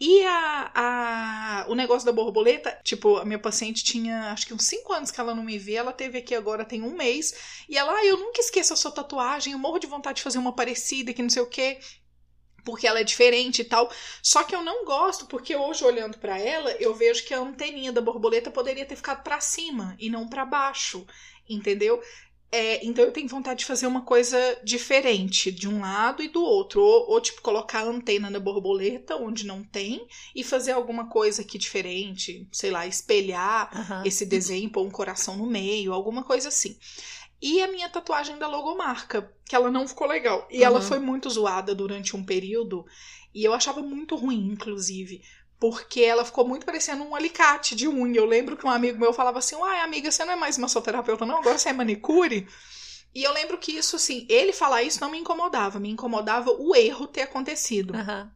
E 0.00 0.24
a, 0.24 0.70
a- 0.74 1.66
o 1.68 1.74
negócio 1.74 2.06
da 2.06 2.12
borboleta, 2.12 2.78
tipo, 2.84 3.16
a 3.16 3.24
minha 3.24 3.38
paciente 3.38 3.82
tinha 3.82 4.30
acho 4.32 4.46
que 4.46 4.54
uns 4.54 4.64
5 4.64 4.92
anos 4.92 5.10
que 5.10 5.20
ela 5.20 5.34
não 5.34 5.42
me 5.42 5.58
vê, 5.58 5.74
ela 5.74 5.92
teve 5.92 6.18
aqui 6.18 6.34
agora 6.34 6.64
tem 6.64 6.82
um 6.82 6.94
mês, 6.96 7.34
e 7.68 7.76
ela, 7.76 7.92
ah, 7.92 8.04
eu 8.06 8.16
nunca 8.16 8.40
esqueço 8.40 8.72
a 8.72 8.76
sua 8.76 8.92
tatuagem, 8.92 9.52
eu 9.52 9.58
morro 9.58 9.78
de 9.78 9.86
vontade 9.88 10.16
de 10.18 10.22
fazer 10.22 10.38
uma 10.38 10.54
parecida, 10.54 11.12
que 11.12 11.22
não 11.22 11.28
sei 11.30 11.42
o 11.42 11.46
quê, 11.48 11.80
porque 12.64 12.86
ela 12.86 13.00
é 13.00 13.04
diferente 13.04 13.62
e 13.62 13.64
tal. 13.64 13.90
Só 14.22 14.44
que 14.44 14.54
eu 14.54 14.62
não 14.62 14.84
gosto, 14.84 15.26
porque 15.26 15.56
hoje 15.56 15.84
olhando 15.84 16.18
pra 16.18 16.38
ela, 16.38 16.70
eu 16.72 16.94
vejo 16.94 17.24
que 17.24 17.32
a 17.34 17.38
anteninha 17.40 17.92
da 17.92 18.00
borboleta 18.00 18.50
poderia 18.50 18.84
ter 18.84 18.96
ficado 18.96 19.22
pra 19.22 19.40
cima 19.40 19.96
e 19.98 20.10
não 20.10 20.28
pra 20.28 20.44
baixo, 20.44 21.06
entendeu? 21.48 22.02
É, 22.50 22.84
então 22.84 23.04
eu 23.04 23.12
tenho 23.12 23.28
vontade 23.28 23.60
de 23.60 23.66
fazer 23.66 23.86
uma 23.86 24.02
coisa 24.02 24.38
diferente 24.64 25.52
de 25.52 25.68
um 25.68 25.80
lado 25.80 26.22
e 26.22 26.28
do 26.28 26.42
outro. 26.42 26.80
Ou, 26.80 27.10
ou, 27.10 27.20
tipo, 27.20 27.42
colocar 27.42 27.80
a 27.80 27.88
antena 27.88 28.30
na 28.30 28.40
borboleta 28.40 29.16
onde 29.16 29.46
não 29.46 29.62
tem 29.62 30.06
e 30.34 30.42
fazer 30.42 30.72
alguma 30.72 31.08
coisa 31.08 31.42
aqui 31.42 31.58
diferente, 31.58 32.48
sei 32.50 32.70
lá, 32.70 32.86
espelhar 32.86 34.02
esse 34.04 34.24
desenho, 34.24 34.70
pôr 34.70 34.86
um 34.86 34.90
coração 34.90 35.36
no 35.36 35.46
meio, 35.46 35.92
alguma 35.92 36.24
coisa 36.24 36.48
assim. 36.48 36.78
E 37.40 37.62
a 37.62 37.68
minha 37.70 37.88
tatuagem 37.88 38.36
da 38.38 38.48
logomarca, 38.48 39.32
que 39.44 39.54
ela 39.54 39.70
não 39.70 39.86
ficou 39.86 40.06
legal. 40.06 40.48
E 40.50 40.64
ela 40.64 40.80
foi 40.80 40.98
muito 40.98 41.30
zoada 41.30 41.74
durante 41.74 42.16
um 42.16 42.24
período. 42.24 42.84
E 43.34 43.44
eu 43.44 43.52
achava 43.52 43.80
muito 43.80 44.16
ruim, 44.16 44.48
inclusive. 44.52 45.22
Porque 45.58 46.00
ela 46.02 46.24
ficou 46.24 46.46
muito 46.46 46.64
parecendo 46.64 47.02
um 47.02 47.14
alicate 47.14 47.74
de 47.74 47.88
unha. 47.88 48.18
Eu 48.18 48.26
lembro 48.26 48.56
que 48.56 48.64
um 48.64 48.70
amigo 48.70 48.98
meu 48.98 49.12
falava 49.12 49.38
assim: 49.38 49.56
Uai, 49.56 49.80
amiga, 49.80 50.10
você 50.10 50.24
não 50.24 50.34
é 50.34 50.36
mais 50.36 50.56
massoterapeuta, 50.56 51.26
não? 51.26 51.38
Agora 51.38 51.58
você 51.58 51.70
é 51.70 51.72
manicure? 51.72 52.46
E 53.14 53.24
eu 53.24 53.32
lembro 53.32 53.58
que 53.58 53.72
isso, 53.72 53.96
assim, 53.96 54.26
ele 54.28 54.52
falar 54.52 54.82
isso 54.82 55.00
não 55.00 55.10
me 55.10 55.18
incomodava. 55.18 55.80
Me 55.80 55.90
incomodava 55.90 56.50
o 56.50 56.74
erro 56.76 57.06
ter 57.06 57.22
acontecido. 57.22 57.94
Aham. 57.94 58.30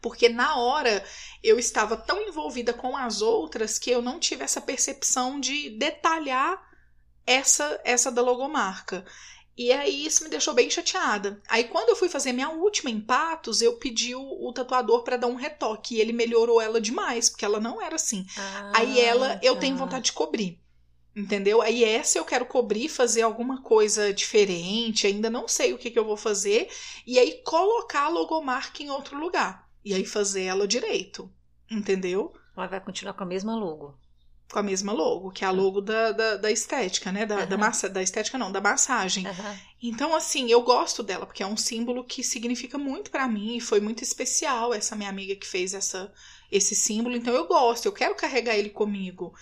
Porque 0.00 0.28
na 0.28 0.56
hora 0.56 1.04
eu 1.44 1.58
estava 1.58 1.96
tão 1.96 2.20
envolvida 2.22 2.72
com 2.72 2.96
as 2.96 3.22
outras 3.22 3.78
que 3.78 3.90
eu 3.90 4.02
não 4.02 4.18
tive 4.18 4.42
essa 4.42 4.60
percepção 4.60 5.38
de 5.38 5.70
detalhar 5.70 6.60
essa 7.24 7.80
essa 7.84 8.10
da 8.10 8.20
logomarca. 8.20 9.04
E 9.56 9.70
aí 9.70 10.06
isso 10.06 10.24
me 10.24 10.30
deixou 10.30 10.54
bem 10.54 10.70
chateada. 10.70 11.40
Aí 11.48 11.64
quando 11.64 11.90
eu 11.90 11.96
fui 11.96 12.08
fazer 12.08 12.32
minha 12.32 12.48
última 12.50 12.90
em 12.90 13.00
Patos, 13.00 13.60
eu 13.60 13.76
pedi 13.76 14.14
o, 14.14 14.48
o 14.48 14.52
tatuador 14.52 15.02
para 15.02 15.16
dar 15.18 15.26
um 15.26 15.34
retoque 15.34 15.96
e 15.96 16.00
ele 16.00 16.12
melhorou 16.12 16.60
ela 16.60 16.80
demais, 16.80 17.28
porque 17.28 17.44
ela 17.44 17.60
não 17.60 17.80
era 17.80 17.96
assim. 17.96 18.26
Ah, 18.36 18.72
Aí 18.74 18.98
ela 19.00 19.38
eu 19.42 19.54
tá. 19.54 19.60
tenho 19.60 19.76
vontade 19.76 20.06
de 20.06 20.12
cobrir. 20.12 20.58
Entendeu? 21.14 21.60
Aí 21.60 21.84
essa 21.84 22.18
eu 22.18 22.24
quero 22.24 22.46
cobrir, 22.46 22.88
fazer 22.88 23.20
alguma 23.22 23.62
coisa 23.62 24.12
diferente, 24.14 25.06
ainda 25.06 25.28
não 25.28 25.46
sei 25.46 25.74
o 25.74 25.78
que, 25.78 25.90
que 25.90 25.98
eu 25.98 26.06
vou 26.06 26.16
fazer, 26.16 26.70
e 27.06 27.18
aí 27.18 27.42
colocar 27.44 28.04
a 28.04 28.08
logomarca 28.08 28.82
em 28.82 28.90
outro 28.90 29.18
lugar. 29.18 29.68
E 29.84 29.92
aí 29.92 30.06
fazer 30.06 30.44
ela 30.44 30.66
direito. 30.66 31.30
Entendeu? 31.70 32.32
Ela 32.56 32.66
vai 32.66 32.80
continuar 32.80 33.12
com 33.14 33.22
a 33.24 33.26
mesma 33.26 33.54
logo. 33.54 33.98
Com 34.52 34.58
a 34.58 34.62
mesma 34.62 34.92
logo, 34.92 35.30
que 35.30 35.44
é 35.44 35.48
a 35.48 35.50
logo 35.50 35.80
da, 35.80 36.12
da, 36.12 36.36
da 36.36 36.50
estética, 36.50 37.10
né? 37.10 37.24
Da, 37.24 37.46
da 37.46 37.56
Aham. 37.56 37.56
massa, 37.56 37.88
da 37.88 38.02
estética 38.02 38.36
não, 38.36 38.52
da 38.52 38.60
massagem. 38.60 39.26
Aham. 39.26 39.56
Então, 39.82 40.14
assim, 40.14 40.50
eu 40.50 40.60
gosto 40.62 41.02
dela, 41.02 41.24
porque 41.24 41.42
é 41.42 41.46
um 41.46 41.56
símbolo 41.56 42.04
que 42.04 42.22
significa 42.22 42.76
muito 42.76 43.10
pra 43.10 43.26
mim 43.26 43.56
e 43.56 43.60
foi 43.60 43.80
muito 43.80 44.02
especial 44.02 44.74
essa 44.74 44.94
minha 44.94 45.08
amiga 45.08 45.34
que 45.34 45.46
fez 45.46 45.72
essa, 45.72 46.12
esse 46.50 46.74
símbolo. 46.74 47.16
Então, 47.16 47.34
eu 47.34 47.46
gosto, 47.46 47.86
eu 47.86 47.92
quero 47.92 48.14
carregar 48.14 48.54
ele 48.54 48.68
comigo. 48.68 49.32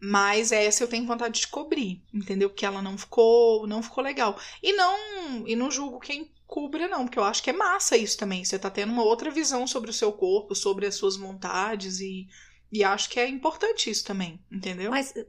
Mas 0.00 0.52
essa 0.52 0.84
eu 0.84 0.88
tenho 0.88 1.06
vontade 1.06 1.40
de 1.40 1.48
cobrir, 1.48 2.02
entendeu? 2.12 2.50
Porque 2.50 2.66
ela 2.66 2.82
não 2.82 2.96
ficou, 2.96 3.66
não 3.66 3.82
ficou 3.82 4.04
legal. 4.04 4.38
E 4.62 4.72
não, 4.74 5.46
e 5.46 5.56
não 5.56 5.70
julgo 5.70 5.98
quem 5.98 6.30
cubra 6.46 6.88
não, 6.88 7.04
porque 7.04 7.18
eu 7.18 7.24
acho 7.24 7.42
que 7.42 7.50
é 7.50 7.52
massa 7.52 7.96
isso 7.96 8.16
também. 8.16 8.44
Você 8.44 8.58
tá 8.58 8.70
tendo 8.70 8.92
uma 8.92 9.02
outra 9.02 9.30
visão 9.30 9.66
sobre 9.66 9.90
o 9.90 9.94
seu 9.94 10.12
corpo, 10.12 10.54
sobre 10.54 10.86
as 10.86 10.94
suas 10.94 11.16
vontades 11.16 12.00
e 12.00 12.28
e 12.70 12.84
acho 12.84 13.08
que 13.08 13.18
é 13.18 13.28
importante 13.28 13.90
isso 13.90 14.04
também, 14.04 14.40
entendeu? 14.50 14.90
Mas 14.90 15.14
eh, 15.16 15.26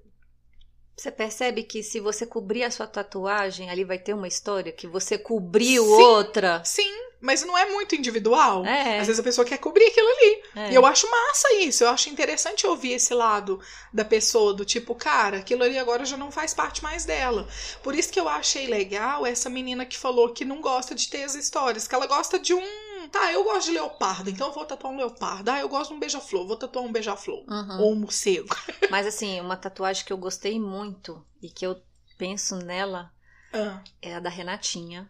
você 0.95 1.11
percebe 1.11 1.63
que 1.63 1.81
se 1.81 1.99
você 1.99 2.25
cobrir 2.25 2.63
a 2.63 2.71
sua 2.71 2.85
tatuagem, 2.85 3.69
ali 3.69 3.85
vai 3.85 3.97
ter 3.97 4.13
uma 4.13 4.27
história 4.27 4.71
que 4.71 4.85
você 4.85 5.17
cobriu 5.17 5.83
Sim. 5.83 5.91
outra. 5.91 6.61
Sim, 6.65 6.93
mas 7.21 7.41
não 7.43 7.57
é 7.57 7.65
muito 7.69 7.95
individual. 7.95 8.65
É. 8.65 8.99
Às 8.99 9.07
vezes 9.07 9.19
a 9.19 9.23
pessoa 9.23 9.45
quer 9.45 9.57
cobrir 9.57 9.85
aquilo 9.85 10.07
ali. 10.07 10.43
é. 10.55 10.71
E 10.71 10.75
eu 10.75 10.85
acho 10.85 11.09
massa 11.09 11.53
isso. 11.55 11.83
Eu 11.83 11.89
acho 11.89 12.09
interessante 12.09 12.67
ouvir 12.67 12.93
esse 12.93 13.13
lado 13.13 13.61
da 13.93 14.03
pessoa, 14.03 14.53
do 14.53 14.65
tipo, 14.65 14.93
cara, 14.93 15.37
aquilo 15.37 15.63
ali 15.63 15.77
agora 15.77 16.03
já 16.03 16.17
não 16.17 16.31
faz 16.31 16.53
parte 16.53 16.83
mais 16.83 17.05
dela. 17.05 17.47
Por 17.81 17.95
isso 17.95 18.11
que 18.11 18.19
eu 18.19 18.27
achei 18.27 18.67
legal 18.67 19.25
essa 19.25 19.49
menina 19.49 19.85
que 19.85 19.97
falou 19.97 20.33
que 20.33 20.43
não 20.43 20.61
gosta 20.61 20.93
de 20.93 21.09
ter 21.09 21.23
as 21.23 21.35
histórias, 21.35 21.87
que 21.87 21.95
ela 21.95 22.07
gosta 22.07 22.37
de 22.37 22.53
um. 22.53 22.88
Tá, 23.11 23.31
eu 23.31 23.43
gosto 23.43 23.67
de 23.67 23.73
leopardo, 23.73 24.29
então 24.29 24.47
eu 24.47 24.53
vou 24.53 24.65
tatuar 24.65 24.93
um 24.93 24.97
leopardo. 24.97 25.49
Ah, 25.51 25.59
eu 25.59 25.69
gosto 25.69 25.89
de 25.91 25.95
um 25.95 25.99
beija-flor, 25.99 26.45
vou 26.47 26.55
tatuar 26.57 26.85
um 26.85 26.91
beija-flor. 26.91 27.43
Uhum. 27.49 27.81
Ou 27.81 27.91
um 27.93 27.95
morcego. 27.95 28.55
Mas 28.91 29.05
assim, 29.07 29.39
uma 29.41 29.57
tatuagem 29.57 30.05
que 30.05 30.13
eu 30.13 30.17
gostei 30.17 30.59
muito 30.59 31.25
e 31.41 31.49
que 31.49 31.65
eu 31.65 31.81
penso 32.17 32.55
nela 32.57 33.11
Ah, 33.53 33.81
é 34.01 34.15
a 34.15 34.19
da 34.19 34.29
Renatinha. 34.29 35.09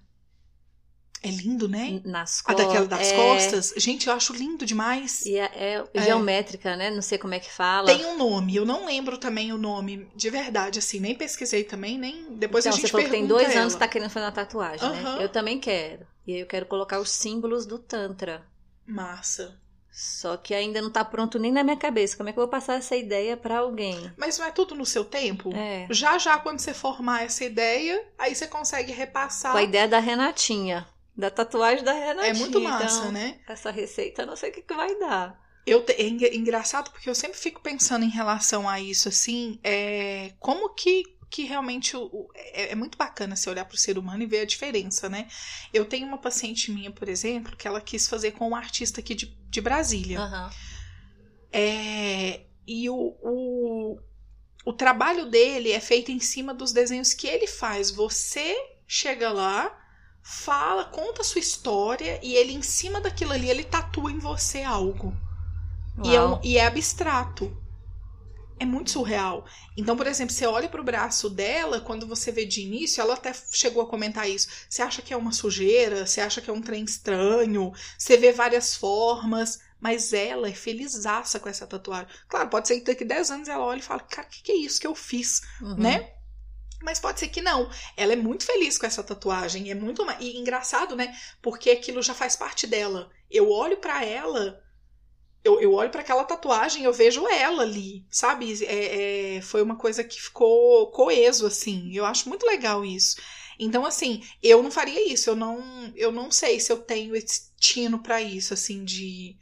é 1.21 1.29
lindo, 1.29 1.67
né? 1.67 2.01
Nas 2.05 2.39
A 2.39 2.53
costas. 2.53 2.65
daquela 2.65 2.87
das 2.87 3.11
é, 3.11 3.15
costas. 3.15 3.73
Gente, 3.75 4.07
eu 4.07 4.13
acho 4.13 4.31
lindo 4.31 4.65
demais. 4.65 5.25
E 5.25 5.37
é, 5.37 5.51
é 5.53 5.85
É. 5.93 6.01
geométrica, 6.05 6.77
né? 6.77 6.89
Não 6.89 7.01
sei 7.01 7.17
como 7.17 7.33
é 7.33 7.39
que 7.39 7.51
fala. 7.51 7.87
Tem 7.87 8.05
um 8.05 8.17
nome, 8.17 8.55
eu 8.55 8.65
não 8.65 8.85
lembro 8.85 9.17
também 9.17 9.51
o 9.51 9.57
nome 9.57 10.09
de 10.15 10.29
verdade, 10.29 10.79
assim, 10.79 10.99
nem 11.01 11.13
pesquisei 11.15 11.65
também, 11.65 11.97
nem. 11.97 12.37
Depois 12.37 12.65
então, 12.65 12.73
a 12.73 12.79
gente 12.79 12.85
você 12.87 12.91
falou 12.91 13.05
que 13.05 13.11
tem 13.11 13.27
pergunta 13.27 13.43
dois 13.43 13.55
anos 13.57 13.73
que 13.73 13.79
ela. 13.79 13.79
tá 13.79 13.87
querendo 13.89 14.09
fazer 14.09 14.25
uma 14.27 14.31
tatuagem, 14.31 14.87
Aham. 14.87 15.17
né? 15.17 15.23
Eu 15.23 15.29
também 15.29 15.59
quero. 15.59 16.07
E 16.29 16.33
aí 16.35 16.39
eu 16.41 16.45
quero 16.45 16.67
colocar 16.67 16.99
os 16.99 17.09
símbolos 17.09 17.65
do 17.65 17.79
Tantra. 17.79 18.45
Massa. 18.85 19.57
Só 19.91 20.37
que 20.37 20.53
ainda 20.53 20.79
não 20.81 20.91
tá 20.91 21.03
pronto 21.03 21.39
nem 21.39 21.51
na 21.51 21.63
minha 21.63 21.75
cabeça. 21.75 22.15
Como 22.15 22.29
é 22.29 22.31
que 22.31 22.37
eu 22.37 22.43
vou 22.43 22.49
passar 22.51 22.75
essa 22.75 22.95
ideia 22.95 23.35
pra 23.35 23.57
alguém? 23.57 24.11
Mas 24.15 24.37
não 24.37 24.45
é 24.45 24.51
tudo 24.51 24.75
no 24.75 24.85
seu 24.85 25.03
tempo? 25.03 25.51
É. 25.55 25.87
Já 25.89 26.17
já, 26.19 26.37
quando 26.37 26.59
você 26.59 26.73
formar 26.73 27.23
essa 27.23 27.43
ideia, 27.43 28.05
aí 28.17 28.35
você 28.35 28.47
consegue 28.47 28.91
repassar. 28.91 29.51
Com 29.51 29.57
a 29.57 29.63
ideia 29.63 29.87
da 29.87 29.99
Renatinha. 29.99 30.87
Da 31.17 31.29
tatuagem 31.31 31.83
da 31.83 31.91
Renatinha. 31.93 32.31
É 32.31 32.33
muito 32.33 32.61
massa, 32.61 32.99
Então, 32.99 33.11
né? 33.11 33.39
Essa 33.47 33.71
receita, 33.71 34.21
eu 34.21 34.27
não 34.27 34.35
sei 34.35 34.51
o 34.51 34.53
que, 34.53 34.61
que 34.61 34.73
vai 34.75 34.97
dar. 34.99 35.37
Eu 35.65 35.83
te- 35.83 35.93
é 35.93 36.07
engra- 36.07 36.33
engraçado 36.35 36.91
porque 36.91 37.09
eu 37.09 37.15
sempre 37.15 37.37
fico 37.37 37.59
pensando 37.59 38.05
em 38.05 38.09
relação 38.09 38.69
a 38.69 38.79
isso, 38.79 39.09
assim, 39.09 39.59
é, 39.63 40.33
como 40.39 40.69
que, 40.75 41.03
que 41.29 41.43
realmente 41.43 41.95
o- 41.95 42.05
o- 42.05 42.29
é, 42.35 42.71
é 42.71 42.75
muito 42.75 42.97
bacana 42.97 43.35
você 43.35 43.49
olhar 43.49 43.65
para 43.65 43.75
o 43.75 43.77
ser 43.79 43.97
humano 43.97 44.23
e 44.23 44.25
ver 44.25 44.41
a 44.41 44.45
diferença, 44.45 45.07
né? 45.09 45.27
Eu 45.73 45.85
tenho 45.85 46.07
uma 46.07 46.17
paciente 46.17 46.71
minha, 46.71 46.91
por 46.91 47.07
exemplo, 47.09 47.55
que 47.55 47.67
ela 47.67 47.81
quis 47.81 48.07
fazer 48.07 48.31
com 48.31 48.49
um 48.49 48.55
artista 48.55 48.99
aqui 49.01 49.15
de, 49.15 49.27
de 49.49 49.61
Brasília. 49.61 50.19
Aham. 50.19 50.49
É, 51.51 52.41
e 52.67 52.89
o, 52.89 52.95
o, 53.21 53.99
o 54.65 54.73
trabalho 54.73 55.25
dele 55.25 55.71
é 55.71 55.79
feito 55.79 56.11
em 56.11 56.19
cima 56.19 56.53
dos 56.53 56.71
desenhos 56.71 57.13
que 57.13 57.27
ele 57.27 57.47
faz. 57.47 57.91
Você 57.91 58.55
chega 58.87 59.31
lá, 59.31 59.75
fala, 60.21 60.85
conta 60.85 61.21
a 61.21 61.25
sua 61.25 61.39
história 61.39 62.19
e 62.23 62.35
ele, 62.35 62.53
em 62.53 62.61
cima 62.61 63.01
daquilo 63.01 63.33
ali, 63.33 63.49
ele 63.49 63.63
tatua 63.63 64.11
em 64.11 64.19
você 64.19 64.63
algo. 64.63 65.13
E 66.03 66.15
é, 66.15 66.21
um- 66.21 66.39
e 66.43 66.57
é 66.57 66.65
abstrato. 66.65 67.58
É 68.59 68.65
muito 68.65 68.91
surreal. 68.91 69.45
Então, 69.77 69.95
por 69.95 70.05
exemplo, 70.05 70.33
você 70.35 70.45
olha 70.45 70.67
pro 70.67 70.83
braço 70.83 71.29
dela, 71.29 71.79
quando 71.79 72.05
você 72.05 72.29
vê 72.31 72.45
de 72.45 72.61
início, 72.61 73.01
ela 73.01 73.13
até 73.13 73.33
chegou 73.51 73.81
a 73.81 73.87
comentar 73.87 74.29
isso. 74.29 74.49
Você 74.69 74.81
acha 74.81 75.01
que 75.01 75.13
é 75.13 75.17
uma 75.17 75.31
sujeira? 75.31 76.05
Você 76.05 76.19
acha 76.19 76.41
que 76.41 76.49
é 76.49 76.53
um 76.53 76.61
trem 76.61 76.83
estranho? 76.83 77.71
Você 77.97 78.17
vê 78.17 78.31
várias 78.33 78.75
formas, 78.75 79.59
Mas 79.81 80.11
ela 80.11 80.49
é 80.49 80.53
felizaça 80.53 81.39
com 81.39 81.47
essa 81.47 81.65
tatuagem. 81.65 82.09
Claro, 82.27 82.49
pode 82.49 82.67
ser 82.67 82.79
que 82.81 82.85
daqui 82.85 83.05
10 83.05 83.31
anos 83.31 83.47
ela 83.47 83.63
olhe 83.63 83.79
e 83.79 83.83
fale, 83.83 84.03
cara, 84.09 84.27
o 84.27 84.29
que, 84.29 84.43
que 84.43 84.51
é 84.51 84.55
isso 84.57 84.77
que 84.77 84.85
eu 84.87 84.93
fiz, 84.93 85.41
Uhum. 85.61 85.77
né? 85.77 86.11
Mas 86.81 86.99
pode 86.99 87.19
ser 87.19 87.29
que 87.29 87.41
não. 87.41 87.69
Ela 87.95 88.11
é 88.13 88.15
muito 88.17 88.43
feliz 88.45 88.77
com 88.77 88.85
essa 88.85 89.01
tatuagem. 89.03 89.69
É 89.71 89.75
muito. 89.75 90.05
E 90.19 90.37
engraçado, 90.37 90.95
né? 90.97 91.17
Porque 91.41 91.69
aquilo 91.69 92.01
já 92.01 92.13
faz 92.13 92.35
parte 92.35 92.67
dela. 92.67 93.09
Eu 93.31 93.49
olho 93.49 93.77
pra 93.77 94.03
ela. 94.05 94.61
Eu, 95.43 95.61
eu 95.61 95.73
olho 95.73 95.89
pra 95.89 96.01
aquela 96.01 96.23
tatuagem, 96.25 96.83
eu 96.83 96.91
vejo 96.91 97.25
ela 97.27 97.63
ali, 97.63 98.05
sabe? 98.09 98.63
É, 98.65 99.37
é, 99.37 99.41
foi 99.41 99.61
uma 99.61 99.75
coisa 99.75 100.03
que 100.03 100.21
ficou 100.21 100.87
coeso, 100.91 101.45
assim. 101.45 101.95
Eu 101.95 102.05
acho 102.05 102.27
muito 102.27 102.45
legal 102.45 102.83
isso. 102.83 103.15
Então, 103.59 103.85
assim, 103.85 104.23
eu 104.41 104.63
não 104.63 104.71
faria 104.71 105.11
isso. 105.11 105.29
Eu 105.29 105.35
não, 105.35 105.93
eu 105.95 106.11
não 106.11 106.31
sei 106.31 106.59
se 106.59 106.71
eu 106.71 106.77
tenho 106.77 107.15
esse 107.15 107.51
tino 107.57 107.99
pra 107.99 108.21
isso, 108.21 108.53
assim, 108.53 108.85
de, 108.85 109.35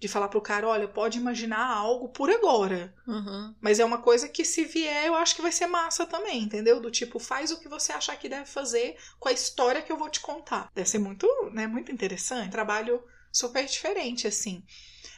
de 0.00 0.08
falar 0.08 0.28
pro 0.28 0.40
cara: 0.40 0.66
olha, 0.66 0.88
pode 0.88 1.18
imaginar 1.18 1.64
algo 1.64 2.08
por 2.08 2.28
agora. 2.28 2.92
Uhum. 3.06 3.54
Mas 3.60 3.78
é 3.78 3.84
uma 3.84 3.98
coisa 3.98 4.28
que, 4.28 4.44
se 4.44 4.64
vier, 4.64 5.06
eu 5.06 5.14
acho 5.14 5.36
que 5.36 5.42
vai 5.42 5.52
ser 5.52 5.68
massa 5.68 6.04
também, 6.04 6.42
entendeu? 6.42 6.80
Do 6.80 6.90
tipo, 6.90 7.20
faz 7.20 7.52
o 7.52 7.60
que 7.60 7.68
você 7.68 7.92
achar 7.92 8.16
que 8.16 8.28
deve 8.28 8.46
fazer 8.46 8.96
com 9.20 9.28
a 9.28 9.32
história 9.32 9.82
que 9.82 9.92
eu 9.92 9.96
vou 9.96 10.10
te 10.10 10.20
contar. 10.20 10.68
Deve 10.74 10.88
ser 10.88 10.98
muito, 10.98 11.26
né, 11.52 11.68
muito 11.68 11.92
interessante. 11.92 12.50
Trabalho 12.50 13.00
super 13.32 13.64
diferente, 13.64 14.26
assim. 14.26 14.64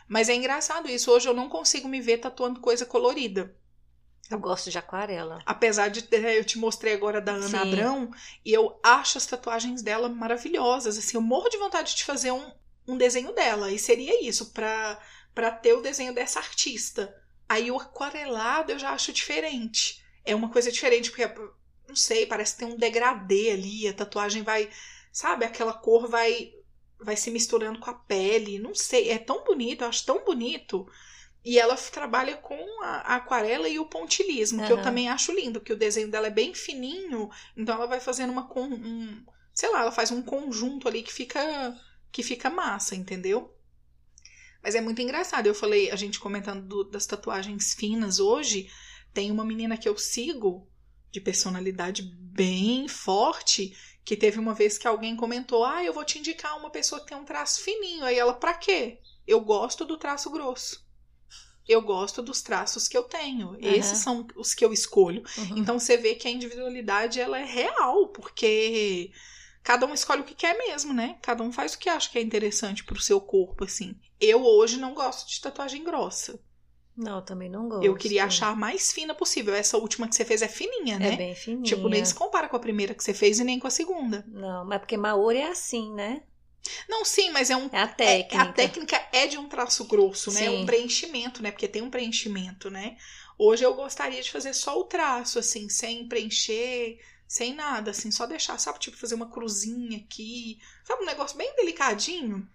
Mas 0.09 0.29
é 0.29 0.35
engraçado 0.35 0.89
isso. 0.89 1.11
Hoje 1.11 1.29
eu 1.29 1.35
não 1.35 1.49
consigo 1.49 1.89
me 1.89 2.01
ver 2.01 2.19
tatuando 2.19 2.61
coisa 2.61 2.85
colorida. 2.87 3.55
Eu 4.31 4.39
gosto 4.39 4.71
de 4.71 4.79
aquarela. 4.79 5.41
Apesar 5.45 5.89
de 5.89 6.03
ter- 6.03 6.25
eu 6.39 6.45
te 6.45 6.59
mostrei 6.59 6.95
agora 6.95 7.21
da 7.21 7.33
Ana 7.33 7.49
Sim. 7.49 7.57
Abrão, 7.57 8.11
e 8.45 8.53
eu 8.53 8.79
acho 8.83 9.19
as 9.19 9.27
tatuagens 9.27 9.83
dela 9.83 10.09
maravilhosas. 10.09 10.97
Assim, 10.97 11.17
eu 11.17 11.21
morro 11.21 11.49
de 11.49 11.59
vontade 11.59 11.95
de 11.95 12.05
fazer 12.05 12.31
um, 12.33 12.51
um 12.87 12.97
desenho 12.97 13.33
dela. 13.35 13.71
E 13.71 13.79
seria 13.79 14.27
isso, 14.27 14.53
pra, 14.53 14.99
pra 15.35 15.51
ter 15.51 15.75
o 15.75 15.83
desenho 15.83 16.15
dessa 16.15 16.39
artista. 16.39 17.15
Aí 17.49 17.71
o 17.71 17.79
aquarelado 17.79 18.73
eu 18.73 18.79
já 18.79 18.91
acho 18.91 19.13
diferente. 19.13 20.03
É 20.25 20.35
uma 20.35 20.49
coisa 20.51 20.73
diferente, 20.73 21.11
porque, 21.11 21.27
não 21.87 21.97
sei, 21.97 22.25
parece 22.25 22.55
que 22.55 22.61
tem 22.61 22.69
um 22.69 22.77
degradê 22.77 23.51
ali, 23.51 23.89
a 23.89 23.93
tatuagem 23.93 24.43
vai, 24.43 24.71
sabe, 25.13 25.45
aquela 25.45 25.75
cor 25.75 26.09
vai 26.09 26.55
vai 27.05 27.17
se 27.17 27.31
misturando 27.31 27.79
com 27.79 27.91
a 27.91 27.95
pele, 27.95 28.59
não 28.59 28.75
sei, 28.75 29.11
é 29.11 29.19
tão 29.19 29.45
bonito, 29.45 29.83
eu 29.83 29.89
acho 29.89 30.05
tão 30.07 30.25
bonito. 30.25 30.87
E 31.45 31.59
ela 31.59 31.77
trabalha 31.77 32.37
com 32.37 32.83
a, 32.85 33.17
aquarela 33.17 33.69
e 33.69 33.79
o 33.79 33.85
pontilismo, 33.87 34.61
que 34.67 34.73
eu 34.73 34.77
também 34.85 35.09
acho 35.09 35.33
lindo, 35.33 35.61
que 35.61 35.73
o 35.73 35.77
desenho 35.77 36.09
dela 36.09 36.29
é 36.29 36.31
bem 36.31 36.55
fininho, 36.55 37.29
então 37.57 37.75
ela 37.75 37.87
vai 37.87 37.99
fazendo 38.01 38.31
uma 38.31 38.47
con- 38.49 38.69
um, 38.73 39.25
sei 39.53 39.69
lá, 39.71 39.81
ela 39.81 39.93
faz 39.93 40.11
um 40.13 40.23
conjunto 40.23 40.87
ali 40.89 41.03
que 41.03 41.13
fica 41.13 41.41
que 42.13 42.23
fica 42.23 42.49
massa, 42.51 42.95
entendeu? 42.95 43.53
Mas 44.63 44.75
é 44.75 44.81
muito 44.81 45.01
engraçado. 45.03 45.47
Eu 45.47 45.55
falei, 45.55 45.91
a 45.91 45.97
gente 45.97 46.21
comentando 46.21 46.67
do- 46.67 46.85
das 46.85 47.07
tatuagens 47.07 47.75
finas 47.75 48.21
hoje, 48.21 48.71
tem 49.13 49.31
uma 49.31 49.45
menina 49.45 49.77
que 49.77 49.89
eu 49.89 49.97
sigo 49.99 50.69
de 51.11 51.21
personalidade 51.21 52.03
bem 52.03 52.87
forte 52.89 53.77
que 54.05 54.17
teve 54.17 54.39
uma 54.39 54.55
vez 54.55 54.79
que 54.79 54.87
alguém 54.87 55.17
comentou: 55.17 55.65
"Ah, 55.65 55.85
eu 55.85 55.93
vou 55.93 56.05
te 56.05 56.19
indicar 56.19 56.59
uma 56.59 56.71
pessoa 56.71 57.01
que 57.01 57.09
tem 57.09 57.17
um 57.17 57.25
traço 57.25 57.63
fininho". 57.63 58.05
Aí 58.05 58.19
ela: 58.19 58.35
"Pra 58.35 58.55
quê?" 58.55 58.99
Eu 59.27 59.41
gosto 59.41 59.85
do 59.85 59.97
traço 59.97 60.31
grosso. 60.31 60.85
Eu 61.69 61.81
gosto 61.81 62.21
dos 62.23 62.43
traços 62.43 62.89
que 62.89 62.97
eu 62.97 63.05
tenho. 63.05 63.57
Esses 63.61 63.99
são 63.99 64.27
os 64.35 64.53
que 64.53 64.65
eu 64.65 64.73
escolho. 64.73 65.23
Uhum. 65.39 65.59
Então 65.59 65.79
você 65.79 65.97
vê 65.97 66.15
que 66.15 66.27
a 66.27 66.31
individualidade 66.31 67.21
ela 67.21 67.39
é 67.39 67.45
real, 67.45 68.09
porque 68.09 69.13
cada 69.63 69.87
um 69.87 69.95
escolhe 69.95 70.23
o 70.23 70.25
que 70.25 70.35
quer 70.35 70.59
mesmo, 70.59 70.93
né? 70.93 71.19
Cada 71.23 71.43
um 71.43 71.53
faz 71.53 71.75
o 71.75 71.79
que 71.79 71.89
acha 71.89 72.11
que 72.11 72.19
é 72.19 72.23
interessante 72.23 72.83
pro 72.83 73.01
seu 73.01 73.21
corpo, 73.21 73.65
assim. 73.65 73.95
Eu 74.21 74.45
hoje 74.45 74.77
não 74.77 74.93
gosto 74.93 75.29
de 75.29 75.41
tatuagem 75.41 75.85
grossa. 75.85 76.41
Não, 76.97 77.17
eu 77.17 77.23
também 77.23 77.49
não 77.49 77.69
gosto. 77.69 77.85
Eu 77.85 77.97
queria 77.97 78.25
achar 78.25 78.49
a 78.49 78.55
mais 78.55 78.93
fina 78.93 79.15
possível. 79.15 79.55
Essa 79.55 79.79
última 79.79 80.07
que 80.07 80.15
você 80.15 80.25
fez 80.25 80.43
é 80.43 80.49
fininha, 80.49 80.99
né? 80.99 81.15
É 81.15 81.17
bem 81.17 81.35
fininha. 81.35 81.63
Tipo, 81.63 81.89
nem 81.89 82.05
se 82.05 82.15
compara 82.15 82.49
com 82.49 82.57
a 82.57 82.61
primeira 82.61 82.95
que 82.95 83.03
você 83.03 83.15
fez 83.15 83.41
e 83.41 83.45
nem 83.45 83.59
com 83.59 83.67
a 83.67 83.71
segunda. 83.71 84.25
Não, 84.29 84.65
mas 84.65 84.79
porque 84.79 84.97
Maori 84.97 85.39
é 85.39 85.49
assim, 85.49 85.93
né? 85.95 86.23
Não, 86.89 87.05
sim, 87.05 87.31
mas 87.31 87.51
é 87.51 87.57
um. 87.57 87.69
É 87.73 87.79
a 87.79 87.83
é- 87.83 87.87
técnica. 87.87 88.43
a 88.43 88.53
técnica 88.53 89.09
é 89.13 89.27
de 89.27 89.39
um 89.39 89.49
traço 89.49 89.85
grosso, 89.87 90.31
né? 90.33 90.41
Sim. 90.41 90.63
Um 90.63 90.67
preenchimento, 90.67 91.43
né? 91.43 91.51
Porque 91.51 91.67
tem 91.67 91.83
um 91.83 91.91
preenchimento, 91.91 92.71
né? 92.71 92.97
Hoje 93.39 93.65
eu 93.65 93.75
gostaria 93.75 94.23
de 94.23 94.31
fazer 94.31 94.53
só 94.53 94.79
o 94.79 94.85
traço, 94.85 95.39
assim, 95.39 95.69
sem 95.69 96.07
preencher, 96.07 97.01
sem 97.27 97.55
nada, 97.55 97.91
assim, 97.91 98.11
só 98.11 98.27
deixar, 98.27 98.59
sabe? 98.59 98.79
Tipo, 98.79 98.97
fazer 98.97 99.15
uma 99.15 99.31
cruzinha 99.31 99.99
aqui. 99.99 100.59
Sabe, 100.85 101.03
um 101.03 101.07
negócio 101.07 101.37
bem 101.37 101.53
delicadinho. 101.57 102.47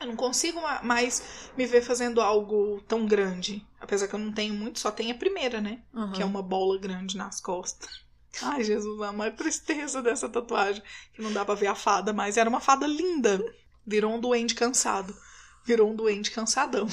Eu 0.00 0.06
não 0.06 0.16
consigo 0.16 0.60
ma- 0.60 0.80
mais 0.82 1.22
me 1.56 1.66
ver 1.66 1.82
fazendo 1.82 2.20
algo 2.20 2.80
tão 2.86 3.04
grande. 3.06 3.66
Apesar 3.80 4.06
que 4.08 4.14
eu 4.14 4.18
não 4.18 4.32
tenho 4.32 4.54
muito, 4.54 4.78
só 4.78 4.90
tenho 4.90 5.12
a 5.14 5.18
primeira, 5.18 5.60
né? 5.60 5.80
Uhum. 5.92 6.12
que 6.12 6.22
é 6.22 6.24
uma 6.24 6.42
bola 6.42 6.78
grande 6.78 7.16
nas 7.16 7.40
costas. 7.40 7.88
Ai, 8.42 8.62
Jesus, 8.62 9.00
a 9.02 9.12
maior 9.12 9.32
tristeza 9.34 10.00
dessa 10.02 10.28
tatuagem, 10.28 10.82
que 11.14 11.20
não 11.22 11.32
dá 11.32 11.44
pra 11.44 11.54
ver 11.54 11.66
a 11.68 11.74
fada, 11.74 12.12
mas 12.12 12.36
era 12.36 12.48
uma 12.48 12.60
fada 12.60 12.86
linda. 12.86 13.42
Virou 13.86 14.12
um 14.12 14.20
duende 14.20 14.54
cansado. 14.54 15.16
Virou 15.64 15.90
um 15.90 15.96
duende 15.96 16.30
cansadão. 16.30 16.86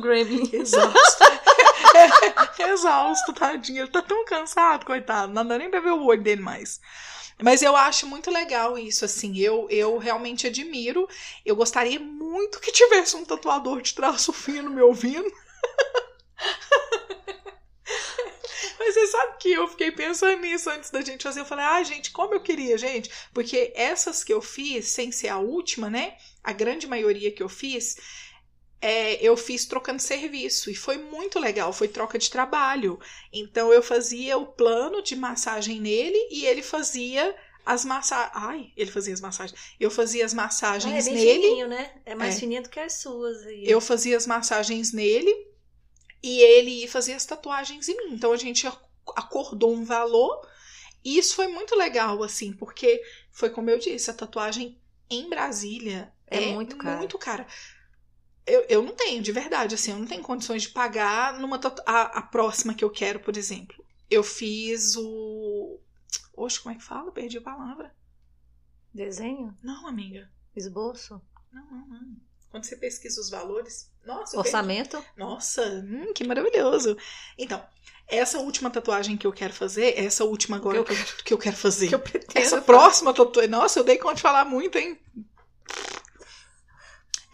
Gremlin. 0.00 0.48
Exausto. 0.52 1.24
Exausto, 2.58 3.32
tadinho. 3.32 3.82
Ele 3.82 3.90
tá 3.90 4.02
tão 4.02 4.24
cansado, 4.24 4.84
coitado. 4.84 5.32
Não 5.32 5.46
dá 5.46 5.56
nem 5.58 5.70
pra 5.70 5.80
ver 5.80 5.92
o 5.92 6.04
olho 6.04 6.22
dele 6.22 6.42
mais. 6.42 6.80
Mas 7.40 7.62
eu 7.62 7.76
acho 7.76 8.06
muito 8.06 8.30
legal 8.30 8.76
isso, 8.76 9.04
assim. 9.04 9.38
Eu, 9.38 9.68
eu 9.70 9.96
realmente 9.96 10.46
admiro. 10.46 11.08
Eu 11.44 11.54
gostaria 11.54 12.00
muito 12.00 12.60
que 12.60 12.72
tivesse 12.72 13.16
um 13.16 13.24
tatuador 13.24 13.80
de 13.80 13.94
traço 13.94 14.32
fino 14.32 14.70
me 14.70 14.82
ouvindo. 14.82 15.30
Mas 18.78 18.94
você 18.94 19.06
sabe 19.08 19.38
que 19.38 19.52
eu 19.52 19.68
fiquei 19.68 19.92
pensando 19.92 20.40
nisso 20.40 20.70
antes 20.70 20.90
da 20.90 21.00
gente 21.00 21.22
fazer. 21.22 21.40
Eu 21.40 21.44
falei, 21.44 21.64
ah, 21.64 21.82
gente, 21.82 22.10
como 22.10 22.34
eu 22.34 22.40
queria, 22.40 22.76
gente. 22.76 23.10
Porque 23.32 23.72
essas 23.74 24.24
que 24.24 24.32
eu 24.32 24.42
fiz, 24.42 24.88
sem 24.88 25.12
ser 25.12 25.28
a 25.28 25.38
última, 25.38 25.88
né? 25.88 26.16
A 26.42 26.52
grande 26.52 26.86
maioria 26.86 27.30
que 27.30 27.42
eu 27.42 27.48
fiz, 27.48 27.96
é, 28.80 29.14
eu 29.24 29.36
fiz 29.36 29.66
trocando 29.66 30.00
serviço. 30.00 30.70
E 30.70 30.74
foi 30.74 30.98
muito 30.98 31.38
legal. 31.38 31.72
Foi 31.72 31.88
troca 31.88 32.18
de 32.18 32.30
trabalho. 32.30 32.98
Então 33.32 33.72
eu 33.72 33.82
fazia 33.82 34.38
o 34.38 34.46
plano 34.46 35.02
de 35.02 35.16
massagem 35.16 35.80
nele 35.80 36.18
e 36.30 36.46
ele 36.46 36.62
fazia 36.62 37.34
as 37.66 37.84
massagens. 37.84 38.32
Ai, 38.34 38.72
ele 38.76 38.90
fazia 38.90 39.14
as 39.14 39.20
massagens. 39.20 39.60
Eu 39.78 39.90
fazia 39.90 40.24
as 40.24 40.32
Ah, 40.32 40.36
massagens 40.36 41.06
é 41.06 41.10
bem 41.10 41.14
nele. 41.14 41.42
fininho, 41.42 41.68
né? 41.68 42.00
É 42.06 42.14
mais 42.14 42.36
É. 42.36 42.40
fininho 42.40 42.62
do 42.62 42.68
que 42.70 42.80
as 42.80 42.94
suas. 42.94 43.46
aí. 43.46 43.64
Eu 43.66 43.80
fazia 43.80 44.16
as 44.16 44.26
massagens 44.26 44.92
nele 44.92 45.32
e 46.22 46.40
ele 46.40 46.86
fazia 46.88 47.16
as 47.16 47.24
tatuagens 47.26 47.88
em 47.88 47.96
mim. 47.96 48.14
Então 48.14 48.32
a 48.32 48.36
gente 48.36 48.66
ac- 48.66 48.78
acordou 49.16 49.72
um 49.72 49.84
valor 49.84 50.40
e 51.04 51.18
isso 51.18 51.34
foi 51.36 51.48
muito 51.48 51.76
legal, 51.76 52.22
assim, 52.22 52.52
porque 52.52 53.02
foi 53.32 53.50
como 53.50 53.70
eu 53.70 53.78
disse, 53.78 54.10
a 54.10 54.14
tatuagem 54.14 54.80
em 55.10 55.28
Brasília 55.28 56.12
É 56.26 56.38
é, 56.38 56.46
muito 56.52 56.76
cara. 56.76 56.98
Muito 56.98 57.18
cara. 57.18 57.46
Eu, 58.48 58.64
eu 58.68 58.82
não 58.82 58.94
tenho, 58.94 59.22
de 59.22 59.30
verdade, 59.30 59.74
assim, 59.74 59.90
eu 59.90 59.98
não 59.98 60.06
tenho 60.06 60.22
condições 60.22 60.62
de 60.62 60.70
pagar 60.70 61.38
numa 61.38 61.60
a, 61.84 62.02
a 62.18 62.22
próxima 62.22 62.74
que 62.74 62.84
eu 62.84 62.90
quero, 62.90 63.20
por 63.20 63.36
exemplo. 63.36 63.84
Eu 64.10 64.22
fiz 64.24 64.96
o. 64.96 65.78
Oxe, 66.34 66.60
como 66.60 66.74
é 66.74 66.78
que 66.78 66.84
fala? 66.84 67.12
Perdi 67.12 67.38
a 67.38 67.42
palavra. 67.42 67.94
Desenho? 68.92 69.54
Não, 69.62 69.86
amiga. 69.86 70.30
Esboço? 70.56 71.20
Não, 71.52 71.62
não, 71.70 71.88
não. 71.88 72.16
Quando 72.50 72.64
você 72.64 72.76
pesquisa 72.76 73.20
os 73.20 73.28
valores. 73.28 73.90
Nossa, 74.04 74.36
eu 74.36 74.42
perdi. 74.42 74.56
Orçamento? 74.56 75.04
Nossa, 75.16 75.62
hum, 75.62 76.12
que 76.14 76.26
maravilhoso. 76.26 76.96
Então, 77.36 77.62
essa 78.08 78.38
última 78.38 78.70
tatuagem 78.70 79.18
que 79.18 79.26
eu 79.26 79.32
quero 79.32 79.52
fazer, 79.52 79.98
essa 79.98 80.24
última 80.24 80.56
agora 80.56 80.78
eu 80.78 80.84
que 80.84 80.92
eu, 80.92 80.96
que 81.24 81.34
eu 81.34 81.38
quero 81.38 81.56
fazer. 81.56 81.88
Que 81.88 81.94
eu 81.94 82.00
pretendo. 82.00 82.38
Essa 82.38 82.62
próxima 82.62 83.12
tatuagem. 83.12 83.50
Nossa, 83.50 83.78
eu 83.78 83.84
dei 83.84 83.98
conta 83.98 84.14
de 84.14 84.22
falar 84.22 84.46
muito, 84.46 84.78
hein? 84.78 84.98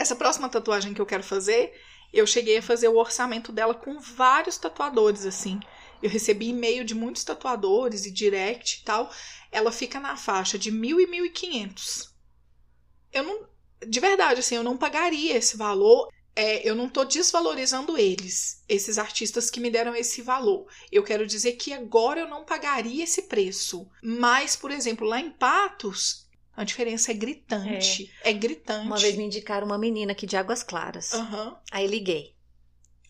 Essa 0.05 0.14
próxima 0.14 0.50
tatuagem 0.50 0.92
que 0.92 1.00
eu 1.00 1.07
quero 1.07 1.22
fazer, 1.22 1.72
eu 2.12 2.26
cheguei 2.26 2.59
a 2.59 2.62
fazer 2.62 2.88
o 2.88 2.98
orçamento 2.98 3.50
dela 3.50 3.74
com 3.74 3.98
vários 3.98 4.59
tatuadores, 4.59 5.24
assim. 5.24 5.59
Eu 6.02 6.11
recebi 6.11 6.48
e-mail 6.48 6.84
de 6.84 6.94
muitos 6.94 7.24
tatuadores 7.24 8.05
e 8.05 8.11
direct 8.11 8.80
e 8.82 8.84
tal. 8.84 9.11
Ela 9.50 9.72
fica 9.72 9.98
na 9.98 10.14
faixa 10.14 10.59
de 10.59 10.70
mil 10.70 11.00
e 11.00 11.07
mil 11.07 11.24
e 11.24 11.30
quinhentos. 11.30 12.14
Eu 13.11 13.22
não. 13.22 13.48
De 13.80 13.98
verdade, 13.98 14.40
assim, 14.40 14.57
eu 14.57 14.62
não 14.62 14.76
pagaria 14.76 15.38
esse 15.38 15.57
valor. 15.57 16.12
É, 16.36 16.68
eu 16.68 16.74
não 16.74 16.86
tô 16.86 17.02
desvalorizando 17.02 17.96
eles, 17.96 18.62
esses 18.68 18.98
artistas 18.98 19.48
que 19.48 19.59
me 19.59 19.70
deram 19.70 19.96
esse 19.96 20.20
valor. 20.20 20.66
Eu 20.92 21.02
quero 21.02 21.26
dizer 21.26 21.52
que 21.52 21.72
agora 21.72 22.20
eu 22.20 22.28
não 22.28 22.44
pagaria 22.44 23.05
esse 23.05 23.22
preço. 23.22 23.88
Mas, 24.02 24.55
por 24.55 24.70
exemplo, 24.70 25.07
lá 25.07 25.18
em 25.18 25.30
Patos, 25.30 26.24
a 26.57 26.64
diferença 26.64 27.11
é 27.11 27.14
gritante. 27.14 28.12
É, 28.22 28.32
gritante. 28.32 28.86
Uma 28.86 28.98
vez 28.98 29.16
me 29.16 29.24
indicaram 29.24 29.66
uma 29.66 29.78
menina 29.78 30.12
aqui 30.12 30.26
de 30.26 30.36
Águas 30.36 30.62
Claras. 30.62 31.12
Aham. 31.14 31.57
Aí 31.70 31.86
liguei. 31.86 32.34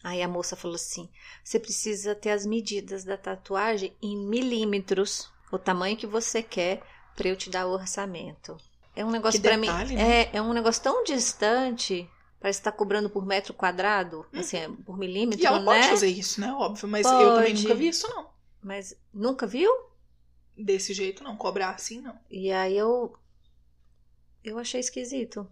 Aí 0.03 0.23
a 0.23 0.29
moça 0.29 0.55
falou 0.57 0.75
assim: 0.77 1.09
você 1.43 1.59
precisa 1.59 2.15
ter 2.15 2.31
as 2.31 2.45
medidas 2.45 3.05
da 3.05 3.17
tatuagem 3.17 3.97
em 4.03 4.17
milímetros, 4.17 5.31
o 5.51 5.59
tamanho 5.59 5.97
que 5.97 6.07
você 6.07 6.43
quer, 6.43 6.83
pra 7.17 7.29
eu 7.29 7.37
te 7.37 7.49
dar 7.51 7.67
o 7.67 7.73
orçamento. 7.73 8.57
É 8.97 9.05
um 9.05 9.11
negócio 9.11 9.41
pra 9.41 9.57
mim. 9.57 9.67
detalhe, 9.67 9.95
né? 9.97 10.21
É, 10.23 10.31
é 10.35 10.43
um 10.43 10.53
negócio 10.53 10.83
tão 10.83 11.03
distante. 11.05 12.09
Parece 12.39 12.61
que 12.61 12.65
tá 12.65 12.73
cobrando 12.73 13.09
por 13.09 13.25
metro 13.25 13.55
quadrado, 13.55 14.27
assim, 14.31 14.59
é 14.59 14.69
por 14.85 14.99
milímetro, 14.99 15.43
E 15.43 15.47
ela 15.47 15.59
né? 15.61 15.65
pode 15.65 15.89
fazer 15.89 16.09
isso, 16.09 16.39
né? 16.43 16.53
Óbvio. 16.53 16.87
Mas 16.87 17.07
eu 17.07 17.35
também 17.35 17.53
Pode. 17.55 17.63
nunca 17.63 17.75
vi 17.75 17.89
isso, 17.89 18.07
não. 18.09 18.29
Mas 18.63 18.95
nunca 19.15 19.47
viu? 19.47 19.73
Desse 20.57 20.93
jeito, 20.93 21.25
não. 21.25 21.37
Cobrar 21.37 21.71
assim, 21.71 22.03
não. 22.03 22.19
E 22.31 22.53
aí 22.53 22.77
eu. 22.77 23.17
Eu 24.45 24.59
achei 24.59 24.79
esquisito. 24.81 25.49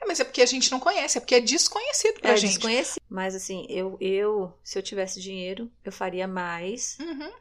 É, 0.00 0.06
mas 0.06 0.20
é 0.20 0.24
porque 0.24 0.42
a 0.42 0.46
gente 0.46 0.70
não 0.70 0.78
conhece, 0.80 1.18
é 1.18 1.20
porque 1.20 1.34
é 1.36 1.40
desconhecido 1.40 2.20
pra 2.20 2.32
é 2.32 2.36
gente. 2.36 2.50
desconhecido. 2.54 3.02
Mas 3.08 3.34
assim, 3.34 3.66
eu, 3.68 3.96
eu, 4.00 4.52
se 4.62 4.78
eu 4.78 4.82
tivesse 4.82 5.20
dinheiro, 5.20 5.70
eu 5.84 5.90
faria 5.92 6.26
mais 6.28 6.98
Uhum. 7.00 7.32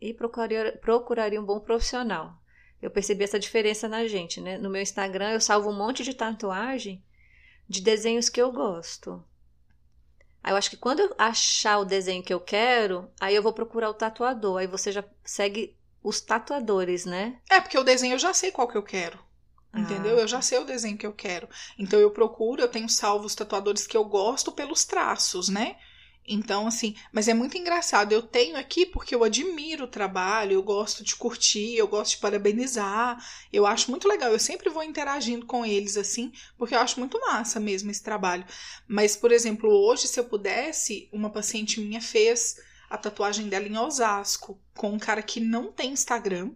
e 0.00 0.12
procuraria, 0.14 0.78
procuraria 0.80 1.40
um 1.40 1.44
bom 1.44 1.58
profissional. 1.60 2.34
Eu 2.80 2.90
percebi 2.90 3.24
essa 3.24 3.38
diferença 3.38 3.88
na 3.88 4.06
gente, 4.06 4.40
né? 4.40 4.58
No 4.58 4.68
meu 4.70 4.82
Instagram 4.82 5.30
eu 5.32 5.40
salvo 5.40 5.70
um 5.70 5.76
monte 5.76 6.02
de 6.04 6.14
tatuagem 6.14 7.02
de 7.68 7.80
desenhos 7.80 8.28
que 8.28 8.40
eu 8.42 8.50
gosto. 8.52 9.24
Aí 10.42 10.52
eu 10.52 10.56
acho 10.56 10.68
que 10.70 10.76
quando 10.76 11.00
eu 11.00 11.14
achar 11.16 11.78
o 11.78 11.84
desenho 11.84 12.22
que 12.22 12.34
eu 12.34 12.40
quero, 12.40 13.08
aí 13.20 13.34
eu 13.34 13.42
vou 13.42 13.52
procurar 13.52 13.88
o 13.88 13.94
tatuador. 13.94 14.58
Aí 14.58 14.66
você 14.66 14.90
já 14.90 15.04
segue 15.24 15.76
os 16.02 16.20
tatuadores, 16.20 17.04
né? 17.06 17.38
É, 17.48 17.60
porque 17.60 17.78
o 17.78 17.84
desenho 17.84 18.14
eu 18.14 18.18
já 18.18 18.34
sei 18.34 18.50
qual 18.50 18.66
que 18.66 18.76
eu 18.76 18.82
quero. 18.82 19.16
Entendeu? 19.74 20.16
Ah. 20.18 20.20
Eu 20.20 20.28
já 20.28 20.42
sei 20.42 20.58
o 20.58 20.64
desenho 20.64 20.98
que 20.98 21.06
eu 21.06 21.12
quero. 21.12 21.48
Então 21.78 21.98
eu 21.98 22.10
procuro, 22.10 22.60
eu 22.60 22.68
tenho 22.68 22.88
salvo 22.88 23.24
os 23.24 23.34
tatuadores 23.34 23.86
que 23.86 23.96
eu 23.96 24.04
gosto 24.04 24.52
pelos 24.52 24.84
traços, 24.84 25.48
né? 25.48 25.76
Então, 26.26 26.68
assim, 26.68 26.94
mas 27.12 27.26
é 27.26 27.34
muito 27.34 27.58
engraçado. 27.58 28.12
Eu 28.12 28.22
tenho 28.22 28.56
aqui 28.56 28.86
porque 28.86 29.14
eu 29.14 29.24
admiro 29.24 29.84
o 29.84 29.88
trabalho, 29.88 30.52
eu 30.52 30.62
gosto 30.62 31.02
de 31.02 31.16
curtir, 31.16 31.74
eu 31.76 31.88
gosto 31.88 32.12
de 32.12 32.18
parabenizar. 32.18 33.18
Eu 33.52 33.66
acho 33.66 33.90
muito 33.90 34.06
legal. 34.06 34.30
Eu 34.30 34.38
sempre 34.38 34.70
vou 34.70 34.84
interagindo 34.84 35.46
com 35.46 35.66
eles, 35.66 35.96
assim, 35.96 36.32
porque 36.56 36.74
eu 36.74 36.78
acho 36.78 37.00
muito 37.00 37.18
massa 37.20 37.58
mesmo 37.58 37.90
esse 37.90 38.02
trabalho. 38.02 38.44
Mas, 38.86 39.16
por 39.16 39.32
exemplo, 39.32 39.68
hoje, 39.68 40.06
se 40.06 40.20
eu 40.20 40.24
pudesse, 40.24 41.08
uma 41.12 41.30
paciente 41.30 41.80
minha 41.80 42.00
fez 42.00 42.56
a 42.88 42.96
tatuagem 42.96 43.48
dela 43.48 43.66
em 43.66 43.76
Osasco, 43.76 44.60
com 44.74 44.92
um 44.92 44.98
cara 44.98 45.22
que 45.22 45.40
não 45.40 45.72
tem 45.72 45.92
Instagram, 45.92 46.52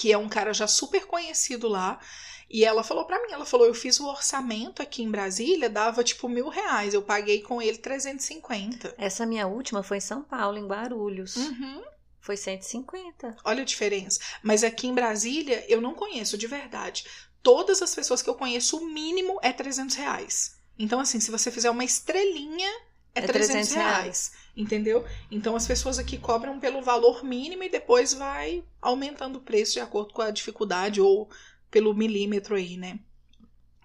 que 0.00 0.10
é 0.10 0.16
um 0.16 0.30
cara 0.30 0.54
já 0.54 0.66
super 0.66 1.04
conhecido 1.04 1.68
lá. 1.68 2.00
E 2.48 2.64
ela 2.64 2.82
falou 2.82 3.04
pra 3.04 3.20
mim, 3.22 3.32
ela 3.32 3.44
falou, 3.44 3.66
eu 3.66 3.74
fiz 3.74 4.00
o 4.00 4.08
orçamento 4.08 4.80
aqui 4.80 5.02
em 5.02 5.10
Brasília, 5.10 5.68
dava 5.68 6.02
tipo 6.02 6.26
mil 6.26 6.48
reais, 6.48 6.94
eu 6.94 7.02
paguei 7.02 7.42
com 7.42 7.60
ele 7.60 7.76
350. 7.76 8.94
Essa 8.96 9.26
minha 9.26 9.46
última 9.46 9.82
foi 9.82 9.98
em 9.98 10.00
São 10.00 10.22
Paulo, 10.22 10.56
em 10.56 10.66
Guarulhos. 10.66 11.36
Uhum. 11.36 11.82
Foi 12.18 12.34
150. 12.34 13.36
Olha 13.44 13.60
a 13.60 13.64
diferença. 13.64 14.18
Mas 14.42 14.64
aqui 14.64 14.88
em 14.88 14.94
Brasília, 14.94 15.66
eu 15.68 15.82
não 15.82 15.92
conheço 15.92 16.38
de 16.38 16.46
verdade. 16.46 17.04
Todas 17.42 17.82
as 17.82 17.94
pessoas 17.94 18.22
que 18.22 18.30
eu 18.30 18.34
conheço, 18.34 18.78
o 18.78 18.86
mínimo 18.86 19.38
é 19.42 19.52
300 19.52 19.96
reais. 19.96 20.56
Então, 20.78 20.98
assim, 20.98 21.20
se 21.20 21.30
você 21.30 21.50
fizer 21.50 21.68
uma 21.68 21.84
estrelinha, 21.84 22.70
é, 23.14 23.20
É 23.20 23.28
300, 23.28 23.70
300 23.70 23.72
reais. 23.72 24.32
Entendeu? 24.56 25.04
Então, 25.30 25.56
as 25.56 25.66
pessoas 25.66 25.98
aqui 25.98 26.18
cobram 26.18 26.58
pelo 26.60 26.82
valor 26.82 27.24
mínimo 27.24 27.62
e 27.62 27.68
depois 27.70 28.12
vai 28.12 28.64
aumentando 28.80 29.36
o 29.36 29.42
preço 29.42 29.74
de 29.74 29.80
acordo 29.80 30.12
com 30.12 30.22
a 30.22 30.30
dificuldade 30.30 31.00
ou 31.00 31.28
pelo 31.70 31.94
milímetro 31.94 32.56
aí, 32.56 32.76
né? 32.76 32.98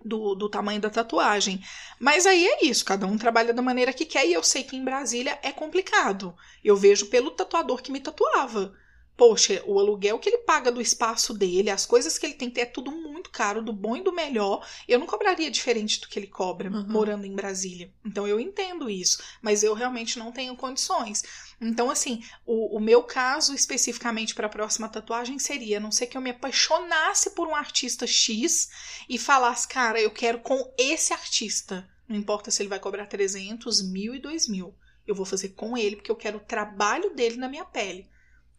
Do, 0.03 0.35
do 0.35 0.49
tamanho 0.49 0.81
da 0.81 0.89
tatuagem. 0.89 1.63
Mas 1.99 2.25
aí 2.25 2.45
é 2.45 2.65
isso, 2.65 2.85
cada 2.85 3.07
um 3.07 3.17
trabalha 3.17 3.53
da 3.53 3.61
maneira 3.61 3.93
que 3.93 4.05
quer, 4.05 4.27
e 4.27 4.33
eu 4.33 4.43
sei 4.43 4.63
que 4.63 4.75
em 4.75 4.83
Brasília 4.83 5.39
é 5.41 5.51
complicado. 5.51 6.35
Eu 6.63 6.75
vejo 6.75 7.07
pelo 7.07 7.31
tatuador 7.31 7.81
que 7.81 7.91
me 7.91 7.99
tatuava. 7.99 8.75
Poxa, 9.17 9.63
o 9.65 9.79
aluguel 9.79 10.19
que 10.19 10.27
ele 10.27 10.39
paga 10.39 10.69
do 10.69 10.81
espaço 10.81 11.33
dele, 11.33 11.69
as 11.69 11.85
coisas 11.85 12.17
que 12.17 12.25
ele 12.25 12.33
tem 12.33 12.49
que 12.49 12.55
ter, 12.55 12.61
é 12.61 12.65
tudo 12.65 12.91
muito 12.91 13.29
caro, 13.29 13.61
do 13.63 13.71
bom 13.71 13.95
e 13.95 14.03
do 14.03 14.11
melhor. 14.11 14.67
Eu 14.87 14.99
não 14.99 15.07
cobraria 15.07 15.49
diferente 15.49 16.01
do 16.01 16.07
que 16.09 16.19
ele 16.19 16.27
cobra 16.27 16.69
Uhum. 16.69 16.85
morando 16.87 17.25
em 17.25 17.33
Brasília. 17.33 17.93
Então 18.05 18.27
eu 18.27 18.39
entendo 18.39 18.89
isso, 18.89 19.23
mas 19.41 19.63
eu 19.63 19.73
realmente 19.73 20.19
não 20.19 20.31
tenho 20.33 20.55
condições. 20.57 21.23
Então, 21.61 21.89
assim, 21.89 22.21
o, 22.45 22.75
o 22.77 22.79
meu 22.81 23.03
caso 23.03 23.53
especificamente 23.55 24.35
para 24.35 24.47
a 24.47 24.49
próxima 24.49 24.89
tatuagem 24.89 25.39
seria, 25.39 25.77
a 25.77 25.79
não 25.81 25.91
ser 25.91 26.07
que 26.07 26.17
eu 26.17 26.21
me 26.21 26.31
apaixonasse 26.31 27.29
por 27.31 27.47
um 27.47 27.55
artista 27.55 28.05
X 28.05 28.69
e 29.07 29.17
falasse, 29.17 29.67
cara, 29.67 29.99
eu 30.01 30.11
quero 30.11 30.39
com 30.39 30.73
esse 30.77 31.13
artista. 31.13 31.87
Não 32.07 32.17
importa 32.17 32.51
se 32.51 32.61
ele 32.61 32.69
vai 32.69 32.79
cobrar 32.79 33.05
300, 33.05 33.81
mil 33.81 34.13
e 34.13 34.19
dois 34.19 34.47
mil. 34.47 34.75
Eu 35.07 35.15
vou 35.15 35.25
fazer 35.25 35.49
com 35.49 35.77
ele 35.77 35.95
porque 35.95 36.11
eu 36.11 36.15
quero 36.15 36.37
o 36.37 36.41
trabalho 36.41 37.15
dele 37.15 37.37
na 37.37 37.47
minha 37.47 37.63
pele. 37.65 38.09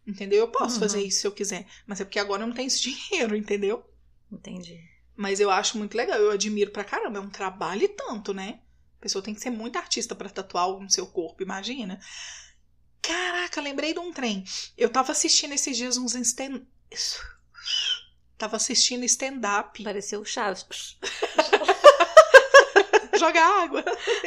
Entendeu? 0.07 0.39
Eu 0.39 0.47
posso 0.47 0.75
Uhum. 0.75 0.79
fazer 0.81 1.01
isso 1.03 1.19
se 1.19 1.27
eu 1.27 1.31
quiser. 1.33 1.67
Mas 1.85 1.99
é 1.99 2.05
porque 2.05 2.17
agora 2.19 2.41
eu 2.43 2.47
não 2.47 2.55
tenho 2.55 2.67
esse 2.67 2.79
dinheiro, 2.89 3.35
entendeu? 3.35 3.83
Entendi. 4.31 4.79
Mas 5.15 5.39
eu 5.41 5.51
acho 5.51 5.77
muito 5.77 5.95
legal. 5.97 6.17
Eu 6.17 6.31
admiro 6.31 6.71
pra 6.71 6.83
caramba. 6.85 7.17
É 7.19 7.21
um 7.21 7.29
trabalho 7.29 7.83
e 7.83 7.87
tanto, 7.89 8.33
né? 8.33 8.61
A 8.97 9.01
pessoa 9.01 9.21
tem 9.23 9.33
que 9.35 9.41
ser 9.41 9.49
muito 9.49 9.75
artista 9.77 10.15
pra 10.15 10.29
tatuar 10.29 10.63
algo 10.63 10.81
no 10.83 10.89
seu 10.89 11.05
corpo, 11.07 11.43
imagina. 11.43 11.99
Caraca, 13.01 13.61
lembrei 13.61 13.93
de 13.93 13.99
um 13.99 14.11
trem. 14.13 14.43
Eu 14.77 14.89
tava 14.89 15.11
assistindo 15.11 15.53
esses 15.53 15.75
dias 15.77 15.97
uns 15.97 16.15
stand... 16.15 16.61
Tava 18.37 18.55
assistindo 18.57 19.03
stand-up. 19.05 19.83
Pareceu 19.83 20.21
o 20.21 20.25
Chaves. 20.25 20.97
Joga 23.17 23.43
água. 23.63 23.83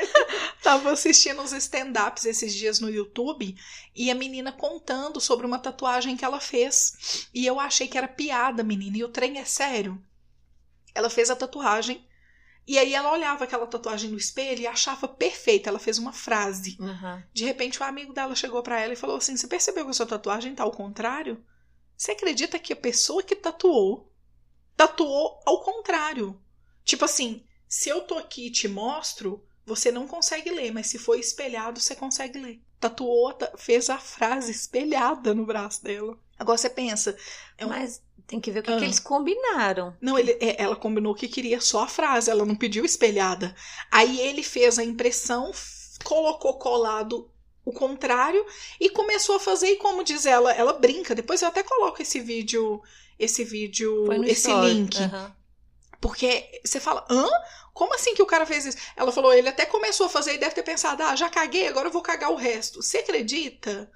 Tava 0.63 0.93
assistindo 0.93 1.41
uns 1.43 1.53
stand-ups 1.53 2.25
esses 2.25 2.55
dias 2.55 2.81
no 2.81 2.91
YouTube 2.91 3.57
e 3.95 4.11
a 4.11 4.15
menina 4.15 4.53
contando 4.53 5.21
sobre 5.21 5.47
uma 5.47 5.59
tatuagem 5.59 6.17
que 6.17 6.25
ela 6.25 6.41
fez. 6.41 7.29
E 7.35 7.47
eu 7.47 7.59
achei 7.59 7.89
que 7.89 7.99
era 7.99 8.09
piada, 8.09 8.63
menina. 8.63 8.99
E 8.99 9.05
o 9.05 9.09
trem 9.09 9.39
é 9.39 9.45
sério. 9.45 10.03
Ela 10.95 11.11
fez 11.11 11.31
a 11.31 11.37
tatuagem 11.37 12.05
e 12.67 12.79
aí 12.79 12.95
ela 12.95 13.13
olhava 13.13 13.45
aquela 13.45 13.67
tatuagem 13.67 14.11
no 14.11 14.17
espelho 14.17 14.61
e 14.61 14.67
achava 14.67 15.09
perfeita. 15.09 15.69
Ela 15.69 15.79
fez 15.79 15.99
uma 15.99 16.13
frase. 16.13 16.77
Uhum. 16.79 17.23
De 17.33 17.45
repente, 17.45 17.81
o 17.81 17.85
amigo 17.85 18.13
dela 18.13 18.35
chegou 18.35 18.63
pra 18.63 18.79
ela 18.79 18.93
e 18.93 18.97
falou 18.97 19.17
assim: 19.17 19.37
Você 19.37 19.49
percebeu 19.49 19.85
que 19.85 19.91
a 19.91 19.95
sua 19.95 20.07
tatuagem 20.07 20.55
tá 20.55 20.63
ao 20.63 20.71
contrário? 20.71 21.45
Você 21.97 22.13
acredita 22.13 22.59
que 22.59 22.73
a 22.73 22.77
pessoa 22.77 23.23
que 23.23 23.35
tatuou 23.35 24.11
tatuou 24.77 25.41
ao 25.45 25.63
contrário? 25.63 26.41
Tipo 26.85 27.05
assim, 27.05 27.45
se 27.71 27.89
eu 27.89 28.01
tô 28.03 28.19
aqui 28.19 28.49
e 28.49 28.51
te 28.51 28.67
mostro, 28.69 29.43
você 29.65 29.91
não 29.93 30.07
consegue 30.07 30.51
ler, 30.51 30.73
mas 30.73 30.89
se 30.89 30.99
for 30.99 31.15
espelhado, 31.19 31.79
você 31.81 31.95
consegue 31.95 32.39
ler. 32.39 32.61
Tatuou, 32.81 33.33
ta- 33.33 33.53
fez 33.57 33.89
a 33.89 33.99
frase 33.99 34.51
espelhada 34.51 35.33
no 35.35 35.47
braço 35.47 35.83
dela. 35.85 36.19
Agora 36.39 36.59
você 36.59 36.69
pensa, 36.69 37.17
é 37.57 37.65
um- 37.65 37.69
Mas 37.69 38.03
tem 38.27 38.41
que 38.41 38.51
ver 38.51 38.61
o 38.61 38.63
que, 38.65 38.73
Ah. 38.73 38.79
que 38.79 38.85
eles 38.85 38.99
combinaram. 38.99 39.97
não, 40.01 40.19
ele, 40.19 40.33
é, 40.41 40.61
ela 40.63 40.75
combinou 40.75 41.15
que 41.15 41.29
queria 41.29 41.61
só 41.61 41.85
a 41.85 41.89
frase, 41.89 42.31
ela 42.31 42.45
não 42.45 42.57
pediu 42.57 42.85
espelhada. 42.85 43.55
Aí 43.91 44.19
ele 44.21 44.43
fez 44.43 44.79
a 44.79 44.85
impressão, 44.85 45.53
colocou 46.03 46.55
colado 46.59 47.31
o 47.65 47.73
contrário 47.73 48.45
e 48.81 48.89
começou 48.91 49.37
a 49.37 49.41
fazer. 49.41 49.69
E 49.69 49.77
como 49.77 50.03
diz 50.03 50.25
ela, 50.27 50.53
ela 50.53 50.73
brinca. 50.73 51.15
Depois 51.15 51.43
eu 51.43 51.49
até 51.49 51.63
coloco 51.63 52.01
esse 52.03 52.19
vídeo, 52.21 52.83
esse 53.19 53.45
vídeo, 53.45 54.11
esse 54.25 54.49
story. 54.49 54.73
link. 54.75 54.97
Aham. 54.99 55.37
Porque 56.01 56.61
você 56.65 56.81
fala, 56.81 57.05
hã? 57.11 57.29
Como 57.75 57.95
assim 57.95 58.15
que 58.15 58.23
o 58.23 58.27
cara 58.27 58.45
fez 58.47 58.67
isso? 58.67 58.79
Ela 58.97 59.13
falou, 59.13 59.33
ele 59.33 59.49
até 59.49 59.65
começou 59.67 60.07
a 60.07 60.11
fazer 60.11 60.35
e 60.35 60.39
deve 60.39 60.55
ter 60.55 60.63
pensado, 60.63 61.03
ah, 61.03 61.15
já 61.15 61.29
caguei, 61.29 61.69
agora 61.69 61.89
eu 61.89 61.93
vou 61.93 62.03
cagar 62.03 62.31
o 62.31 62.37
resto. 62.37 62.83
Você 62.83 62.99
acredita? 62.99 63.91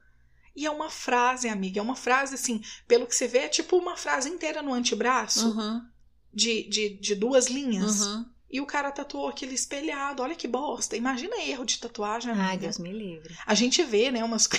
E 0.55 0.65
é 0.67 0.71
uma 0.71 0.89
frase, 0.89 1.49
amiga, 1.49 1.81
é 1.81 1.83
uma 1.83 1.97
frase 1.97 2.35
assim, 2.35 2.63
pelo 2.87 3.07
que 3.07 3.15
você 3.17 3.27
vê, 3.27 3.39
é 3.39 3.49
tipo 3.49 3.77
uma 3.77 3.97
frase 3.97 4.29
inteira 4.29 4.63
no 4.63 4.73
antebraço 4.73 5.49
Uhum. 5.49 5.83
de, 6.33 6.69
de, 6.69 6.91
de 7.01 7.15
duas 7.15 7.47
linhas. 7.47 8.03
Uhum. 8.03 8.27
E 8.51 8.61
o 8.61 8.67
cara 8.67 8.93
tatuou 8.93 9.27
aquele 9.29 9.55
espelhado. 9.55 10.23
Olha 10.23 10.37
que 10.37 10.47
bosta. 10.47 10.97
Imagina 10.97 11.43
erro 11.43 11.65
de 11.65 11.79
tatuagem, 11.81 12.31
amiga. 12.31 12.49
Ai, 12.51 12.57
Deus 12.57 12.79
me 12.79 12.93
livre. 12.93 13.37
A 13.45 13.53
gente 13.55 13.83
vê, 13.83 14.13
né, 14.13 14.23
umas 14.23 14.47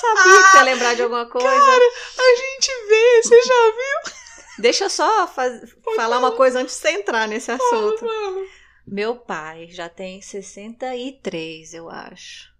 Sabia 0.00 0.42
que 0.42 0.50
você 0.50 0.56
ia 0.56 0.62
lembrar 0.64 0.94
de 0.94 1.02
alguma 1.02 1.26
coisa. 1.26 1.48
A 1.48 2.36
gente 2.36 2.88
vê, 2.88 3.22
você 3.22 3.40
já 3.42 3.70
viu? 3.70 4.21
Deixa 4.58 4.84
eu 4.84 4.90
só 4.90 5.26
faz- 5.28 5.74
falar 5.96 6.18
uma 6.18 6.32
coisa 6.32 6.60
antes 6.60 6.74
de 6.74 6.80
você 6.82 6.90
entrar 6.90 7.26
nesse 7.28 7.50
assunto. 7.50 7.98
Fala. 7.98 8.46
Meu 8.86 9.16
pai 9.16 9.68
já 9.70 9.88
tem 9.88 10.20
63, 10.20 11.72
eu 11.74 11.88
acho. 11.88 12.52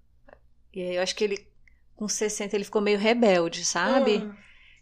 E 0.72 0.80
aí 0.80 0.96
eu 0.96 1.02
acho 1.02 1.14
que 1.14 1.24
ele, 1.24 1.46
com 1.96 2.08
60, 2.08 2.56
ele 2.56 2.64
ficou 2.64 2.80
meio 2.80 2.98
rebelde, 2.98 3.64
sabe? 3.64 4.22
Ah, 4.24 4.36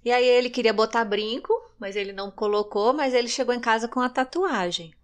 E 0.04 0.12
aí 0.12 0.24
ele 0.24 0.48
queria 0.50 0.72
botar 0.72 1.04
brinco, 1.04 1.52
mas 1.78 1.96
ele 1.96 2.12
não 2.12 2.30
colocou, 2.30 2.92
mas 2.92 3.12
ele 3.14 3.28
chegou 3.28 3.54
em 3.54 3.60
casa 3.60 3.88
com 3.88 4.00
a 4.00 4.08
tatuagem. 4.08 4.94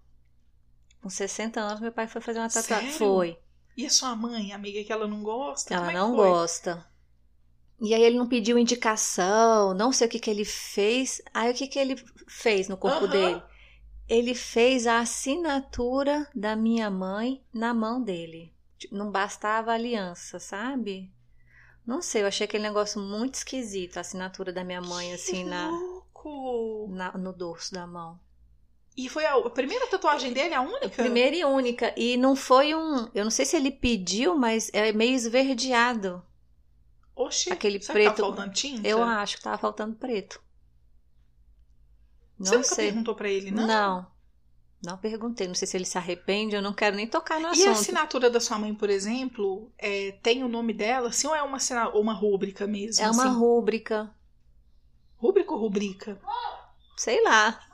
Com 1.02 1.08
60 1.10 1.60
anos, 1.60 1.80
meu 1.80 1.92
pai 1.92 2.06
foi 2.06 2.20
fazer 2.20 2.38
uma 2.38 2.48
tatuagem. 2.48 2.90
Sério? 2.90 2.98
Foi. 2.98 3.38
E 3.76 3.84
a 3.86 3.90
sua 3.90 4.14
mãe, 4.16 4.52
amiga, 4.52 4.82
que 4.84 4.92
ela 4.92 5.06
não 5.06 5.22
gosta? 5.22 5.74
Ela 5.74 5.90
é 5.90 5.94
não 5.94 6.14
foi? 6.16 6.28
gosta. 6.28 6.86
E 7.80 7.94
aí 7.94 8.02
ele 8.02 8.16
não 8.18 8.26
pediu 8.28 8.58
indicação, 8.58 9.74
não 9.74 9.92
sei 9.92 10.06
o 10.06 10.10
que 10.10 10.18
que 10.18 10.30
ele 10.30 10.44
fez. 10.44 11.20
Aí 11.32 11.50
o 11.50 11.54
que 11.54 11.66
que 11.68 11.78
ele 11.78 11.96
fez 12.26 12.68
no 12.68 12.76
corpo 12.76 13.04
Aham. 13.04 13.10
dele? 13.12 13.42
Ele 14.08 14.34
fez 14.34 14.86
a 14.86 15.00
assinatura 15.00 16.28
da 16.34 16.54
minha 16.56 16.88
mãe 16.90 17.42
na 17.52 17.74
mão 17.74 18.02
dele. 18.02 18.52
Não 18.90 19.10
bastava 19.10 19.72
a 19.72 19.74
aliança, 19.74 20.38
sabe? 20.38 21.10
Não 21.86 22.02
sei, 22.02 22.22
eu 22.22 22.26
achei 22.26 22.44
aquele 22.46 22.62
negócio 22.64 23.00
muito 23.00 23.34
esquisito, 23.34 23.96
a 23.96 24.00
assinatura 24.00 24.52
da 24.52 24.64
minha 24.64 24.80
mãe 24.80 25.12
assim 25.12 25.44
Que 25.44 25.44
na, 25.44 25.70
louco! 25.70 26.88
na- 26.90 27.12
no 27.12 27.32
dorso 27.32 27.72
da 27.74 27.86
mão. 27.86 28.18
E 28.96 29.08
foi 29.08 29.24
a, 29.26 29.34
a 29.36 29.50
primeira 29.50 29.86
tatuagem 29.86 30.32
dele, 30.32 30.54
a 30.54 30.62
única? 30.62 30.88
Primeira 30.88 31.36
e 31.36 31.44
única. 31.44 31.94
E 31.96 32.16
não 32.16 32.34
foi 32.34 32.74
um. 32.74 33.08
Eu 33.14 33.24
não 33.24 33.30
sei 33.30 33.44
se 33.44 33.56
ele 33.56 33.70
pediu, 33.70 34.36
mas 34.36 34.70
é 34.72 34.92
meio 34.92 35.14
esverdeado. 35.14 36.22
Oxi, 37.16 37.50
Aquele 37.50 37.80
preto. 37.80 38.16
Tá 38.16 38.22
faltando 38.22 38.52
tinta? 38.52 38.86
Eu 38.86 39.02
acho 39.02 39.38
que 39.38 39.42
tava 39.42 39.56
faltando 39.58 39.96
preto. 39.96 40.40
Não 42.38 42.46
Você 42.46 42.56
nunca 42.56 42.68
sei. 42.74 42.86
perguntou 42.88 43.14
pra 43.14 43.28
ele, 43.30 43.50
não? 43.50 43.66
Não. 43.66 44.06
Não 44.84 44.98
perguntei. 44.98 45.48
Não 45.48 45.54
sei 45.54 45.66
se 45.66 45.76
ele 45.76 45.86
se 45.86 45.96
arrepende. 45.96 46.54
Eu 46.54 46.60
não 46.60 46.74
quero 46.74 46.94
nem 46.94 47.06
tocar 47.06 47.40
no 47.40 47.46
E 47.46 47.48
a 47.48 47.50
assunto. 47.52 47.70
assinatura 47.70 48.28
da 48.28 48.38
sua 48.38 48.58
mãe, 48.58 48.74
por 48.74 48.90
exemplo, 48.90 49.72
é, 49.78 50.12
tem 50.22 50.44
o 50.44 50.48
nome 50.48 50.74
dela, 50.74 51.10
sim, 51.10 51.26
ou 51.26 51.34
é 51.34 51.42
uma, 51.42 51.58
ou 51.94 52.02
uma 52.02 52.12
rúbrica 52.12 52.66
mesmo? 52.66 53.02
É 53.02 53.10
uma 53.10 53.24
assim? 53.24 53.34
rúbrica. 53.34 54.14
Rúbrica 55.16 55.52
ou 55.54 55.58
rubrica? 55.58 56.20
Sei 56.96 57.22
lá. 57.24 57.58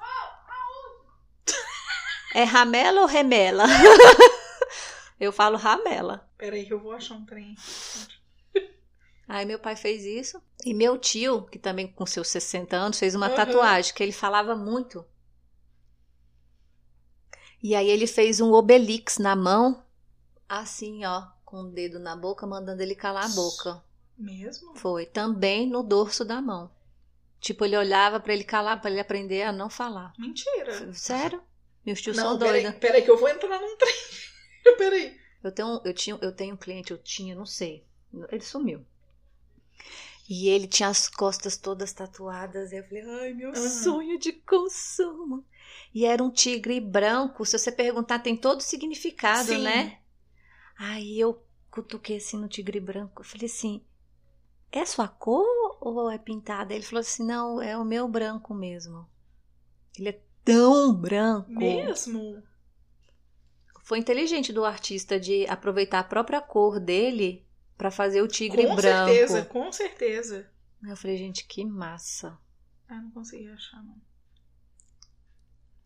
É 2.34 2.44
ramela 2.44 3.02
ou 3.02 3.06
remela? 3.06 3.64
Eu 5.20 5.30
falo 5.32 5.58
ramela. 5.58 6.26
Peraí 6.38 6.64
que 6.64 6.72
eu 6.72 6.80
vou 6.80 6.92
achar 6.92 7.14
um 7.14 7.26
trem. 7.26 7.54
Aí 9.32 9.46
meu 9.46 9.58
pai 9.58 9.74
fez 9.74 10.04
isso. 10.04 10.42
E 10.62 10.74
meu 10.74 10.98
tio, 10.98 11.46
que 11.46 11.58
também 11.58 11.86
com 11.86 12.04
seus 12.04 12.28
60 12.28 12.76
anos, 12.76 12.98
fez 12.98 13.14
uma 13.14 13.28
Aham. 13.28 13.34
tatuagem, 13.36 13.94
que 13.94 14.02
ele 14.02 14.12
falava 14.12 14.54
muito. 14.54 15.02
E 17.62 17.74
aí 17.74 17.88
ele 17.88 18.06
fez 18.06 18.42
um 18.42 18.52
obelix 18.52 19.16
na 19.16 19.34
mão, 19.34 19.82
assim, 20.46 21.06
ó, 21.06 21.28
com 21.46 21.62
o 21.62 21.70
dedo 21.70 21.98
na 21.98 22.14
boca, 22.14 22.46
mandando 22.46 22.82
ele 22.82 22.94
calar 22.94 23.24
a 23.24 23.28
boca. 23.28 23.82
Mesmo? 24.18 24.76
Foi. 24.76 25.06
Também 25.06 25.66
no 25.66 25.82
dorso 25.82 26.26
da 26.26 26.42
mão. 26.42 26.70
Tipo, 27.40 27.64
ele 27.64 27.76
olhava 27.78 28.20
pra 28.20 28.34
ele 28.34 28.44
calar, 28.44 28.82
pra 28.82 28.90
ele 28.90 29.00
aprender 29.00 29.44
a 29.44 29.52
não 29.52 29.70
falar. 29.70 30.12
Mentira. 30.18 30.92
Sério? 30.92 31.42
Meus 31.86 32.02
tios 32.02 32.16
são 32.16 32.32
Não, 32.32 32.38
peraí, 32.38 32.64
doidos. 32.64 32.80
peraí 32.80 33.02
que 33.02 33.10
eu 33.10 33.16
vou 33.16 33.30
entrar 33.30 33.58
num 33.58 33.76
trem. 33.78 33.94
peraí. 34.76 35.16
Eu 35.42 35.50
tenho, 35.50 35.80
eu 35.86 35.94
tinha, 35.94 36.18
eu 36.20 36.32
tenho 36.32 36.54
um 36.54 36.58
cliente, 36.58 36.90
eu 36.92 36.98
tinha, 36.98 37.34
não 37.34 37.46
sei. 37.46 37.86
Ele 38.30 38.42
sumiu. 38.42 38.84
E 40.28 40.48
ele 40.48 40.66
tinha 40.66 40.88
as 40.88 41.08
costas 41.08 41.56
todas 41.56 41.92
tatuadas. 41.92 42.72
E 42.72 42.76
eu 42.76 42.84
falei, 42.84 43.02
ai, 43.02 43.32
meu 43.34 43.50
Aham. 43.50 43.58
sonho 43.58 44.18
de 44.18 44.32
consumo. 44.32 45.44
E 45.94 46.04
era 46.04 46.22
um 46.22 46.30
tigre 46.30 46.80
branco. 46.80 47.44
Se 47.44 47.58
você 47.58 47.70
perguntar, 47.70 48.20
tem 48.20 48.36
todo 48.36 48.60
significado, 48.60 49.52
Sim. 49.52 49.62
né? 49.62 49.98
Aí 50.78 51.18
eu 51.18 51.42
cutuquei 51.70 52.16
assim 52.16 52.38
no 52.38 52.48
tigre 52.48 52.80
branco. 52.80 53.22
Eu 53.22 53.26
falei 53.26 53.46
assim: 53.46 53.82
é 54.70 54.84
sua 54.86 55.08
cor 55.08 55.76
ou 55.80 56.10
é 56.10 56.18
pintada? 56.18 56.72
Ele 56.74 56.84
falou 56.84 57.00
assim: 57.00 57.24
não, 57.24 57.60
é 57.60 57.76
o 57.76 57.84
meu 57.84 58.08
branco 58.08 58.54
mesmo. 58.54 59.06
Ele 59.98 60.08
é 60.08 60.20
tão 60.44 60.94
branco. 60.94 61.50
Mesmo? 61.52 62.42
Foi 63.84 63.98
inteligente 63.98 64.52
do 64.52 64.64
artista 64.64 65.20
de 65.20 65.46
aproveitar 65.46 65.98
a 65.98 66.04
própria 66.04 66.40
cor 66.40 66.80
dele 66.80 67.44
pra 67.82 67.90
fazer 67.90 68.22
o 68.22 68.28
tigre 68.28 68.64
com 68.64 68.76
branco. 68.76 69.10
certeza, 69.12 69.44
com 69.44 69.72
certeza. 69.72 70.48
Eu 70.88 70.96
falei, 70.96 71.16
gente, 71.16 71.44
que 71.44 71.64
massa. 71.64 72.38
Ah, 72.88 73.00
não 73.02 73.10
consegui 73.10 73.48
achar, 73.48 73.82
não. 73.82 74.00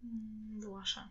Hum, 0.05 0.61
vou 0.63 0.77
achar. 0.77 1.11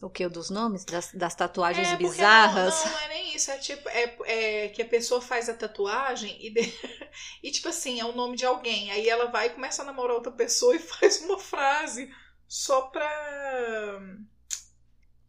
O 0.00 0.08
que? 0.08 0.24
O 0.24 0.30
dos 0.30 0.48
nomes? 0.48 0.84
Das, 0.84 1.12
das 1.12 1.34
tatuagens 1.34 1.88
É, 1.88 1.96
bizarras? 1.96 2.72
Não, 2.74 2.84
não, 2.84 2.92
não 2.92 2.98
é 3.00 3.08
nem 3.08 3.34
isso. 3.34 3.50
É 3.50 3.58
tipo, 3.58 3.88
é, 3.88 4.16
é 4.64 4.68
que 4.68 4.80
a 4.82 4.88
pessoa 4.88 5.20
faz 5.20 5.48
a 5.48 5.54
tatuagem 5.54 6.38
e, 6.44 6.50
de- 6.50 6.72
e, 7.42 7.50
tipo 7.50 7.68
assim, 7.68 7.98
é 7.98 8.04
o 8.04 8.14
nome 8.14 8.36
de 8.36 8.44
alguém. 8.46 8.92
Aí 8.92 9.08
ela 9.08 9.26
vai 9.26 9.48
e 9.48 9.50
começa 9.50 9.82
a 9.82 9.84
namorar 9.84 10.14
outra 10.14 10.30
pessoa 10.32 10.76
e 10.76 10.78
faz 10.80 11.20
uma 11.22 11.38
frase 11.38 12.12
só 12.46 12.82
pra, 12.82 14.00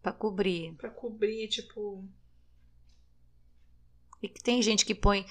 Pra 0.03 0.11
cobrir. 0.13 0.75
pra 0.75 0.91
cobrir, 0.91 1.47
tipo. 1.47 2.07
E 4.23 4.29
que 4.29 4.41
tem 4.41 4.61
gente 4.61 4.85
que 4.85 4.95
põe. 4.95 5.25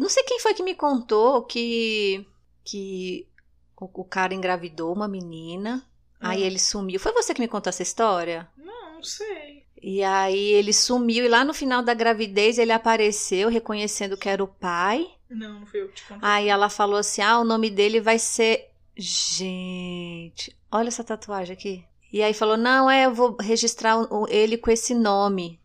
Não 0.00 0.08
sei 0.08 0.22
quem 0.22 0.40
foi 0.40 0.54
que 0.54 0.62
me 0.62 0.74
contou 0.74 1.42
que. 1.42 2.26
que 2.64 3.28
o, 3.76 4.04
cara 4.04 4.32
engravidou 4.32 4.90
uma 4.92 5.06
menina. 5.06 5.86
Aí 6.18 6.42
Ah. 6.42 6.46
ele 6.46 6.58
sumiu. 6.58 6.98
Foi 6.98 7.12
você 7.12 7.34
que 7.34 7.42
me 7.42 7.48
contou 7.48 7.68
essa 7.68 7.82
história? 7.82 8.48
Não, 8.56 8.94
não 8.94 9.02
sei. 9.02 9.64
E 9.82 10.02
aí 10.02 10.52
ele 10.52 10.72
sumiu 10.72 11.24
e 11.24 11.28
lá 11.28 11.44
no 11.44 11.52
final 11.52 11.82
da 11.82 11.92
gravidez 11.92 12.56
ele 12.56 12.72
apareceu 12.72 13.48
reconhecendo 13.50 14.16
que 14.16 14.28
era 14.28 14.42
o 14.42 14.46
pai. 14.48 15.10
Não, 15.28 15.60
não 15.60 15.66
fui 15.66 15.82
eu 15.82 15.88
que 15.88 15.94
te 15.96 16.04
contei. 16.04 16.26
Aí 16.26 16.48
ela 16.48 16.70
falou 16.70 16.96
assim: 16.96 17.20
ah, 17.20 17.38
o 17.38 17.44
nome 17.44 17.68
dele 17.68 18.00
vai 18.00 18.18
ser. 18.18 18.70
Gente, 18.96 20.56
olha 20.70 20.88
essa 20.88 21.04
tatuagem 21.04 21.52
aqui. 21.52 21.84
E 22.12 22.22
aí 22.22 22.32
falou: 22.32 22.56
não, 22.56 22.90
é, 22.90 23.06
eu 23.06 23.14
vou 23.14 23.36
registrar 23.40 23.96
ele 24.28 24.56
com 24.56 24.70
esse 24.70 24.94
nome. 24.94 25.60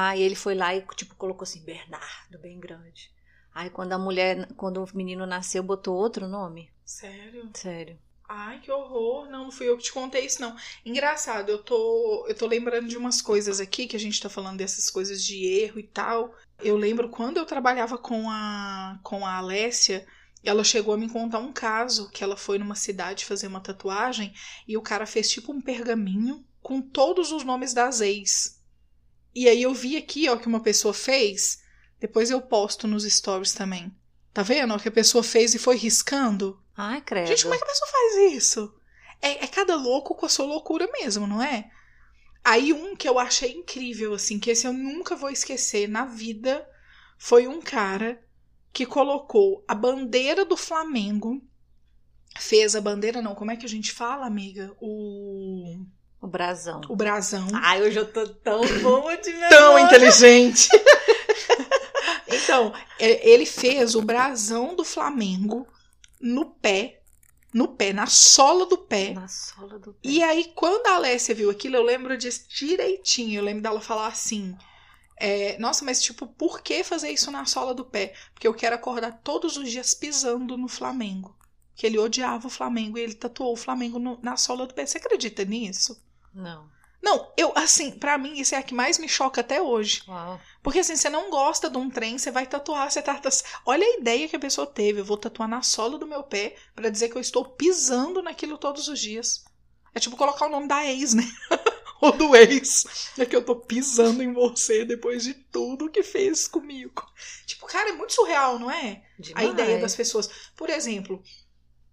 Aí 0.00 0.22
ele 0.22 0.36
foi 0.36 0.54
lá 0.54 0.72
e, 0.76 0.86
tipo, 0.94 1.16
colocou 1.16 1.42
assim: 1.42 1.64
Bernardo, 1.64 2.38
bem 2.38 2.60
grande. 2.60 3.10
Aí 3.52 3.68
quando 3.68 3.92
a 3.94 3.98
mulher, 3.98 4.46
quando 4.54 4.80
o 4.80 4.96
menino 4.96 5.26
nasceu, 5.26 5.60
botou 5.60 5.96
outro 5.96 6.28
nome. 6.28 6.70
Sério? 6.84 7.50
Sério. 7.52 7.98
Ai, 8.28 8.60
que 8.60 8.70
horror. 8.70 9.28
Não, 9.28 9.44
não 9.44 9.50
fui 9.50 9.68
eu 9.68 9.76
que 9.76 9.82
te 9.82 9.92
contei 9.92 10.24
isso, 10.24 10.40
não. 10.40 10.54
Engraçado, 10.86 11.48
eu 11.48 11.58
tô, 11.60 12.24
eu 12.28 12.34
tô 12.36 12.46
lembrando 12.46 12.86
de 12.86 12.96
umas 12.96 13.20
coisas 13.20 13.58
aqui, 13.58 13.88
que 13.88 13.96
a 13.96 13.98
gente 13.98 14.22
tá 14.22 14.28
falando 14.28 14.58
dessas 14.58 14.88
coisas 14.88 15.20
de 15.24 15.44
erro 15.44 15.80
e 15.80 15.82
tal. 15.82 16.32
Eu 16.60 16.76
lembro 16.76 17.08
quando 17.08 17.38
eu 17.38 17.44
trabalhava 17.44 17.98
com 17.98 18.30
a, 18.30 19.00
com 19.02 19.26
a 19.26 19.38
Alessia, 19.38 20.06
ela 20.44 20.62
chegou 20.62 20.94
a 20.94 20.96
me 20.96 21.08
contar 21.08 21.40
um 21.40 21.52
caso 21.52 22.08
que 22.10 22.22
ela 22.22 22.36
foi 22.36 22.56
numa 22.56 22.76
cidade 22.76 23.24
fazer 23.24 23.48
uma 23.48 23.60
tatuagem 23.60 24.32
e 24.68 24.76
o 24.76 24.82
cara 24.82 25.06
fez 25.06 25.28
tipo 25.28 25.52
um 25.52 25.60
pergaminho 25.60 26.44
com 26.62 26.80
todos 26.80 27.32
os 27.32 27.42
nomes 27.42 27.74
das 27.74 28.00
ex. 28.00 28.57
E 29.38 29.48
aí 29.48 29.62
eu 29.62 29.72
vi 29.72 29.96
aqui, 29.96 30.28
ó, 30.28 30.36
que 30.36 30.48
uma 30.48 30.58
pessoa 30.58 30.92
fez. 30.92 31.62
Depois 32.00 32.28
eu 32.28 32.40
posto 32.40 32.88
nos 32.88 33.04
stories 33.04 33.52
também. 33.52 33.96
Tá 34.34 34.42
vendo? 34.42 34.74
ó, 34.74 34.78
Que 34.80 34.88
a 34.88 34.92
pessoa 34.92 35.22
fez 35.22 35.54
e 35.54 35.60
foi 35.60 35.76
riscando. 35.76 36.60
Ai, 36.76 37.00
credo. 37.00 37.28
Gente, 37.28 37.44
como 37.44 37.54
é 37.54 37.58
que 37.58 37.62
a 37.62 37.68
pessoa 37.68 37.88
faz 37.88 38.32
isso? 38.32 38.74
É, 39.22 39.44
é 39.44 39.46
cada 39.46 39.76
louco 39.76 40.16
com 40.16 40.26
a 40.26 40.28
sua 40.28 40.44
loucura 40.44 40.90
mesmo, 40.90 41.24
não 41.24 41.40
é? 41.40 41.70
Aí 42.44 42.72
um 42.72 42.96
que 42.96 43.08
eu 43.08 43.16
achei 43.16 43.52
incrível, 43.52 44.12
assim, 44.12 44.40
que 44.40 44.50
esse 44.50 44.66
eu 44.66 44.72
nunca 44.72 45.14
vou 45.14 45.30
esquecer 45.30 45.88
na 45.88 46.04
vida, 46.04 46.68
foi 47.16 47.46
um 47.46 47.62
cara 47.62 48.20
que 48.72 48.84
colocou 48.84 49.64
a 49.68 49.74
bandeira 49.74 50.44
do 50.44 50.56
Flamengo. 50.56 51.40
Fez 52.36 52.74
a 52.74 52.80
bandeira, 52.80 53.22
não, 53.22 53.36
como 53.36 53.52
é 53.52 53.56
que 53.56 53.66
a 53.66 53.68
gente 53.68 53.92
fala, 53.92 54.26
amiga? 54.26 54.76
O, 54.80 55.86
O 56.20 56.26
brasão. 56.26 56.80
o 56.88 56.96
brasão. 56.96 57.46
Ai, 57.54 57.80
hoje 57.82 57.98
eu 57.98 58.10
tô 58.12 58.26
tão 58.28 58.60
boa 58.82 59.16
de 59.16 59.32
Tão 59.48 59.74
memória. 59.74 59.84
inteligente. 59.84 60.68
então, 62.26 62.72
é, 62.98 63.28
ele 63.28 63.46
fez 63.46 63.94
o 63.94 64.02
brasão 64.02 64.74
do 64.74 64.84
Flamengo 64.84 65.66
no 66.20 66.46
pé, 66.46 67.00
no 67.54 67.68
pé, 67.68 67.92
na 67.92 68.06
sola 68.06 68.66
do 68.66 68.76
pé. 68.78 69.12
Na 69.14 69.28
sola 69.28 69.78
do 69.78 69.92
pé. 69.92 69.98
E 70.02 70.22
aí, 70.22 70.52
quando 70.54 70.86
a 70.88 70.94
Alessia 70.96 71.34
viu 71.34 71.50
aquilo, 71.50 71.76
eu 71.76 71.82
lembro 71.82 72.16
disso 72.16 72.46
direitinho. 72.48 73.38
Eu 73.40 73.44
lembro 73.44 73.62
dela 73.62 73.80
falar 73.80 74.08
assim: 74.08 74.56
é, 75.18 75.56
Nossa, 75.58 75.84
mas 75.84 76.02
tipo, 76.02 76.26
por 76.26 76.60
que 76.62 76.82
fazer 76.84 77.10
isso 77.10 77.30
na 77.30 77.46
sola 77.46 77.72
do 77.74 77.84
pé? 77.84 78.12
Porque 78.34 78.46
eu 78.48 78.54
quero 78.54 78.74
acordar 78.74 79.20
todos 79.22 79.56
os 79.56 79.70
dias 79.70 79.94
pisando 79.94 80.56
no 80.58 80.68
Flamengo. 80.68 81.36
Que 81.74 81.86
ele 81.86 81.96
odiava 81.98 82.48
o 82.48 82.50
Flamengo 82.50 82.98
e 82.98 83.02
ele 83.02 83.14
tatuou 83.14 83.52
o 83.52 83.56
Flamengo 83.56 84.00
no- 84.00 84.18
na 84.20 84.36
sola 84.36 84.66
do 84.66 84.74
pé. 84.74 84.84
Você 84.84 84.98
acredita 84.98 85.44
nisso? 85.44 85.96
Não. 86.38 86.70
Não, 87.00 87.32
eu, 87.36 87.52
assim, 87.54 87.92
pra 87.92 88.18
mim, 88.18 88.38
isso 88.40 88.54
é 88.54 88.58
a 88.58 88.62
que 88.62 88.74
mais 88.74 88.98
me 88.98 89.08
choca 89.08 89.40
até 89.40 89.62
hoje. 89.62 90.02
Uau. 90.08 90.40
Porque 90.62 90.80
assim, 90.80 90.96
você 90.96 91.08
não 91.08 91.30
gosta 91.30 91.70
de 91.70 91.78
um 91.78 91.88
trem, 91.88 92.18
você 92.18 92.30
vai 92.30 92.46
tatuar, 92.46 92.90
você 92.90 93.00
tá. 93.00 93.20
Olha 93.64 93.84
a 93.86 93.98
ideia 93.98 94.28
que 94.28 94.36
a 94.36 94.40
pessoa 94.40 94.66
teve. 94.66 95.00
Eu 95.00 95.04
vou 95.04 95.16
tatuar 95.16 95.48
na 95.48 95.62
sola 95.62 95.96
do 95.96 96.06
meu 96.06 96.22
pé 96.22 96.56
pra 96.74 96.90
dizer 96.90 97.08
que 97.08 97.16
eu 97.16 97.20
estou 97.20 97.44
pisando 97.44 98.20
naquilo 98.22 98.58
todos 98.58 98.88
os 98.88 98.98
dias. 98.98 99.44
É 99.94 100.00
tipo 100.00 100.16
colocar 100.16 100.46
o 100.46 100.50
nome 100.50 100.66
da 100.68 100.84
ex, 100.84 101.14
né? 101.14 101.24
Ou 102.00 102.12
do 102.12 102.36
ex. 102.36 103.12
É 103.18 103.26
que 103.26 103.34
eu 103.34 103.44
tô 103.44 103.56
pisando 103.56 104.22
em 104.22 104.32
você 104.32 104.84
depois 104.84 105.24
de 105.24 105.34
tudo 105.34 105.90
que 105.90 106.02
fez 106.02 106.46
comigo. 106.46 107.04
Tipo, 107.46 107.66
cara, 107.66 107.90
é 107.90 107.92
muito 107.92 108.12
surreal, 108.12 108.58
não 108.58 108.70
é? 108.70 109.02
A 109.18 109.22
Demais. 109.22 109.50
ideia 109.50 109.78
das 109.80 109.96
pessoas. 109.96 110.30
Por 110.56 110.70
exemplo, 110.70 111.22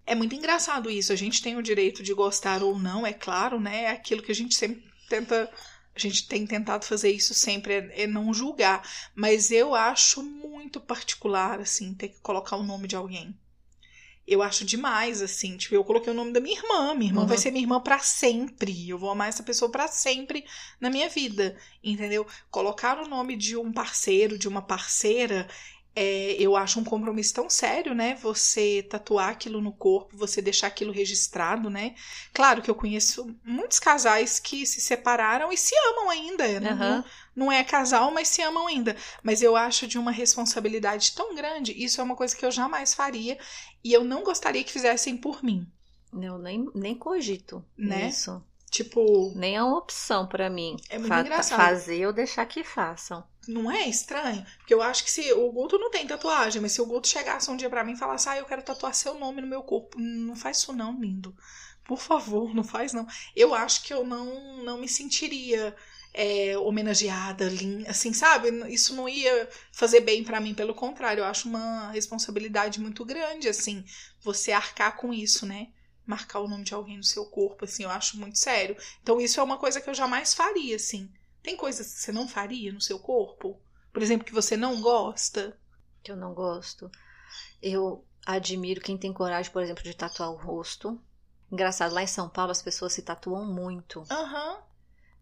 é 0.06 0.16
muito 0.16 0.36
engraçado 0.36 0.90
isso. 0.90 1.12
A 1.12 1.16
gente 1.16 1.42
tem 1.42 1.58
o 1.58 1.64
direito 1.64 2.04
de 2.04 2.14
gostar 2.14 2.62
ou 2.64 2.78
não, 2.78 3.06
é 3.06 3.14
claro, 3.14 3.60
né? 3.60 3.84
É 3.86 3.90
aquilo 3.92 4.22
que 4.22 4.32
a 4.32 4.36
gente 4.36 4.56
sempre 4.56 4.84
tenta. 5.10 5.50
A 5.96 6.00
gente 6.00 6.28
tem 6.28 6.46
tentado 6.46 6.84
fazer 6.86 7.10
isso 7.12 7.34
sempre, 7.34 7.74
é, 7.74 8.04
é 8.04 8.08
não 8.08 8.34
julgar. 8.34 8.82
Mas 9.16 9.50
eu 9.50 9.74
acho 9.74 10.22
muito 10.22 10.80
particular, 10.82 11.60
assim, 11.62 11.94
ter 11.94 12.10
que 12.10 12.20
colocar 12.20 12.58
o 12.58 12.64
nome 12.64 12.88
de 12.88 12.96
alguém. 12.98 13.34
Eu 14.28 14.42
acho 14.42 14.66
demais, 14.66 15.22
assim. 15.22 15.56
Tipo, 15.56 15.76
eu 15.76 15.84
coloquei 15.84 16.12
o 16.12 16.16
nome 16.16 16.34
da 16.34 16.40
minha 16.40 16.58
irmã. 16.58 16.94
Minha 16.96 17.12
irmã 17.12 17.22
Uhum. 17.22 17.28
vai 17.28 17.38
ser 17.38 17.52
minha 17.52 17.64
irmã 17.64 17.80
pra 17.80 18.00
sempre. 18.00 18.90
Eu 18.90 18.98
vou 18.98 19.12
amar 19.12 19.30
essa 19.30 19.44
pessoa 19.44 19.70
pra 19.72 19.88
sempre 19.88 20.44
na 20.82 20.90
minha 20.90 21.08
vida. 21.08 21.56
Entendeu? 21.84 22.26
Colocar 22.50 22.98
o 23.00 23.08
nome 23.08 23.36
de 23.38 23.56
um 23.56 23.72
parceiro, 23.72 24.38
de 24.38 24.48
uma 24.48 24.64
parceira, 24.64 25.48
é, 25.96 26.36
eu 26.38 26.58
acho 26.58 26.80
um 26.80 26.84
compromisso 26.84 27.34
tão 27.34 27.50
sério, 27.50 27.96
né? 27.96 28.16
Você 28.16 28.86
tatuar 28.90 29.30
aquilo 29.30 29.62
no 29.62 29.72
corpo, 29.72 30.18
você 30.18 30.42
deixar 30.42 30.68
aquilo 30.68 30.92
registrado, 30.92 31.70
né? 31.70 31.96
Claro 32.34 32.62
que 32.62 32.70
eu 32.70 32.76
conheço 32.76 33.34
muitos 33.44 33.80
casais 33.80 34.38
que 34.38 34.66
se 34.66 34.82
separaram 34.82 35.54
e 35.54 35.58
se 35.58 35.74
amam 35.90 36.10
ainda. 36.10 36.44
Uhum. 36.46 36.76
Não, 36.78 37.06
não 37.36 37.52
é 37.52 37.64
casal, 37.64 38.12
mas 38.12 38.28
se 38.28 38.42
amam 38.42 38.68
ainda. 38.68 38.96
Mas 39.24 39.42
eu 39.42 39.56
acho 39.56 39.88
de 39.88 39.98
uma 39.98 40.12
responsabilidade 40.12 41.14
tão 41.14 41.34
grande. 41.34 41.72
Isso 41.72 42.02
é 42.02 42.04
uma 42.04 42.16
coisa 42.16 42.36
que 42.36 42.46
eu 42.46 42.52
jamais 42.52 42.94
faria 42.94 43.38
e 43.82 43.94
eu 43.94 44.04
não 44.04 44.22
gostaria 44.22 44.64
que 44.66 44.74
fizessem 44.74 45.16
por 45.16 45.42
mim. 45.42 45.66
Eu 46.14 46.38
nem, 46.38 46.70
nem 46.76 46.96
cogito 46.96 47.64
né? 47.78 48.10
isso. 48.10 48.44
Tipo. 48.70 49.32
Nem 49.36 49.56
é 49.56 49.64
uma 49.64 49.78
opção 49.78 50.28
para 50.28 50.50
mim. 50.50 50.76
É 50.90 50.98
muito 50.98 51.14
engraçado. 51.14 51.58
Fazer 51.58 52.06
ou 52.06 52.12
deixar 52.12 52.46
que 52.46 52.64
façam. 52.64 53.24
Não 53.48 53.70
é 53.72 53.88
estranho? 53.88 54.46
Porque 54.58 54.74
eu 54.74 54.82
acho 54.82 55.04
que 55.04 55.12
se 55.12 55.32
o 55.34 55.52
Guto 55.52 55.78
não 55.78 55.92
tem 55.92 56.06
tatuagem, 56.08 56.62
mas 56.62 56.72
se 56.72 56.82
o 56.82 56.86
Guto 56.86 57.08
chegasse 57.08 57.50
um 57.50 57.58
dia 57.58 57.70
para 57.70 57.84
mim 57.84 57.94
e 57.94 57.98
falasse, 57.98 58.30
ah, 58.30 58.38
eu 58.38 58.46
quero 58.46 58.64
tatuar 58.64 58.94
seu 58.94 59.16
nome 59.16 59.42
no 59.42 59.48
meu 59.48 59.64
corpo. 59.64 60.00
Não 60.00 60.36
faz 60.36 60.58
isso 60.58 60.74
não, 60.74 61.00
lindo. 61.00 61.36
Por 61.84 62.00
favor, 62.00 62.54
não 62.54 62.64
faz 62.64 62.94
não. 62.94 63.08
Eu 63.36 63.54
acho 63.54 63.84
que 63.84 63.94
eu 63.94 64.04
não, 64.04 64.64
não 64.64 64.78
me 64.78 64.88
sentiria 64.88 65.76
é, 66.14 66.58
homenageada, 66.58 67.48
assim, 67.88 68.14
sabe? 68.14 68.50
Isso 68.74 68.96
não 68.96 69.08
ia 69.08 69.50
fazer 69.72 70.00
bem 70.02 70.24
para 70.24 70.40
mim, 70.40 70.54
pelo 70.54 70.74
contrário, 70.74 71.22
eu 71.22 71.26
acho 71.26 71.48
uma 71.48 71.92
responsabilidade 71.92 72.80
muito 72.80 73.06
grande, 73.06 73.48
assim, 73.48 73.84
você 74.22 74.52
arcar 74.52 74.96
com 74.98 75.14
isso, 75.14 75.46
né? 75.46 75.68
marcar 76.06 76.40
o 76.40 76.48
nome 76.48 76.64
de 76.64 76.74
alguém 76.74 76.98
no 76.98 77.04
seu 77.04 77.26
corpo, 77.26 77.66
assim, 77.66 77.84
eu 77.84 77.90
acho 77.90 78.18
muito 78.18 78.38
sério. 78.38 78.78
Então 79.02 79.20
isso 79.20 79.40
é 79.40 79.44
uma 79.44 79.58
coisa 79.58 79.82
que 79.82 79.90
eu 79.90 79.94
jamais 79.94 80.34
faria, 80.34 80.76
assim. 80.76 81.10
Tem 81.46 81.56
coisas 81.56 81.94
que 81.94 82.00
você 82.00 82.12
não 82.12 82.28
faria 82.28 82.74
no 82.74 82.82
seu 82.82 82.98
corpo? 83.00 83.62
Por 83.94 84.02
exemplo, 84.02 84.26
que 84.26 84.34
você 84.34 84.58
não 84.58 84.82
gosta? 84.82 85.58
Que 86.04 86.12
eu 86.12 86.16
não 86.16 86.34
gosto. 86.34 86.90
Eu 87.62 88.04
admiro 88.26 88.82
quem 88.82 88.98
tem 88.98 89.14
coragem, 89.14 89.52
por 89.52 89.62
exemplo, 89.62 89.84
de 89.84 89.96
tatuar 89.96 90.32
o 90.32 90.36
rosto. 90.36 91.00
Engraçado, 91.52 91.94
lá 91.94 92.04
em 92.04 92.08
São 92.08 92.28
Paulo 92.28 92.52
as 92.52 92.62
pessoas 92.62 92.94
se 92.94 93.04
tatuam 93.04 93.46
muito. 93.46 94.04
Aham. 94.10 94.56
Uhum. 94.56 94.58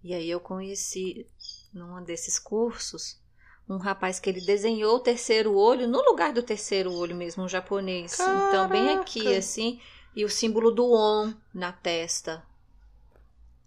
E 0.03 0.13
aí 0.13 0.29
eu 0.29 0.39
conheci, 0.39 1.27
num 1.73 2.01
desses 2.03 2.39
cursos, 2.39 3.21
um 3.69 3.77
rapaz 3.77 4.19
que 4.19 4.29
ele 4.29 4.41
desenhou 4.41 4.95
o 4.95 5.01
terceiro 5.01 5.55
olho 5.55 5.87
no 5.87 6.01
lugar 6.01 6.33
do 6.33 6.41
terceiro 6.41 6.91
olho 6.93 7.15
mesmo, 7.15 7.43
um 7.43 7.49
japonês. 7.49 8.15
Caraca. 8.15 8.47
Então, 8.47 8.69
bem 8.69 8.89
aqui, 8.89 9.35
assim 9.35 9.79
e 10.15 10.23
o 10.23 10.29
símbolo 10.29 10.71
do 10.71 10.91
ON 10.91 11.33
na 11.53 11.71
testa. 11.71 12.45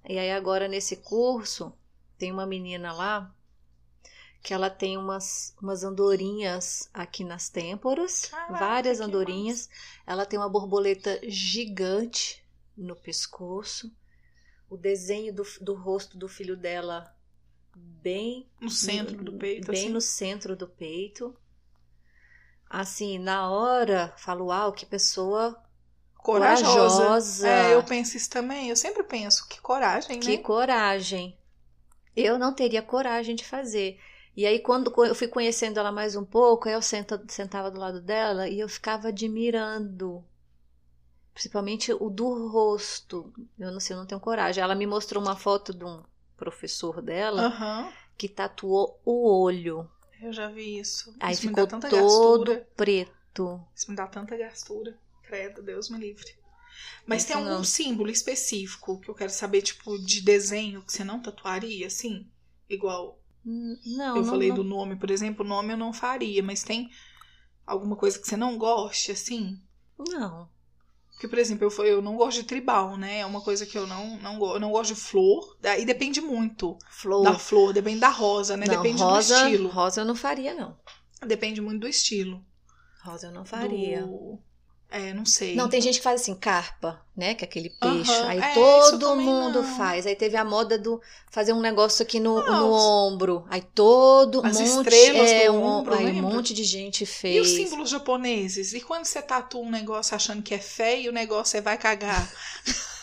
E 0.08 0.18
aí 0.18 0.30
agora 0.30 0.68
nesse 0.68 0.96
curso 0.96 1.72
tem 2.18 2.32
uma 2.32 2.46
menina 2.46 2.92
lá 2.92 3.34
que 4.46 4.54
ela 4.54 4.70
tem 4.70 4.96
umas, 4.96 5.56
umas 5.60 5.82
andorinhas 5.82 6.88
aqui 6.94 7.24
nas 7.24 7.48
têmporas, 7.48 8.26
Caraca, 8.26 8.52
várias 8.52 9.00
andorinhas. 9.00 9.68
Ela 10.06 10.24
tem 10.24 10.38
uma 10.38 10.48
borboleta 10.48 11.18
gigante 11.24 12.46
no 12.76 12.94
pescoço. 12.94 13.92
O 14.70 14.76
desenho 14.76 15.34
do, 15.34 15.42
do 15.60 15.74
rosto 15.74 16.16
do 16.16 16.28
filho 16.28 16.56
dela 16.56 17.12
bem 17.74 18.48
no 18.60 18.70
centro 18.70 19.16
do 19.16 19.32
peito, 19.32 19.66
bem 19.66 19.86
assim. 19.86 19.92
no 19.92 20.00
centro 20.00 20.54
do 20.54 20.68
peito. 20.68 21.36
Assim, 22.70 23.18
na 23.18 23.50
hora, 23.50 24.14
falo, 24.16 24.46
uau, 24.46 24.72
que 24.72 24.86
pessoa 24.86 25.60
corajosa. 26.14 27.02
corajosa. 27.02 27.48
É, 27.48 27.74
eu 27.74 27.82
penso 27.82 28.16
isso 28.16 28.30
também. 28.30 28.70
Eu 28.70 28.76
sempre 28.76 29.02
penso, 29.02 29.48
que 29.48 29.60
coragem, 29.60 30.20
que 30.20 30.28
né? 30.28 30.36
Que 30.36 30.42
coragem. 30.42 31.36
Eu 32.16 32.38
não 32.38 32.52
teria 32.52 32.82
coragem 32.82 33.36
de 33.36 33.44
fazer. 33.44 34.00
E 34.36 34.44
aí, 34.46 34.58
quando 34.58 34.92
eu 35.04 35.14
fui 35.14 35.28
conhecendo 35.28 35.78
ela 35.78 35.90
mais 35.90 36.14
um 36.14 36.24
pouco, 36.24 36.68
aí 36.68 36.74
eu 36.74 36.82
senta, 36.82 37.22
sentava 37.28 37.70
do 37.70 37.80
lado 37.80 38.00
dela 38.00 38.48
e 38.48 38.60
eu 38.60 38.68
ficava 38.68 39.08
admirando. 39.08 40.24
Principalmente 41.32 41.92
o 41.92 42.10
do 42.10 42.48
rosto. 42.48 43.32
Eu 43.58 43.70
não 43.70 43.80
sei, 43.80 43.94
eu 43.94 44.00
não 44.00 44.06
tenho 44.06 44.20
coragem. 44.20 44.62
Ela 44.62 44.74
me 44.74 44.86
mostrou 44.86 45.22
uma 45.22 45.36
foto 45.36 45.74
de 45.74 45.84
um 45.84 46.02
professor 46.36 47.00
dela 47.00 47.48
uhum. 47.48 47.92
que 48.16 48.28
tatuou 48.28 49.00
o 49.04 49.42
olho. 49.42 49.88
Eu 50.20 50.32
já 50.32 50.48
vi 50.48 50.78
isso. 50.78 51.14
Aí 51.20 51.32
isso 51.32 51.42
ficou 51.42 51.66
todo 51.66 51.80
gastura. 51.82 52.66
preto. 52.76 53.62
Isso 53.74 53.90
me 53.90 53.96
dá 53.96 54.06
tanta 54.06 54.36
gastura. 54.36 54.94
Credo, 55.22 55.62
Deus 55.62 55.90
me 55.90 55.98
livre. 55.98 56.36
Mas 57.06 57.24
tem 57.24 57.36
algum 57.36 57.48
não. 57.48 57.64
símbolo 57.64 58.10
específico 58.10 59.00
que 59.00 59.08
eu 59.08 59.14
quero 59.14 59.30
saber, 59.30 59.62
tipo, 59.62 59.98
de 59.98 60.20
desenho 60.20 60.82
que 60.82 60.92
você 60.92 61.04
não 61.04 61.20
tatuaria, 61.20 61.86
assim? 61.86 62.26
Igual. 62.68 63.20
Hum, 63.44 63.76
não. 63.84 64.16
Eu 64.16 64.22
não, 64.22 64.30
falei 64.30 64.48
não. 64.48 64.56
do 64.56 64.64
nome, 64.64 64.96
por 64.96 65.10
exemplo, 65.10 65.44
o 65.44 65.48
nome 65.48 65.72
eu 65.72 65.76
não 65.76 65.92
faria, 65.92 66.42
mas 66.42 66.62
tem 66.62 66.90
alguma 67.66 67.96
coisa 67.96 68.18
que 68.18 68.26
você 68.26 68.36
não 68.36 68.58
goste, 68.58 69.12
assim? 69.12 69.60
Não. 69.98 70.48
Porque, 71.16 71.28
por 71.28 71.38
exemplo, 71.38 71.66
eu, 71.66 71.84
eu 71.86 72.02
não 72.02 72.14
gosto 72.14 72.42
de 72.42 72.46
tribal, 72.46 72.98
né? 72.98 73.20
É 73.20 73.26
uma 73.26 73.40
coisa 73.40 73.64
que 73.64 73.76
eu 73.76 73.86
não, 73.86 74.18
não, 74.18 74.52
eu 74.52 74.60
não 74.60 74.70
gosto 74.70 74.94
de 74.94 75.00
flor. 75.00 75.56
E 75.78 75.84
depende 75.86 76.20
muito 76.20 76.76
flor. 76.90 77.24
da 77.24 77.38
flor, 77.38 77.72
depende 77.72 78.00
da 78.00 78.10
rosa, 78.10 78.54
né? 78.54 78.66
Não, 78.66 78.76
depende 78.76 79.02
rosa, 79.02 79.34
do 79.34 79.46
estilo. 79.46 79.68
Rosa 79.70 80.00
eu 80.02 80.04
não 80.04 80.14
faria, 80.14 80.52
não. 80.52 80.76
Depende 81.26 81.62
muito 81.62 81.80
do 81.80 81.88
estilo. 81.88 82.44
Rosa 83.02 83.28
eu 83.28 83.32
não 83.32 83.46
faria. 83.46 84.02
Do... 84.02 84.38
É, 84.88 85.12
não 85.12 85.26
sei. 85.26 85.54
Não, 85.56 85.68
tem 85.68 85.80
gente 85.80 85.98
que 85.98 86.04
faz 86.04 86.20
assim, 86.20 86.34
carpa, 86.34 87.00
né? 87.16 87.34
Que 87.34 87.44
é 87.44 87.48
aquele 87.48 87.70
peixe. 87.70 88.10
Uhum, 88.10 88.28
aí 88.28 88.38
é, 88.38 88.54
todo 88.54 89.16
mundo 89.16 89.62
não. 89.62 89.76
faz. 89.76 90.06
Aí 90.06 90.14
teve 90.14 90.36
a 90.36 90.44
moda 90.44 90.78
do 90.78 91.00
fazer 91.30 91.52
um 91.52 91.60
negócio 91.60 92.02
aqui 92.04 92.20
no, 92.20 92.40
no 92.40 92.72
ombro. 92.72 93.44
Aí 93.50 93.60
todo 93.60 94.40
As 94.46 94.58
monte, 94.60 94.88
estrelas 94.88 95.30
é, 95.30 95.46
do 95.46 95.54
um, 95.54 95.62
ombro, 95.62 95.94
aí 95.94 96.04
um 96.04 96.06
lembra? 96.06 96.22
monte 96.22 96.54
de 96.54 96.62
gente 96.62 97.02
E 97.02 97.06
fez. 97.06 97.46
os 97.46 97.52
símbolos 97.52 97.90
japoneses? 97.90 98.72
E 98.74 98.80
quando 98.80 99.04
você 99.04 99.20
tatua 99.20 99.60
um 99.60 99.70
negócio 99.70 100.14
achando 100.14 100.42
que 100.42 100.54
é 100.54 100.58
feio, 100.58 101.10
o 101.10 101.14
negócio 101.14 101.56
é 101.58 101.60
vai 101.60 101.76
cagar? 101.76 102.30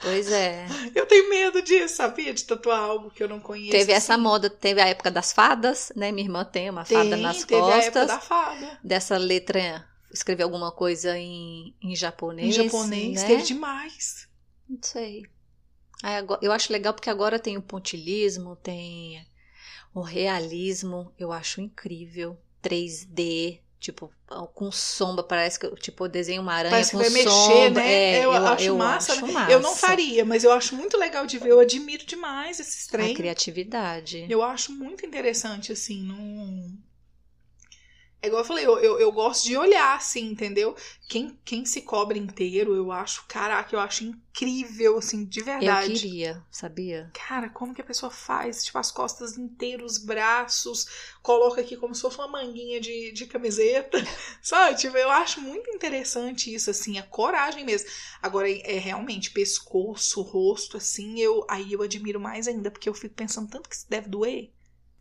Pois 0.00 0.30
é. 0.30 0.66
Eu 0.94 1.06
tenho 1.06 1.30
medo 1.30 1.62
disso, 1.62 1.96
sabia? 1.96 2.34
De 2.34 2.44
tatuar 2.44 2.78
algo 2.78 3.10
que 3.10 3.22
eu 3.22 3.28
não 3.28 3.40
conheço. 3.40 3.70
Teve 3.70 3.90
essa 3.90 4.12
assim. 4.14 4.22
moda, 4.22 4.50
teve 4.50 4.78
a 4.78 4.86
época 4.86 5.10
das 5.10 5.32
fadas, 5.32 5.90
né? 5.96 6.12
Minha 6.12 6.26
irmã 6.26 6.44
tem 6.44 6.68
uma 6.68 6.84
fada 6.84 7.08
Tem, 7.08 7.22
nas 7.22 7.42
teve 7.44 7.62
a 7.62 7.76
época 7.78 8.00
costas. 8.00 8.06
da 8.08 8.18
fada. 8.20 8.78
Dessa 8.84 9.16
letra, 9.16 9.88
escrever 10.14 10.44
alguma 10.44 10.72
coisa 10.72 11.18
em, 11.18 11.74
em 11.82 11.94
japonês. 11.94 12.48
Em 12.48 12.52
japonês, 12.64 13.20
né? 13.22 13.26
teve 13.28 13.42
demais. 13.42 14.28
Não 14.68 14.78
sei. 14.82 15.24
Aí 16.02 16.16
agora- 16.16 16.40
eu 16.42 16.52
acho 16.52 16.72
legal 16.72 16.94
porque 16.94 17.10
agora 17.10 17.38
tem 17.38 17.56
o 17.56 17.62
pontilismo, 17.62 18.56
tem 18.56 19.26
o 19.94 20.00
realismo, 20.00 21.12
eu 21.18 21.32
acho 21.32 21.60
incrível. 21.60 22.38
3D, 22.62 23.60
tipo, 23.78 24.10
com 24.54 24.72
sombra, 24.72 25.22
parece 25.22 25.58
que 25.60 25.66
eu, 25.66 25.74
tipo, 25.76 26.04
eu 26.04 26.08
desenho 26.08 26.40
uma 26.40 26.54
aranha 26.54 26.70
Parece 26.72 26.90
que 26.92 26.96
com 26.96 27.02
vai 27.02 27.10
mexer, 27.10 27.28
sombra. 27.30 27.82
né? 27.82 27.92
É, 28.20 28.24
eu, 28.24 28.32
acho, 28.32 28.74
massa, 28.76 29.12
acho 29.12 29.26
né? 29.26 29.32
massa. 29.34 29.52
Eu 29.52 29.60
não 29.60 29.74
faria, 29.76 30.24
mas 30.24 30.44
eu 30.44 30.52
acho 30.52 30.74
muito 30.74 30.96
legal 30.96 31.26
de 31.26 31.38
ver. 31.38 31.50
Eu 31.50 31.60
admiro 31.60 32.06
demais 32.06 32.58
esses 32.58 32.88
A 32.88 32.92
trem. 32.92 33.14
criatividade. 33.14 34.26
Eu 34.30 34.42
acho 34.42 34.72
muito 34.72 35.04
interessante, 35.04 35.72
assim, 35.72 36.02
não. 36.02 36.72
É 38.24 38.28
igual 38.28 38.40
eu 38.40 38.46
falei, 38.46 38.64
eu, 38.64 38.78
eu, 38.78 38.98
eu 38.98 39.12
gosto 39.12 39.44
de 39.44 39.54
olhar, 39.54 39.96
assim, 39.96 40.30
entendeu? 40.30 40.74
Quem, 41.06 41.38
quem 41.44 41.66
se 41.66 41.82
cobre 41.82 42.18
inteiro, 42.18 42.74
eu 42.74 42.90
acho, 42.90 43.26
caraca, 43.28 43.76
eu 43.76 43.80
acho 43.80 44.02
incrível, 44.02 44.96
assim, 44.96 45.26
de 45.26 45.40
Eu 45.40 45.44
verdade. 45.44 45.92
queria, 45.92 46.42
sabia? 46.50 47.10
Cara, 47.12 47.50
como 47.50 47.74
que 47.74 47.82
a 47.82 47.84
pessoa 47.84 48.10
faz? 48.10 48.64
Tipo, 48.64 48.78
as 48.78 48.90
costas 48.90 49.36
inteiras, 49.36 49.92
os 49.92 49.98
braços, 49.98 50.86
coloca 51.22 51.60
aqui 51.60 51.76
como 51.76 51.94
se 51.94 52.00
fosse 52.00 52.16
uma 52.16 52.28
manguinha 52.28 52.80
de, 52.80 53.12
de 53.12 53.26
camiseta, 53.26 53.98
sabe? 54.40 54.78
Tipo, 54.78 54.96
eu 54.96 55.10
acho 55.10 55.42
muito 55.42 55.68
interessante 55.70 56.52
isso, 56.52 56.70
assim, 56.70 56.98
a 56.98 57.02
coragem 57.02 57.62
mesmo. 57.62 57.90
Agora, 58.22 58.50
é 58.50 58.78
realmente 58.78 59.32
pescoço, 59.32 60.22
rosto, 60.22 60.78
assim, 60.78 61.20
eu 61.20 61.44
aí 61.46 61.74
eu 61.74 61.82
admiro 61.82 62.18
mais 62.18 62.48
ainda, 62.48 62.70
porque 62.70 62.88
eu 62.88 62.94
fico 62.94 63.14
pensando 63.14 63.50
tanto 63.50 63.68
que 63.68 63.74
isso 63.76 63.86
deve 63.90 64.08
doer. 64.08 64.50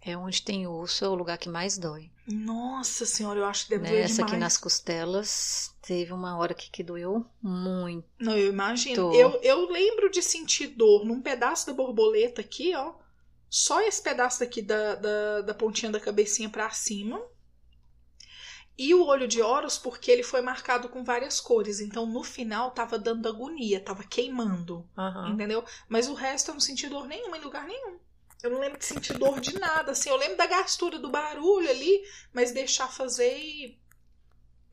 É 0.05 0.17
onde 0.17 0.41
tem 0.41 0.67
osso, 0.67 1.05
é 1.05 1.07
o 1.07 1.15
lugar 1.15 1.37
que 1.37 1.47
mais 1.47 1.77
dói. 1.77 2.11
Nossa 2.27 3.05
senhora, 3.05 3.39
eu 3.39 3.45
acho 3.45 3.63
que 3.65 3.69
deve 3.71 3.83
Né? 3.83 3.89
doer 3.91 4.03
Essa 4.03 4.15
demais. 4.15 4.31
aqui 4.31 4.39
nas 4.39 4.57
costelas, 4.57 5.73
teve 5.81 6.11
uma 6.11 6.37
hora 6.37 6.53
que, 6.53 6.69
que 6.69 6.83
doeu 6.83 7.25
muito. 7.41 8.05
Não, 8.19 8.37
eu 8.37 8.49
imagino. 8.49 9.13
Eu, 9.13 9.39
eu 9.41 9.69
lembro 9.69 10.09
de 10.09 10.21
sentir 10.21 10.67
dor 10.67 11.05
num 11.05 11.21
pedaço 11.21 11.67
da 11.67 11.73
borboleta 11.73 12.41
aqui, 12.41 12.75
ó. 12.75 12.95
Só 13.49 13.81
esse 13.81 14.01
pedaço 14.01 14.39
daqui 14.41 14.61
da, 14.61 14.95
da, 14.95 15.41
da 15.41 15.53
pontinha 15.53 15.91
da 15.91 15.99
cabecinha 15.99 16.49
pra 16.49 16.69
cima. 16.71 17.21
E 18.77 18.93
o 18.95 19.05
olho 19.05 19.27
de 19.27 19.41
Horus, 19.41 19.77
porque 19.77 20.09
ele 20.09 20.23
foi 20.23 20.41
marcado 20.41 20.89
com 20.89 21.03
várias 21.03 21.39
cores. 21.39 21.79
Então, 21.79 22.05
no 22.07 22.23
final, 22.23 22.71
tava 22.71 22.97
dando 22.97 23.29
agonia, 23.29 23.79
tava 23.79 24.03
queimando. 24.03 24.89
Aham. 24.97 25.29
Entendeu? 25.29 25.63
Mas 25.87 26.07
o 26.09 26.13
resto 26.15 26.49
eu 26.49 26.53
não 26.55 26.59
senti 26.61 26.89
dor 26.89 27.05
nenhuma 27.07 27.37
em 27.37 27.41
lugar 27.41 27.65
nenhum. 27.67 27.99
Eu 28.43 28.49
não 28.51 28.59
lembro 28.59 28.77
de 28.77 28.85
sentir 28.85 29.17
dor 29.17 29.39
de 29.39 29.57
nada, 29.57 29.91
assim. 29.93 30.09
Eu 30.09 30.17
lembro 30.17 30.35
da 30.37 30.45
gastura 30.45 30.99
do 30.99 31.09
barulho 31.09 31.69
ali, 31.69 32.03
mas 32.33 32.51
deixar 32.51 32.87
fazer 32.89 33.37
e. 33.37 33.79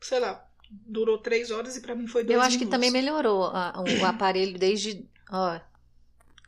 Sei 0.01 0.19
lá, 0.19 0.45
durou 0.69 1.17
três 1.19 1.51
horas 1.51 1.77
e 1.77 1.81
pra 1.81 1.95
mim 1.95 2.05
foi 2.07 2.23
dois 2.23 2.35
Eu 2.35 2.41
acho 2.41 2.57
que 2.57 2.65
minutos. 2.65 2.71
também 2.75 2.91
melhorou 2.91 3.45
a- 3.45 3.81
o 4.01 4.05
aparelho 4.05 4.59
desde. 4.59 5.07
Ó, 5.31 5.59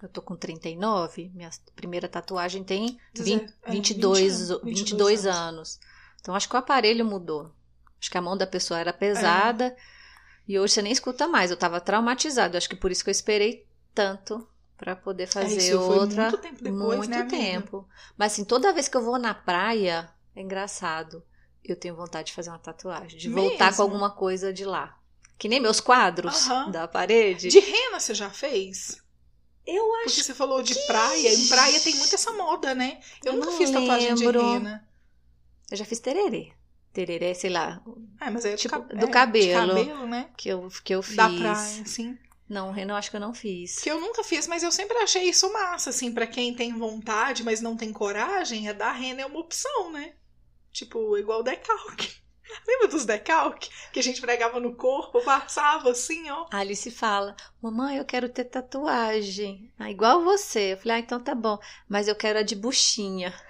eu 0.01 0.09
tô 0.09 0.21
com 0.21 0.35
39, 0.35 1.31
minha 1.33 1.49
primeira 1.75 2.09
tatuagem 2.09 2.61
tem 2.63 2.99
20, 3.15 3.53
É, 3.63 3.71
22, 3.71 4.49
20 4.49 4.51
anos, 4.51 4.63
22 4.63 5.25
anos. 5.25 5.79
Então 6.19 6.35
acho 6.35 6.49
que 6.49 6.55
o 6.55 6.59
aparelho 6.59 7.05
mudou. 7.05 7.53
Acho 8.01 8.11
que 8.11 8.17
a 8.17 8.21
mão 8.21 8.35
da 8.35 8.45
pessoa 8.45 8.79
era 8.81 8.91
pesada 8.91 9.65
É. 9.67 9.75
e 10.45 10.59
hoje 10.59 10.73
você 10.73 10.81
nem 10.81 10.91
escuta 10.91 11.25
mais. 11.27 11.51
Eu 11.51 11.57
tava 11.57 11.79
traumatizado. 11.79 12.57
Acho 12.57 12.67
que 12.67 12.75
por 12.75 12.91
isso 12.91 13.01
que 13.03 13.09
eu 13.09 13.13
esperei 13.13 13.65
tanto 13.93 14.45
pra 14.77 14.95
poder 14.95 15.27
fazer 15.27 15.57
isso 15.57 15.79
foi 15.79 15.99
outra. 15.99 16.23
muito 16.29 16.37
tempo 16.39 16.63
depois, 16.63 16.97
muito 16.99 17.09
né, 17.09 17.25
tempo. 17.25 17.87
Mas 18.17 18.33
assim, 18.33 18.43
toda 18.43 18.73
vez 18.73 18.87
que 18.87 18.97
eu 18.97 19.03
vou 19.03 19.17
na 19.19 19.33
praia, 19.33 20.09
é 20.35 20.41
engraçado. 20.41 21.23
Eu 21.63 21.75
tenho 21.77 21.95
vontade 21.95 22.27
de 22.27 22.33
fazer 22.33 22.49
uma 22.49 22.59
tatuagem, 22.59 23.17
de 23.17 23.29
voltar 23.29 23.65
Mesmo? 23.65 23.77
com 23.77 23.81
alguma 23.83 24.11
coisa 24.11 24.51
de 24.51 24.65
lá. 24.65 24.97
Que 25.37 25.47
nem 25.47 25.59
meus 25.59 25.79
quadros 25.79 26.45
da 26.71 26.87
parede. 26.87 27.47
De 27.49 27.59
rena 27.59 27.99
você 27.99 28.13
já 28.13 28.29
fez? 28.29 29.01
Eu 29.65 29.81
Porque 29.85 30.09
acho 30.09 30.23
você 30.23 30.33
falou 30.33 30.61
de 30.61 30.75
praia. 30.85 31.33
Em 31.33 31.47
praia 31.47 31.79
tem 31.79 31.95
muito 31.95 32.13
essa 32.13 32.33
moda, 32.33 32.75
né? 32.75 32.99
Eu, 33.23 33.31
Eu 33.31 33.39
nunca 33.39 33.51
não 33.51 33.57
fiz 33.57 33.71
tatuagem 33.71 34.13
de 34.13 34.25
lembro. 34.25 34.41
rena. 34.53 34.87
Eu 35.71 35.77
já 35.77 35.85
fiz 35.85 35.99
tererê. 35.99 36.51
Tererê, 36.91 37.33
sei 37.33 37.49
lá, 37.49 37.81
Ah, 38.19 38.29
mas 38.29 38.45
é 38.45 38.55
Tipo, 38.55 38.75
do, 38.77 38.81
cab- 38.83 38.99
do 38.99 39.05
é, 39.05 39.09
cabelo. 39.09 39.73
De 39.75 39.85
cabelo, 39.85 40.05
né? 40.07 40.29
que 40.37 40.49
eu, 40.49 40.67
que 40.83 40.93
eu 40.93 41.01
fiz. 41.01 41.15
Da 41.15 41.27
praia, 41.29 41.81
assim. 41.81 42.17
Não, 42.53 42.71
rena 42.71 42.93
eu 42.93 42.97
acho 42.97 43.09
que 43.09 43.15
eu 43.15 43.21
não 43.21 43.33
fiz. 43.33 43.79
Que 43.79 43.89
eu 43.89 43.99
nunca 43.99 44.23
fiz, 44.23 44.45
mas 44.47 44.61
eu 44.61 44.71
sempre 44.71 44.95
achei 44.99 45.23
isso 45.23 45.51
massa, 45.51 45.89
assim, 45.89 46.13
pra 46.13 46.27
quem 46.27 46.53
tem 46.53 46.77
vontade, 46.77 47.43
mas 47.43 47.61
não 47.61 47.75
tem 47.75 47.91
coragem, 47.91 48.69
a 48.69 48.73
da 48.73 48.91
rena 48.91 49.23
é 49.23 49.25
uma 49.25 49.39
opção, 49.39 49.91
né? 49.91 50.13
Tipo, 50.71 51.17
igual 51.17 51.41
decalque. 51.41 52.21
Lembra 52.67 52.87
dos 52.89 53.05
decalque? 53.05 53.69
Que 53.91 53.99
a 53.99 54.03
gente 54.03 54.21
pregava 54.21 54.59
no 54.59 54.75
corpo, 54.75 55.23
passava 55.23 55.89
assim, 55.91 56.29
ó. 56.29 56.45
A 56.51 56.59
Alice 56.59 56.91
fala: 56.91 57.35
Mamãe, 57.61 57.97
eu 57.97 58.05
quero 58.05 58.29
ter 58.29 58.43
tatuagem. 58.45 59.71
Ah, 59.79 59.89
igual 59.89 60.23
você. 60.23 60.73
Eu 60.73 60.77
falei: 60.77 60.97
Ah, 60.97 60.99
então 60.99 61.19
tá 61.19 61.33
bom. 61.33 61.57
Mas 61.89 62.07
eu 62.07 62.15
quero 62.15 62.39
a 62.39 62.43
de 62.43 62.55
buchinha. 62.55 63.33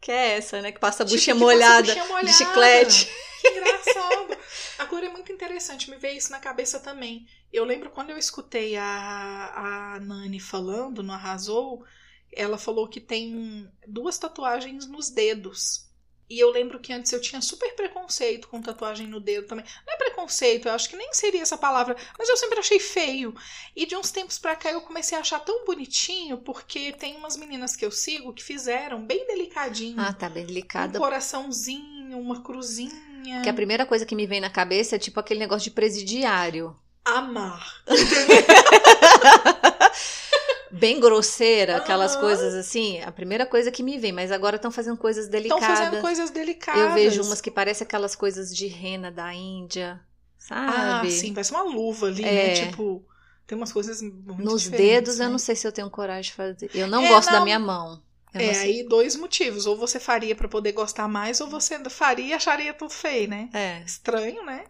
Que 0.00 0.12
é 0.12 0.36
essa, 0.36 0.62
né? 0.62 0.70
Que 0.70 0.78
passa 0.78 1.02
a 1.02 1.06
Tipo, 1.06 1.16
buchinha 1.16 1.34
passa 1.34 1.44
a 1.44 1.54
molhada 1.54 1.82
buchinha 1.82 2.04
molhada. 2.04 2.26
de 2.26 2.32
chiclete. 2.32 3.10
Que 3.40 3.48
engraçado. 3.48 4.38
Agora 4.78 5.06
é 5.06 5.10
muito 5.10 5.32
interessante, 5.32 5.90
me 5.90 5.96
veio 5.96 6.16
isso 6.18 6.30
na 6.30 6.38
cabeça 6.40 6.78
também. 6.80 7.26
Eu 7.52 7.64
lembro 7.64 7.90
quando 7.90 8.10
eu 8.10 8.18
escutei 8.18 8.76
a, 8.76 9.94
a 9.96 10.00
Nani 10.00 10.38
falando 10.40 11.02
no 11.02 11.12
Arrasou, 11.12 11.84
ela 12.32 12.58
falou 12.58 12.88
que 12.88 13.00
tem 13.00 13.70
duas 13.86 14.18
tatuagens 14.18 14.86
nos 14.86 15.10
dedos. 15.10 15.86
E 16.30 16.38
eu 16.38 16.50
lembro 16.50 16.78
que 16.78 16.92
antes 16.92 17.10
eu 17.10 17.20
tinha 17.22 17.40
super 17.40 17.74
preconceito 17.74 18.48
com 18.48 18.60
tatuagem 18.60 19.06
no 19.06 19.18
dedo 19.18 19.46
também. 19.46 19.64
Não 19.86 19.94
é 19.94 19.96
preconceito, 19.96 20.68
eu 20.68 20.72
acho 20.72 20.88
que 20.90 20.96
nem 20.96 21.10
seria 21.14 21.40
essa 21.40 21.56
palavra, 21.56 21.96
mas 22.18 22.28
eu 22.28 22.36
sempre 22.36 22.58
achei 22.58 22.78
feio. 22.78 23.34
E 23.74 23.86
de 23.86 23.96
uns 23.96 24.10
tempos 24.10 24.38
pra 24.38 24.54
cá 24.54 24.70
eu 24.70 24.82
comecei 24.82 25.16
a 25.16 25.22
achar 25.22 25.40
tão 25.40 25.64
bonitinho, 25.64 26.36
porque 26.38 26.92
tem 26.92 27.16
umas 27.16 27.36
meninas 27.36 27.74
que 27.74 27.84
eu 27.84 27.90
sigo 27.90 28.34
que 28.34 28.44
fizeram 28.44 29.02
bem 29.06 29.26
delicadinho. 29.26 29.98
Ah, 29.98 30.12
tá 30.12 30.28
bem 30.28 30.44
Um 30.44 30.46
delicada. 30.46 30.98
coraçãozinho, 30.98 32.18
uma 32.18 32.42
cruzinha. 32.42 33.07
Que 33.42 33.48
a 33.48 33.54
primeira 33.54 33.84
coisa 33.86 34.04
que 34.06 34.14
me 34.14 34.26
vem 34.26 34.40
na 34.40 34.50
cabeça 34.50 34.96
é 34.96 34.98
tipo 34.98 35.18
aquele 35.20 35.40
negócio 35.40 35.64
de 35.64 35.70
presidiário. 35.74 36.76
Amar. 37.04 37.82
Bem 40.70 41.00
grosseira, 41.00 41.78
aquelas 41.78 42.14
coisas 42.14 42.52
assim. 42.54 43.00
A 43.02 43.10
primeira 43.10 43.46
coisa 43.46 43.70
que 43.70 43.82
me 43.82 43.98
vem, 43.98 44.12
mas 44.12 44.30
agora 44.30 44.56
estão 44.56 44.70
fazendo 44.70 44.98
coisas 44.98 45.24
Estão 45.24 45.40
delicadas. 45.40 45.78
fazendo 45.78 46.00
coisas 46.02 46.30
delicadas. 46.30 46.80
Eu 46.82 46.92
vejo 46.92 47.22
umas 47.22 47.40
que 47.40 47.50
parecem 47.50 47.86
aquelas 47.86 48.14
coisas 48.14 48.54
de 48.54 48.66
rena 48.66 49.10
da 49.10 49.32
Índia, 49.32 49.98
Ah, 50.50 50.98
sabe? 51.00 51.10
sim, 51.10 51.32
parece 51.32 51.52
uma 51.52 51.62
luva 51.62 52.08
ali, 52.08 52.22
É. 52.22 52.48
né? 52.48 52.54
Tipo, 52.66 53.02
tem 53.46 53.56
umas 53.56 53.72
coisas 53.72 54.02
muito 54.02 54.42
Nos 54.42 54.68
dedos, 54.68 55.18
eu 55.18 55.24
né? 55.26 55.32
não 55.32 55.38
sei 55.38 55.56
se 55.56 55.66
eu 55.66 55.72
tenho 55.72 55.88
coragem 55.88 56.30
de 56.30 56.36
fazer. 56.36 56.70
Eu 56.74 56.86
não 56.86 57.02
É, 57.02 57.08
gosto 57.08 57.30
da 57.30 57.38
não. 57.38 57.44
minha 57.44 57.58
mão. 57.58 58.02
Eu 58.38 58.50
É, 58.50 58.54
sei. 58.54 58.70
aí 58.80 58.82
dois 58.88 59.16
motivos. 59.16 59.66
Ou 59.66 59.76
você 59.76 59.98
faria 60.00 60.34
pra 60.36 60.48
poder 60.48 60.72
gostar 60.72 61.08
mais, 61.08 61.40
ou 61.40 61.48
você 61.48 61.78
faria 61.90 62.26
e 62.26 62.32
acharia 62.32 62.72
tudo 62.74 62.90
feio, 62.92 63.28
né? 63.28 63.48
É. 63.52 63.82
Estranho, 63.84 64.44
né? 64.44 64.64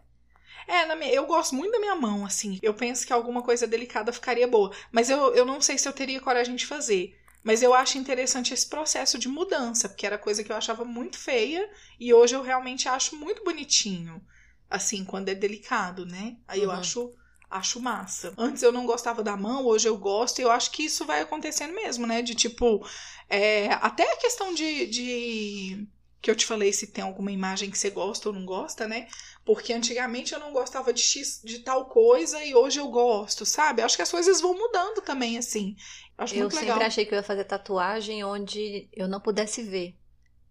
É, 0.67 0.85
minha- 0.95 1.13
eu 1.13 1.27
gosto 1.27 1.55
muito 1.55 1.73
da 1.73 1.79
minha 1.81 1.95
mão, 1.97 2.25
assim. 2.25 2.59
Eu 2.63 2.75
penso 2.75 3.07
que 3.07 3.13
alguma 3.13 3.43
coisa 3.43 3.67
delicada 3.67 4.13
ficaria 4.13 4.47
boa. 4.47 4.73
Mas 4.93 5.11
eu, 5.11 5.35
eu 5.35 5.45
não 5.45 5.61
sei 5.61 5.79
se 5.79 5.89
eu 5.89 5.93
teria 5.93 6.21
coragem 6.21 6.55
de 6.57 6.67
fazer. 6.67 7.17
Mas 7.43 7.63
eu 7.63 7.73
acho 7.73 7.99
interessante 7.99 8.53
esse 8.53 8.69
processo 8.69 9.19
de 9.19 9.29
mudança, 9.29 9.89
porque 9.89 10.07
era 10.07 10.19
coisa 10.19 10.45
que 10.45 10.53
eu 10.53 10.57
achava 10.57 10.85
muito 10.85 11.17
feia 11.19 11.69
e 11.99 12.13
hoje 12.13 12.35
eu 12.35 12.43
realmente 12.43 12.89
acho 12.89 13.17
muito 13.17 13.43
bonitinho. 13.45 14.21
Assim, 14.69 15.05
quando 15.05 15.29
é 15.31 15.35
delicado, 15.35 16.05
né? 16.05 16.37
Aí 16.47 16.63
eu 16.63 16.71
Uhum. 16.71 16.77
acho, 16.77 17.15
acho 17.51 17.81
massa. 17.81 18.33
Antes 18.37 18.63
eu 18.63 18.73
não 18.73 18.87
gostava 18.87 19.23
da 19.23 19.37
mão, 19.37 19.65
hoje 19.67 19.89
eu 19.89 19.97
gosto, 19.97 20.39
e 20.39 20.43
eu 20.43 20.51
acho 20.51 20.71
que 20.71 20.85
isso 20.85 21.05
vai 21.05 21.21
acontecendo 21.21 21.75
mesmo, 21.75 22.07
né? 22.07 22.23
De 22.23 22.35
tipo, 22.35 22.87
é, 23.29 23.69
até 23.75 24.11
a 24.13 24.17
questão 24.17 24.55
de, 24.55 24.87
de. 24.87 25.89
Que 26.21 26.31
eu 26.31 26.37
te 26.37 26.45
falei 26.47 26.73
se 26.73 26.89
tem 26.89 27.05
alguma 27.05 27.31
imagem 27.31 27.71
que 27.71 27.79
você 27.79 27.91
gosta 27.91 28.29
ou 28.29 28.35
não 28.35 28.45
gosta, 28.45 28.89
né? 28.89 29.09
Porque 29.45 29.73
antigamente 29.73 30.35
eu 30.35 30.41
não 30.41 30.53
gostava 30.53 30.93
de 30.93 31.01
X 31.01 31.41
de 31.45 31.61
tal 31.61 31.87
coisa 31.89 32.45
e 32.45 32.55
hoje 32.55 32.81
eu 32.81 32.89
gosto, 32.89 33.47
sabe? 33.47 33.83
Acho 33.83 33.97
que 33.97 34.03
as 34.03 34.11
coisas 34.11 34.41
vão 34.41 34.55
mudando 34.55 35.01
também, 35.01 35.39
assim. 35.39 35.77
Acho 36.19 36.35
Eu 36.35 36.41
muito 36.41 36.55
sempre 36.57 36.67
legal. 36.73 36.87
achei 36.89 37.07
que 37.07 37.15
eu 37.15 37.17
ia 37.17 37.23
fazer 37.23 37.45
tatuagem 37.45 38.25
onde 38.25 38.89
eu 38.93 39.09
não 39.09 39.21
pudesse 39.21 39.63
ver. 39.63 39.97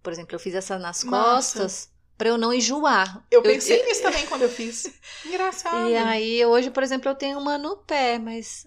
Por 0.01 0.13
exemplo, 0.13 0.33
eu 0.35 0.39
fiz 0.39 0.55
essa 0.55 0.79
nas 0.79 1.03
Massa. 1.03 1.59
costas 1.59 1.96
pra 2.18 2.30
eu 2.30 2.38
não 2.38 2.53
enjoar. 2.53 3.26
Eu 3.30 3.41
pensei 3.41 3.86
nisso 3.86 4.01
também 4.01 4.26
quando 4.26 4.41
eu 4.41 4.49
fiz. 4.49 4.91
Engraçado. 5.26 5.89
E 5.89 5.95
aí, 5.95 6.45
hoje, 6.45 6.72
por 6.72 6.82
exemplo, 6.82 7.09
eu 7.09 7.15
tenho 7.15 7.38
uma 7.38 7.57
no 7.57 7.78
pé, 7.78 8.18
mas. 8.18 8.65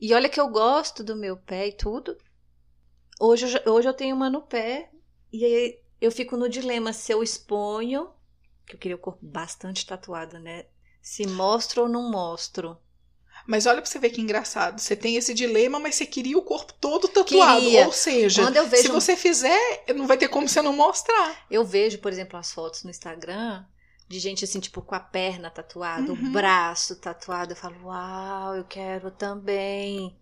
E 0.00 0.12
olha 0.12 0.28
que 0.28 0.40
eu 0.40 0.48
gosto 0.48 1.04
do 1.04 1.14
meu 1.14 1.36
pé 1.36 1.68
e 1.68 1.72
tudo. 1.72 2.16
Hoje, 3.20 3.60
eu 3.64 3.72
hoje 3.72 3.88
eu 3.88 3.94
tenho 3.94 4.16
uma 4.16 4.28
no 4.28 4.42
pé. 4.42 4.90
E 5.32 5.44
aí 5.44 5.78
eu 6.00 6.10
fico 6.10 6.36
no 6.36 6.48
dilema 6.48 6.92
se 6.92 7.12
eu 7.12 7.22
exponho, 7.22 8.10
que 8.66 8.74
eu 8.74 8.78
queria 8.78 8.96
o 8.96 9.00
corpo 9.00 9.24
bastante 9.24 9.86
tatuado, 9.86 10.38
né? 10.38 10.66
Se 11.00 11.26
mostro 11.26 11.82
ou 11.82 11.88
não 11.88 12.10
mostro. 12.10 12.76
Mas 13.46 13.66
olha 13.66 13.80
pra 13.82 13.90
você 13.90 13.98
ver 13.98 14.10
que 14.10 14.20
engraçado. 14.20 14.80
Você 14.80 14.94
tem 14.94 15.16
esse 15.16 15.34
dilema, 15.34 15.78
mas 15.78 15.94
você 15.96 16.06
queria 16.06 16.38
o 16.38 16.42
corpo 16.42 16.72
todo 16.80 17.08
tatuado. 17.08 17.60
Queria. 17.60 17.86
Ou 17.86 17.92
seja, 17.92 18.42
eu 18.42 18.64
se 18.64 18.68
vejo, 18.70 18.92
você 18.92 19.16
fizer, 19.16 19.84
não 19.94 20.06
vai 20.06 20.16
ter 20.16 20.28
como 20.28 20.48
você 20.48 20.62
não 20.62 20.72
mostrar. 20.72 21.44
eu 21.50 21.64
vejo, 21.64 21.98
por 21.98 22.12
exemplo, 22.12 22.38
as 22.38 22.52
fotos 22.52 22.82
no 22.84 22.90
Instagram 22.90 23.64
de 24.08 24.18
gente 24.18 24.44
assim, 24.44 24.60
tipo, 24.60 24.82
com 24.82 24.94
a 24.94 25.00
perna 25.00 25.48
tatuada, 25.50 26.12
Uhum. 26.12 26.28
o 26.28 26.32
braço 26.32 26.96
tatuado. 26.96 27.52
Eu 27.52 27.56
falo, 27.56 27.76
uau, 27.86 28.54
eu 28.56 28.64
quero 28.64 29.10
também. 29.10 30.14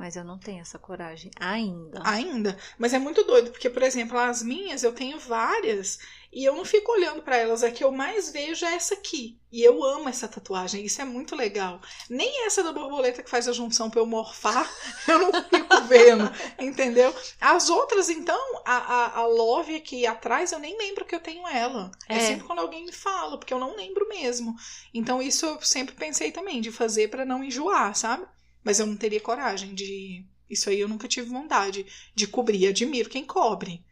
Mas 0.00 0.16
eu 0.16 0.24
não 0.24 0.38
tenho 0.38 0.62
essa 0.62 0.78
coragem 0.78 1.30
ainda. 1.38 2.00
Ainda. 2.02 2.56
Mas 2.78 2.94
é 2.94 2.98
muito 2.98 3.22
doido, 3.22 3.50
porque, 3.50 3.68
por 3.68 3.82
exemplo, 3.82 4.18
as 4.18 4.42
minhas, 4.42 4.82
eu 4.82 4.94
tenho 4.94 5.18
várias 5.18 5.98
e 6.32 6.42
eu 6.42 6.56
não 6.56 6.64
fico 6.64 6.90
olhando 6.90 7.20
pra 7.20 7.36
elas. 7.36 7.62
A 7.62 7.70
que 7.70 7.84
eu 7.84 7.92
mais 7.92 8.32
vejo 8.32 8.64
é 8.64 8.76
essa 8.76 8.94
aqui. 8.94 9.38
E 9.52 9.62
eu 9.62 9.84
amo 9.84 10.08
essa 10.08 10.26
tatuagem. 10.26 10.82
Isso 10.86 11.02
é 11.02 11.04
muito 11.04 11.36
legal. 11.36 11.82
Nem 12.08 12.46
essa 12.46 12.62
da 12.62 12.72
borboleta 12.72 13.22
que 13.22 13.28
faz 13.28 13.46
a 13.46 13.52
junção 13.52 13.90
pra 13.90 14.00
eu 14.00 14.06
morfar, 14.06 14.66
eu 15.06 15.18
não 15.18 15.32
fico 15.44 15.82
vendo. 15.82 16.32
entendeu? 16.58 17.14
As 17.38 17.68
outras, 17.68 18.08
então, 18.08 18.40
a, 18.64 18.76
a, 18.76 19.18
a 19.18 19.26
Love 19.26 19.76
aqui 19.76 20.06
atrás, 20.06 20.50
eu 20.50 20.58
nem 20.58 20.78
lembro 20.78 21.04
que 21.04 21.14
eu 21.14 21.20
tenho 21.20 21.46
ela. 21.46 21.90
É. 22.08 22.16
É. 22.16 22.20
sempre 22.20 22.46
quando 22.46 22.60
alguém 22.60 22.86
me 22.86 22.92
fala, 22.92 23.36
porque 23.36 23.52
eu 23.52 23.58
não 23.58 23.76
lembro 23.76 24.08
mesmo. 24.08 24.56
Então, 24.94 25.20
isso 25.20 25.44
eu 25.44 25.60
sempre 25.60 25.94
pensei 25.94 26.32
também, 26.32 26.62
de 26.62 26.72
fazer 26.72 27.10
pra 27.10 27.26
não 27.26 27.44
enjoar, 27.44 27.94
sabe? 27.94 28.26
Mas 28.64 28.78
eu 28.78 28.86
não 28.86 28.96
teria 28.96 29.20
coragem 29.20 29.74
de. 29.74 30.24
Isso 30.48 30.68
aí 30.68 30.80
eu 30.80 30.88
nunca 30.88 31.06
tive 31.08 31.28
vontade 31.30 31.86
de 32.14 32.26
cobrir. 32.26 32.66
Admiro 32.66 33.08
quem 33.08 33.24
cobre. 33.24 33.84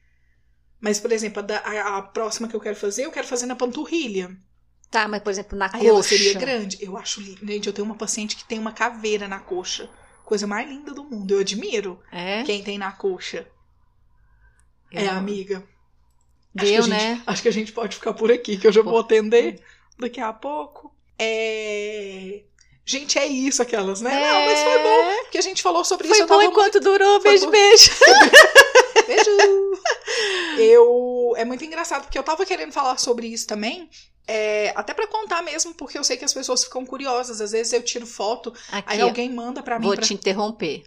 Mas, 0.80 1.00
por 1.00 1.10
exemplo, 1.12 1.42
a, 1.64 1.98
a- 1.98 2.02
próxima 2.02 2.46
que 2.48 2.54
eu 2.54 2.60
quero 2.60 2.76
fazer, 2.76 3.04
eu 3.04 3.10
quero 3.12 3.26
fazer 3.26 3.46
na 3.46 3.56
panturrilha. 3.56 4.36
Tá, 4.90 5.06
mas 5.06 5.22
por 5.22 5.30
exemplo, 5.30 5.58
na 5.58 5.70
Aí 5.72 5.86
ela 5.86 5.96
coxa. 5.98 6.08
seria 6.10 6.34
grande. 6.34 6.78
Eu 6.80 6.96
acho 6.96 7.20
lindo. 7.20 7.46
Gente, 7.46 7.66
eu 7.66 7.72
tenho 7.72 7.84
uma 7.84 7.94
paciente 7.96 8.36
que 8.36 8.44
tem 8.44 8.58
uma 8.58 8.72
caveira 8.72 9.26
na 9.28 9.38
coxa. 9.40 9.88
Coisa 10.24 10.46
mais 10.46 10.68
linda 10.68 10.92
do 10.94 11.04
mundo. 11.04 11.32
Eu 11.32 11.40
admiro 11.40 12.00
É? 12.12 12.42
quem 12.44 12.62
tem 12.62 12.78
na 12.78 12.92
coxa. 12.92 13.46
Eu 14.90 15.00
é, 15.02 15.08
amiga. 15.08 15.58
Acho 16.56 16.64
que 16.66 16.70
Deu, 16.72 16.78
a 16.78 16.86
gente- 16.86 16.90
né? 16.90 17.22
Acho 17.26 17.42
que 17.42 17.48
a 17.48 17.52
gente 17.52 17.72
pode 17.72 17.96
ficar 17.96 18.14
por 18.14 18.32
aqui, 18.32 18.56
que 18.56 18.66
eu 18.66 18.72
já 18.72 18.82
vou 18.82 18.94
Pô. 18.94 18.98
atender 19.00 19.62
daqui 19.98 20.20
a 20.20 20.32
pouco. 20.32 20.94
É. 21.18 22.44
Gente, 22.90 23.18
é 23.18 23.26
isso, 23.26 23.60
aquelas, 23.60 24.00
né? 24.00 24.14
É. 24.14 24.32
Não, 24.32 24.46
mas 24.46 24.60
foi 24.62 24.82
bom, 24.82 25.22
porque 25.24 25.36
a 25.38 25.42
gente 25.42 25.62
falou 25.62 25.84
sobre 25.84 26.08
Foi 26.08 26.16
isso. 26.16 26.22
eu 26.24 26.26
bom 26.28 26.40
enquanto 26.40 26.80
durou. 26.80 27.20
Foi 27.20 27.32
Beijo, 27.32 27.44
bom. 27.44 27.50
beijo. 27.52 27.90
Beijo! 29.06 29.30
eu 30.58 31.34
é 31.36 31.44
muito 31.44 31.64
engraçado 31.64 32.02
porque 32.02 32.18
eu 32.18 32.22
tava 32.22 32.44
querendo 32.46 32.72
falar 32.72 32.98
sobre 32.98 33.26
isso 33.26 33.46
também. 33.46 33.88
é, 34.26 34.72
até 34.76 34.92
pra 34.94 35.06
contar 35.06 35.42
mesmo, 35.42 35.72
porque 35.74 35.98
eu 35.98 36.04
sei 36.04 36.16
que 36.16 36.24
as 36.24 36.34
pessoas 36.34 36.64
ficam 36.64 36.84
curiosas. 36.84 37.40
Às 37.40 37.52
vezes 37.52 37.72
eu 37.72 37.82
tiro 37.82 38.06
foto, 38.06 38.52
aí 38.70 38.80
Aqui, 38.86 39.02
ó, 39.02 39.04
alguém 39.06 39.30
manda 39.32 39.62
pra 39.62 39.78
mim. 39.78 39.86
vou 39.86 39.94
pra- 39.94 40.04
te 40.04 40.14
interromper. 40.14 40.84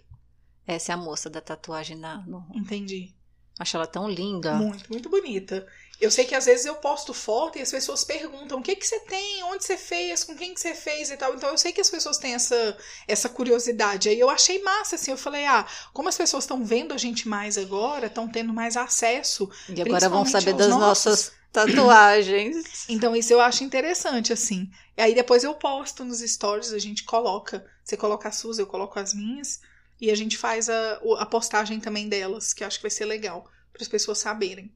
Essa 0.66 0.92
é 0.92 0.94
a 0.94 0.98
moça 0.98 1.28
da 1.28 1.40
tatuagem 1.40 1.96
na. 1.96 2.18
No... 2.26 2.44
Entendi. 2.54 3.12
Acho 3.58 3.76
ela 3.76 3.86
tão 3.86 4.08
linda. 4.08 4.54
Muito, 4.54 4.90
muito 4.90 5.08
bonita. 5.08 5.66
Eu 6.02 6.10
sei 6.10 6.24
que 6.24 6.34
às 6.34 6.46
vezes 6.46 6.66
eu 6.66 6.74
posto 6.74 7.14
foto 7.14 7.58
e 7.58 7.62
as 7.62 7.70
pessoas 7.70 8.02
perguntam 8.02 8.58
o 8.58 8.62
que 8.62 8.74
que 8.74 8.84
você 8.84 8.98
tem, 8.98 9.44
onde 9.44 9.64
você 9.64 9.76
fez, 9.76 10.24
com 10.24 10.34
quem 10.34 10.52
que 10.52 10.60
você 10.60 10.74
fez 10.74 11.12
e 11.12 11.16
tal. 11.16 11.32
Então 11.32 11.48
eu 11.48 11.56
sei 11.56 11.72
que 11.72 11.80
as 11.80 11.88
pessoas 11.88 12.18
têm 12.18 12.34
essa, 12.34 12.76
essa 13.06 13.28
curiosidade. 13.28 14.08
Aí 14.08 14.18
eu 14.18 14.28
achei 14.28 14.60
massa, 14.64 14.96
assim, 14.96 15.12
eu 15.12 15.16
falei, 15.16 15.46
ah, 15.46 15.64
como 15.92 16.08
as 16.08 16.16
pessoas 16.16 16.42
estão 16.42 16.64
vendo 16.64 16.92
a 16.92 16.96
gente 16.98 17.28
mais 17.28 17.56
agora, 17.56 18.08
estão 18.08 18.28
tendo 18.28 18.52
mais 18.52 18.76
acesso 18.76 19.48
E 19.68 19.80
agora 19.80 20.08
vão 20.08 20.26
saber 20.26 20.54
das 20.54 20.70
nossos. 20.70 21.04
nossas 21.04 21.32
tatuagens. 21.52 22.86
Então, 22.90 23.14
isso 23.14 23.32
eu 23.32 23.40
acho 23.40 23.62
interessante, 23.62 24.32
assim. 24.32 24.68
E 24.96 25.02
aí 25.02 25.14
depois 25.14 25.44
eu 25.44 25.54
posto 25.54 26.04
nos 26.04 26.18
stories, 26.18 26.72
a 26.72 26.80
gente 26.80 27.04
coloca. 27.04 27.64
Você 27.84 27.96
coloca 27.96 28.28
as 28.28 28.34
suas, 28.34 28.58
eu 28.58 28.66
coloco 28.66 28.98
as 28.98 29.14
minhas. 29.14 29.60
E 30.00 30.10
a 30.10 30.16
gente 30.16 30.36
faz 30.36 30.68
a, 30.68 31.00
a 31.18 31.26
postagem 31.26 31.78
também 31.78 32.08
delas, 32.08 32.52
que 32.52 32.64
eu 32.64 32.66
acho 32.66 32.78
que 32.78 32.82
vai 32.82 32.90
ser 32.90 33.04
legal, 33.04 33.48
para 33.72 33.82
as 33.82 33.88
pessoas 33.88 34.18
saberem. 34.18 34.68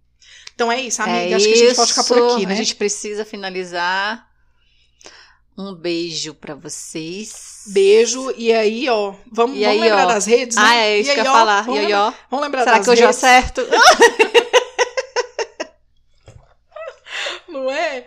Então 0.55 0.71
é 0.73 0.81
isso, 0.81 1.03
amiga. 1.03 1.19
É 1.19 1.35
acho 1.35 1.47
que 1.47 1.53
a 1.55 1.57
gente 1.57 1.75
pode 1.77 1.89
ficar 1.93 2.05
por 2.05 2.17
isso. 2.19 2.37
aqui, 2.37 2.47
né? 2.47 2.55
A 2.55 2.57
gente 2.57 2.75
precisa 2.77 3.25
finalizar. 3.25 4.27
Um 5.59 5.75
beijo 5.75 6.35
pra 6.35 6.55
vocês. 6.55 7.63
Beijo. 7.69 8.31
E 8.37 8.53
aí, 8.53 8.89
ó, 8.91 9.15
vamos, 9.33 9.57
E 9.57 9.61
vamos 9.65 9.67
aí, 9.67 9.81
lembrar 9.81 10.05
ó. 10.05 10.09
das 10.09 10.27
redes, 10.27 10.55
né? 10.57 10.63
Ah, 10.65 10.75
é 10.77 10.99
isso 11.01 11.11
e 11.11 11.15
que 11.15 11.21
eu 11.21 11.25
ia 11.25 11.33
falar. 11.33 11.63
Vamos, 11.63 11.77
E 11.77 11.79
aí, 11.79 11.87
lembrar, 11.87 12.09
ó. 12.09 12.13
vamos 12.31 12.45
lembrar 12.45 12.65
Será 12.65 12.77
das 12.77 12.85
que 12.87 12.91
hoje 12.93 13.03
eu 13.03 13.07
redes, 13.07 13.25
acerto? 13.25 13.63
não 17.49 17.71
é? 17.71 18.05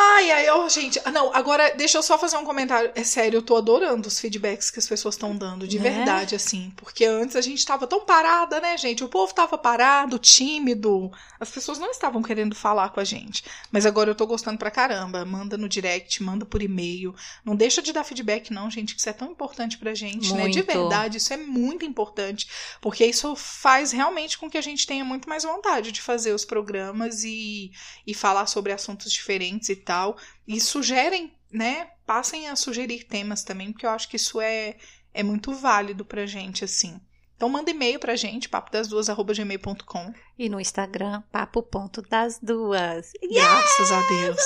Ai, 0.00 0.30
ai, 0.30 0.48
ó, 0.50 0.68
gente. 0.68 1.00
Ah, 1.04 1.10
Não, 1.10 1.34
agora 1.34 1.74
deixa 1.76 1.98
eu 1.98 2.02
só 2.04 2.16
fazer 2.16 2.36
um 2.36 2.44
comentário. 2.44 2.92
É 2.94 3.02
sério, 3.02 3.38
eu 3.38 3.42
tô 3.42 3.56
adorando 3.56 4.06
os 4.06 4.20
feedbacks 4.20 4.70
que 4.70 4.78
as 4.78 4.86
pessoas 4.86 5.16
estão 5.16 5.36
dando, 5.36 5.66
de 5.66 5.76
Né? 5.78 5.90
verdade, 5.90 6.36
assim. 6.36 6.72
Porque 6.76 7.04
antes 7.04 7.34
a 7.34 7.40
gente 7.40 7.64
tava 7.66 7.84
tão 7.84 8.04
parada, 8.04 8.60
né, 8.60 8.76
gente? 8.76 9.02
O 9.02 9.08
povo 9.08 9.34
tava 9.34 9.58
parado, 9.58 10.16
tímido. 10.18 11.10
As 11.40 11.50
pessoas 11.50 11.78
não 11.80 11.90
estavam 11.90 12.22
querendo 12.22 12.54
falar 12.54 12.90
com 12.90 13.00
a 13.00 13.04
gente. 13.04 13.42
Mas 13.72 13.84
agora 13.86 14.10
eu 14.10 14.14
tô 14.14 14.24
gostando 14.24 14.56
pra 14.56 14.70
caramba. 14.70 15.24
Manda 15.24 15.58
no 15.58 15.68
direct, 15.68 16.22
manda 16.22 16.44
por 16.46 16.62
e-mail. 16.62 17.12
Não 17.44 17.56
deixa 17.56 17.82
de 17.82 17.92
dar 17.92 18.04
feedback, 18.04 18.52
não, 18.52 18.70
gente, 18.70 18.94
que 18.94 19.00
isso 19.00 19.08
é 19.08 19.12
tão 19.12 19.32
importante 19.32 19.78
pra 19.78 19.94
gente, 19.94 20.32
né? 20.32 20.48
De 20.48 20.58
Muito. 20.58 20.66
verdade, 20.66 21.16
isso 21.18 21.32
é 21.32 21.36
muito 21.36 21.84
importante. 21.84 22.46
Porque 22.80 23.04
isso 23.04 23.34
faz 23.34 23.90
realmente 23.90 24.38
com 24.38 24.48
que 24.48 24.58
a 24.58 24.62
gente 24.62 24.86
tenha 24.86 25.04
muito 25.04 25.28
mais 25.28 25.42
vontade 25.42 25.90
de 25.90 26.00
fazer 26.00 26.32
os 26.32 26.44
programas 26.44 27.24
e, 27.24 27.72
e 28.06 28.14
falar 28.14 28.46
sobre 28.46 28.72
assuntos 28.72 29.10
diferentes 29.10 29.68
e 29.68 29.76
tal. 29.88 30.18
E 30.46 30.60
sugerem, 30.60 31.32
né? 31.50 31.88
Passem 32.06 32.48
a 32.48 32.56
sugerir 32.56 33.04
temas 33.04 33.42
também, 33.42 33.72
porque 33.72 33.86
eu 33.86 33.90
acho 33.90 34.06
que 34.06 34.16
isso 34.16 34.38
é, 34.38 34.76
é 35.14 35.22
muito 35.22 35.52
válido 35.54 36.04
pra 36.04 36.26
gente, 36.26 36.62
assim. 36.62 37.00
Então 37.34 37.48
manda 37.48 37.70
e-mail 37.70 37.98
pra 37.98 38.16
gente, 38.16 38.48
papodasduas.gmail.com. 38.48 40.12
E 40.38 40.48
no 40.48 40.60
Instagram, 40.60 41.22
papo 41.32 41.62
ponto 41.62 42.02
das 42.02 42.38
duas. 42.42 43.12
Graças 43.32 43.92
a 43.92 44.00
Deus. 44.08 44.38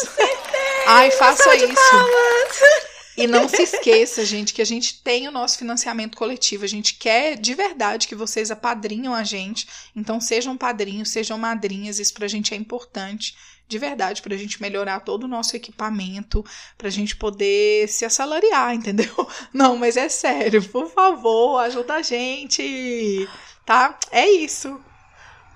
Ai, 0.86 1.11
faça 1.11 1.57
isso. 1.57 2.82
E 3.16 3.26
não 3.26 3.49
se 3.49 3.62
esqueça, 3.62 4.24
gente, 4.24 4.55
que 4.55 4.62
a 4.62 4.66
gente 4.66 5.03
tem 5.03 5.28
o 5.28 5.32
nosso 5.32 5.59
financiamento 5.59 6.16
coletivo. 6.16 6.64
A 6.64 6.68
gente 6.68 6.95
quer 6.95 7.36
de 7.36 7.55
verdade 7.55 8.07
que 8.07 8.14
vocês 8.14 8.51
apadrinham 8.51 9.14
a 9.14 9.22
gente. 9.22 9.66
Então 9.95 10.20
sejam 10.20 10.57
padrinhos, 10.57 11.11
sejam 11.11 11.38
madrinhas. 11.38 11.99
Isso 11.99 12.14
pra 12.14 12.28
gente 12.28 12.55
é 12.55 12.57
importante. 12.57 13.36
De 13.73 13.79
verdade, 13.79 14.20
pra 14.20 14.37
gente 14.37 14.61
melhorar 14.61 15.01
todo 15.01 15.25
o 15.25 15.29
nosso 15.29 15.57
equipamento, 15.57 16.45
pra 16.77 16.91
gente 16.91 17.16
poder 17.16 17.89
se 17.89 18.05
assalariar, 18.05 18.75
entendeu? 18.77 19.27
Não, 19.51 19.79
mas 19.79 19.97
é 19.97 20.11
sério, 20.11 20.62
por 20.68 20.91
favor, 20.91 21.59
ajuda 21.59 21.95
a 21.95 22.03
gente. 22.03 23.27
Tá? 23.64 23.99
É 24.11 24.29
isso. 24.29 24.79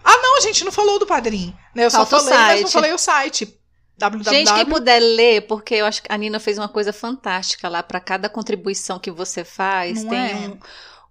Ah, 0.02 0.16
não, 0.16 0.38
a 0.38 0.40
gente 0.40 0.64
não 0.64 0.72
falou 0.72 0.98
do 0.98 1.06
padrinho. 1.06 1.54
Né? 1.74 1.84
Eu 1.84 1.90
só 1.90 2.06
Falta 2.06 2.16
o 2.16 2.20
falei, 2.20 2.38
mas 2.38 2.62
não 2.62 2.70
falei 2.70 2.92
o 2.94 2.98
site. 2.98 3.54
www. 3.98 4.30
Gente, 4.30 4.54
quem 4.54 4.64
puder 4.64 4.98
ler, 4.98 5.46
porque 5.46 5.74
eu 5.74 5.84
acho 5.84 6.02
que 6.02 6.10
a 6.10 6.16
Nina 6.16 6.40
fez 6.40 6.56
uma 6.56 6.68
coisa 6.70 6.90
fantástica 6.92 7.68
lá. 7.68 7.82
Pra 7.82 8.00
cada 8.00 8.30
contribuição 8.30 8.98
que 8.98 9.10
você 9.10 9.44
faz, 9.44 10.04
Não 10.04 10.10
tem 10.10 10.18
é? 10.18 10.34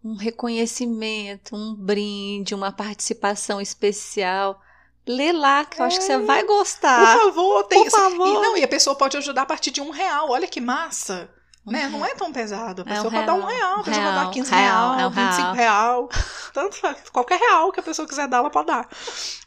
um, 0.04 0.12
um 0.12 0.16
reconhecimento, 0.16 1.56
um 1.56 1.76
brinde, 1.76 2.56
uma 2.56 2.72
participação 2.72 3.62
especial. 3.62 4.60
Lê 5.08 5.32
lá, 5.32 5.66
que 5.66 5.80
eu 5.80 5.86
acho 5.86 6.00
que 6.00 6.04
você 6.06 6.18
vai 6.18 6.44
Por 6.44 6.58
gostar. 6.58 7.18
favor, 7.20 7.64
tem 7.66 7.84
Por 7.84 7.92
favor. 7.92 8.28
E, 8.28 8.34
não, 8.34 8.58
e 8.58 8.64
a 8.64 8.68
pessoa 8.68 8.96
pode 8.96 9.16
ajudar 9.18 9.44
a 9.44 9.46
partir 9.46 9.72
de 9.72 9.82
um 9.82 9.92
real. 9.92 10.30
Olha 10.32 10.48
que 10.48 10.60
massa. 10.60 11.30
Um 11.66 11.72
né? 11.72 11.80
real. 11.80 11.92
Não 11.92 12.06
é 12.06 12.14
tão 12.16 12.32
pesado. 12.32 12.84
A 12.86 12.90
É 12.90 12.94
um 13.00 13.04
pessoa 13.04 13.12
pode 13.12 13.26
dar 13.26 13.34
um 13.34 13.46
real. 13.46 13.50
real, 13.50 13.80
a 13.80 13.84
pessoa 13.84 14.04
Real, 14.04 14.14
pode 14.14 14.26
dar 14.26 14.32
15 14.32 14.52
real, 14.52 14.96
real, 14.96 15.00
é 15.00 15.08
um 15.08 15.12
25 15.12 15.52
real. 15.54 16.10
Tanto. 16.54 16.78
Qualquer 17.12 17.40
real 17.40 17.72
que 17.72 17.80
a 17.80 17.84
pessoa 17.84 18.08
quiser 18.08 18.28
dar, 18.28 18.38
ela 18.38 18.50
pode 18.50 18.68
dar. 18.68 18.88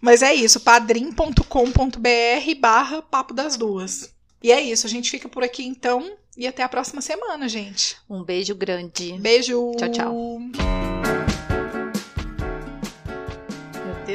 Mas 0.01 0.23
é 0.23 0.35
isso, 0.35 0.61
padrim.com.br 0.61 2.61
barra 2.61 3.03
papo 3.03 3.35
das 3.35 3.57
duas. 3.57 4.13
E 4.43 4.53
é 4.53 4.61
isso, 4.61 4.87
a 4.87 4.91
gente 4.91 5.11
fica 5.11 5.29
por 5.29 5.43
aqui 5.43 5.67
então. 5.67 6.17
E 6.37 6.47
até 6.47 6.63
a 6.63 6.69
próxima 6.69 7.01
semana, 7.01 7.49
gente. 7.49 7.97
Um 8.09 8.23
beijo 8.23 8.55
grande. 8.55 9.15
Beijo. 9.19 9.73
Tchau, 9.77 9.91
tchau. 9.91 10.15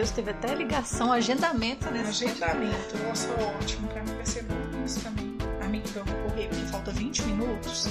Deus, 0.03 0.11
teve 0.11 0.31
até 0.31 0.53
ligação, 0.53 1.13
agendamento, 1.13 1.89
né? 1.89 2.03
Agendamento. 2.05 2.97
Nossa, 3.07 3.29
ótimo. 3.57 3.87
Pra 3.87 4.03
mim 4.03 4.13
vai 4.15 4.25
ser 4.25 4.43
bom 4.43 4.55
isso 4.85 4.99
também. 4.99 5.37
Amiga, 5.61 5.87
eu 5.95 6.03
vou 6.03 6.15
correr 6.29 6.49
porque 6.49 6.65
falta 6.65 6.91
20 6.91 7.23
minutos. 7.23 7.87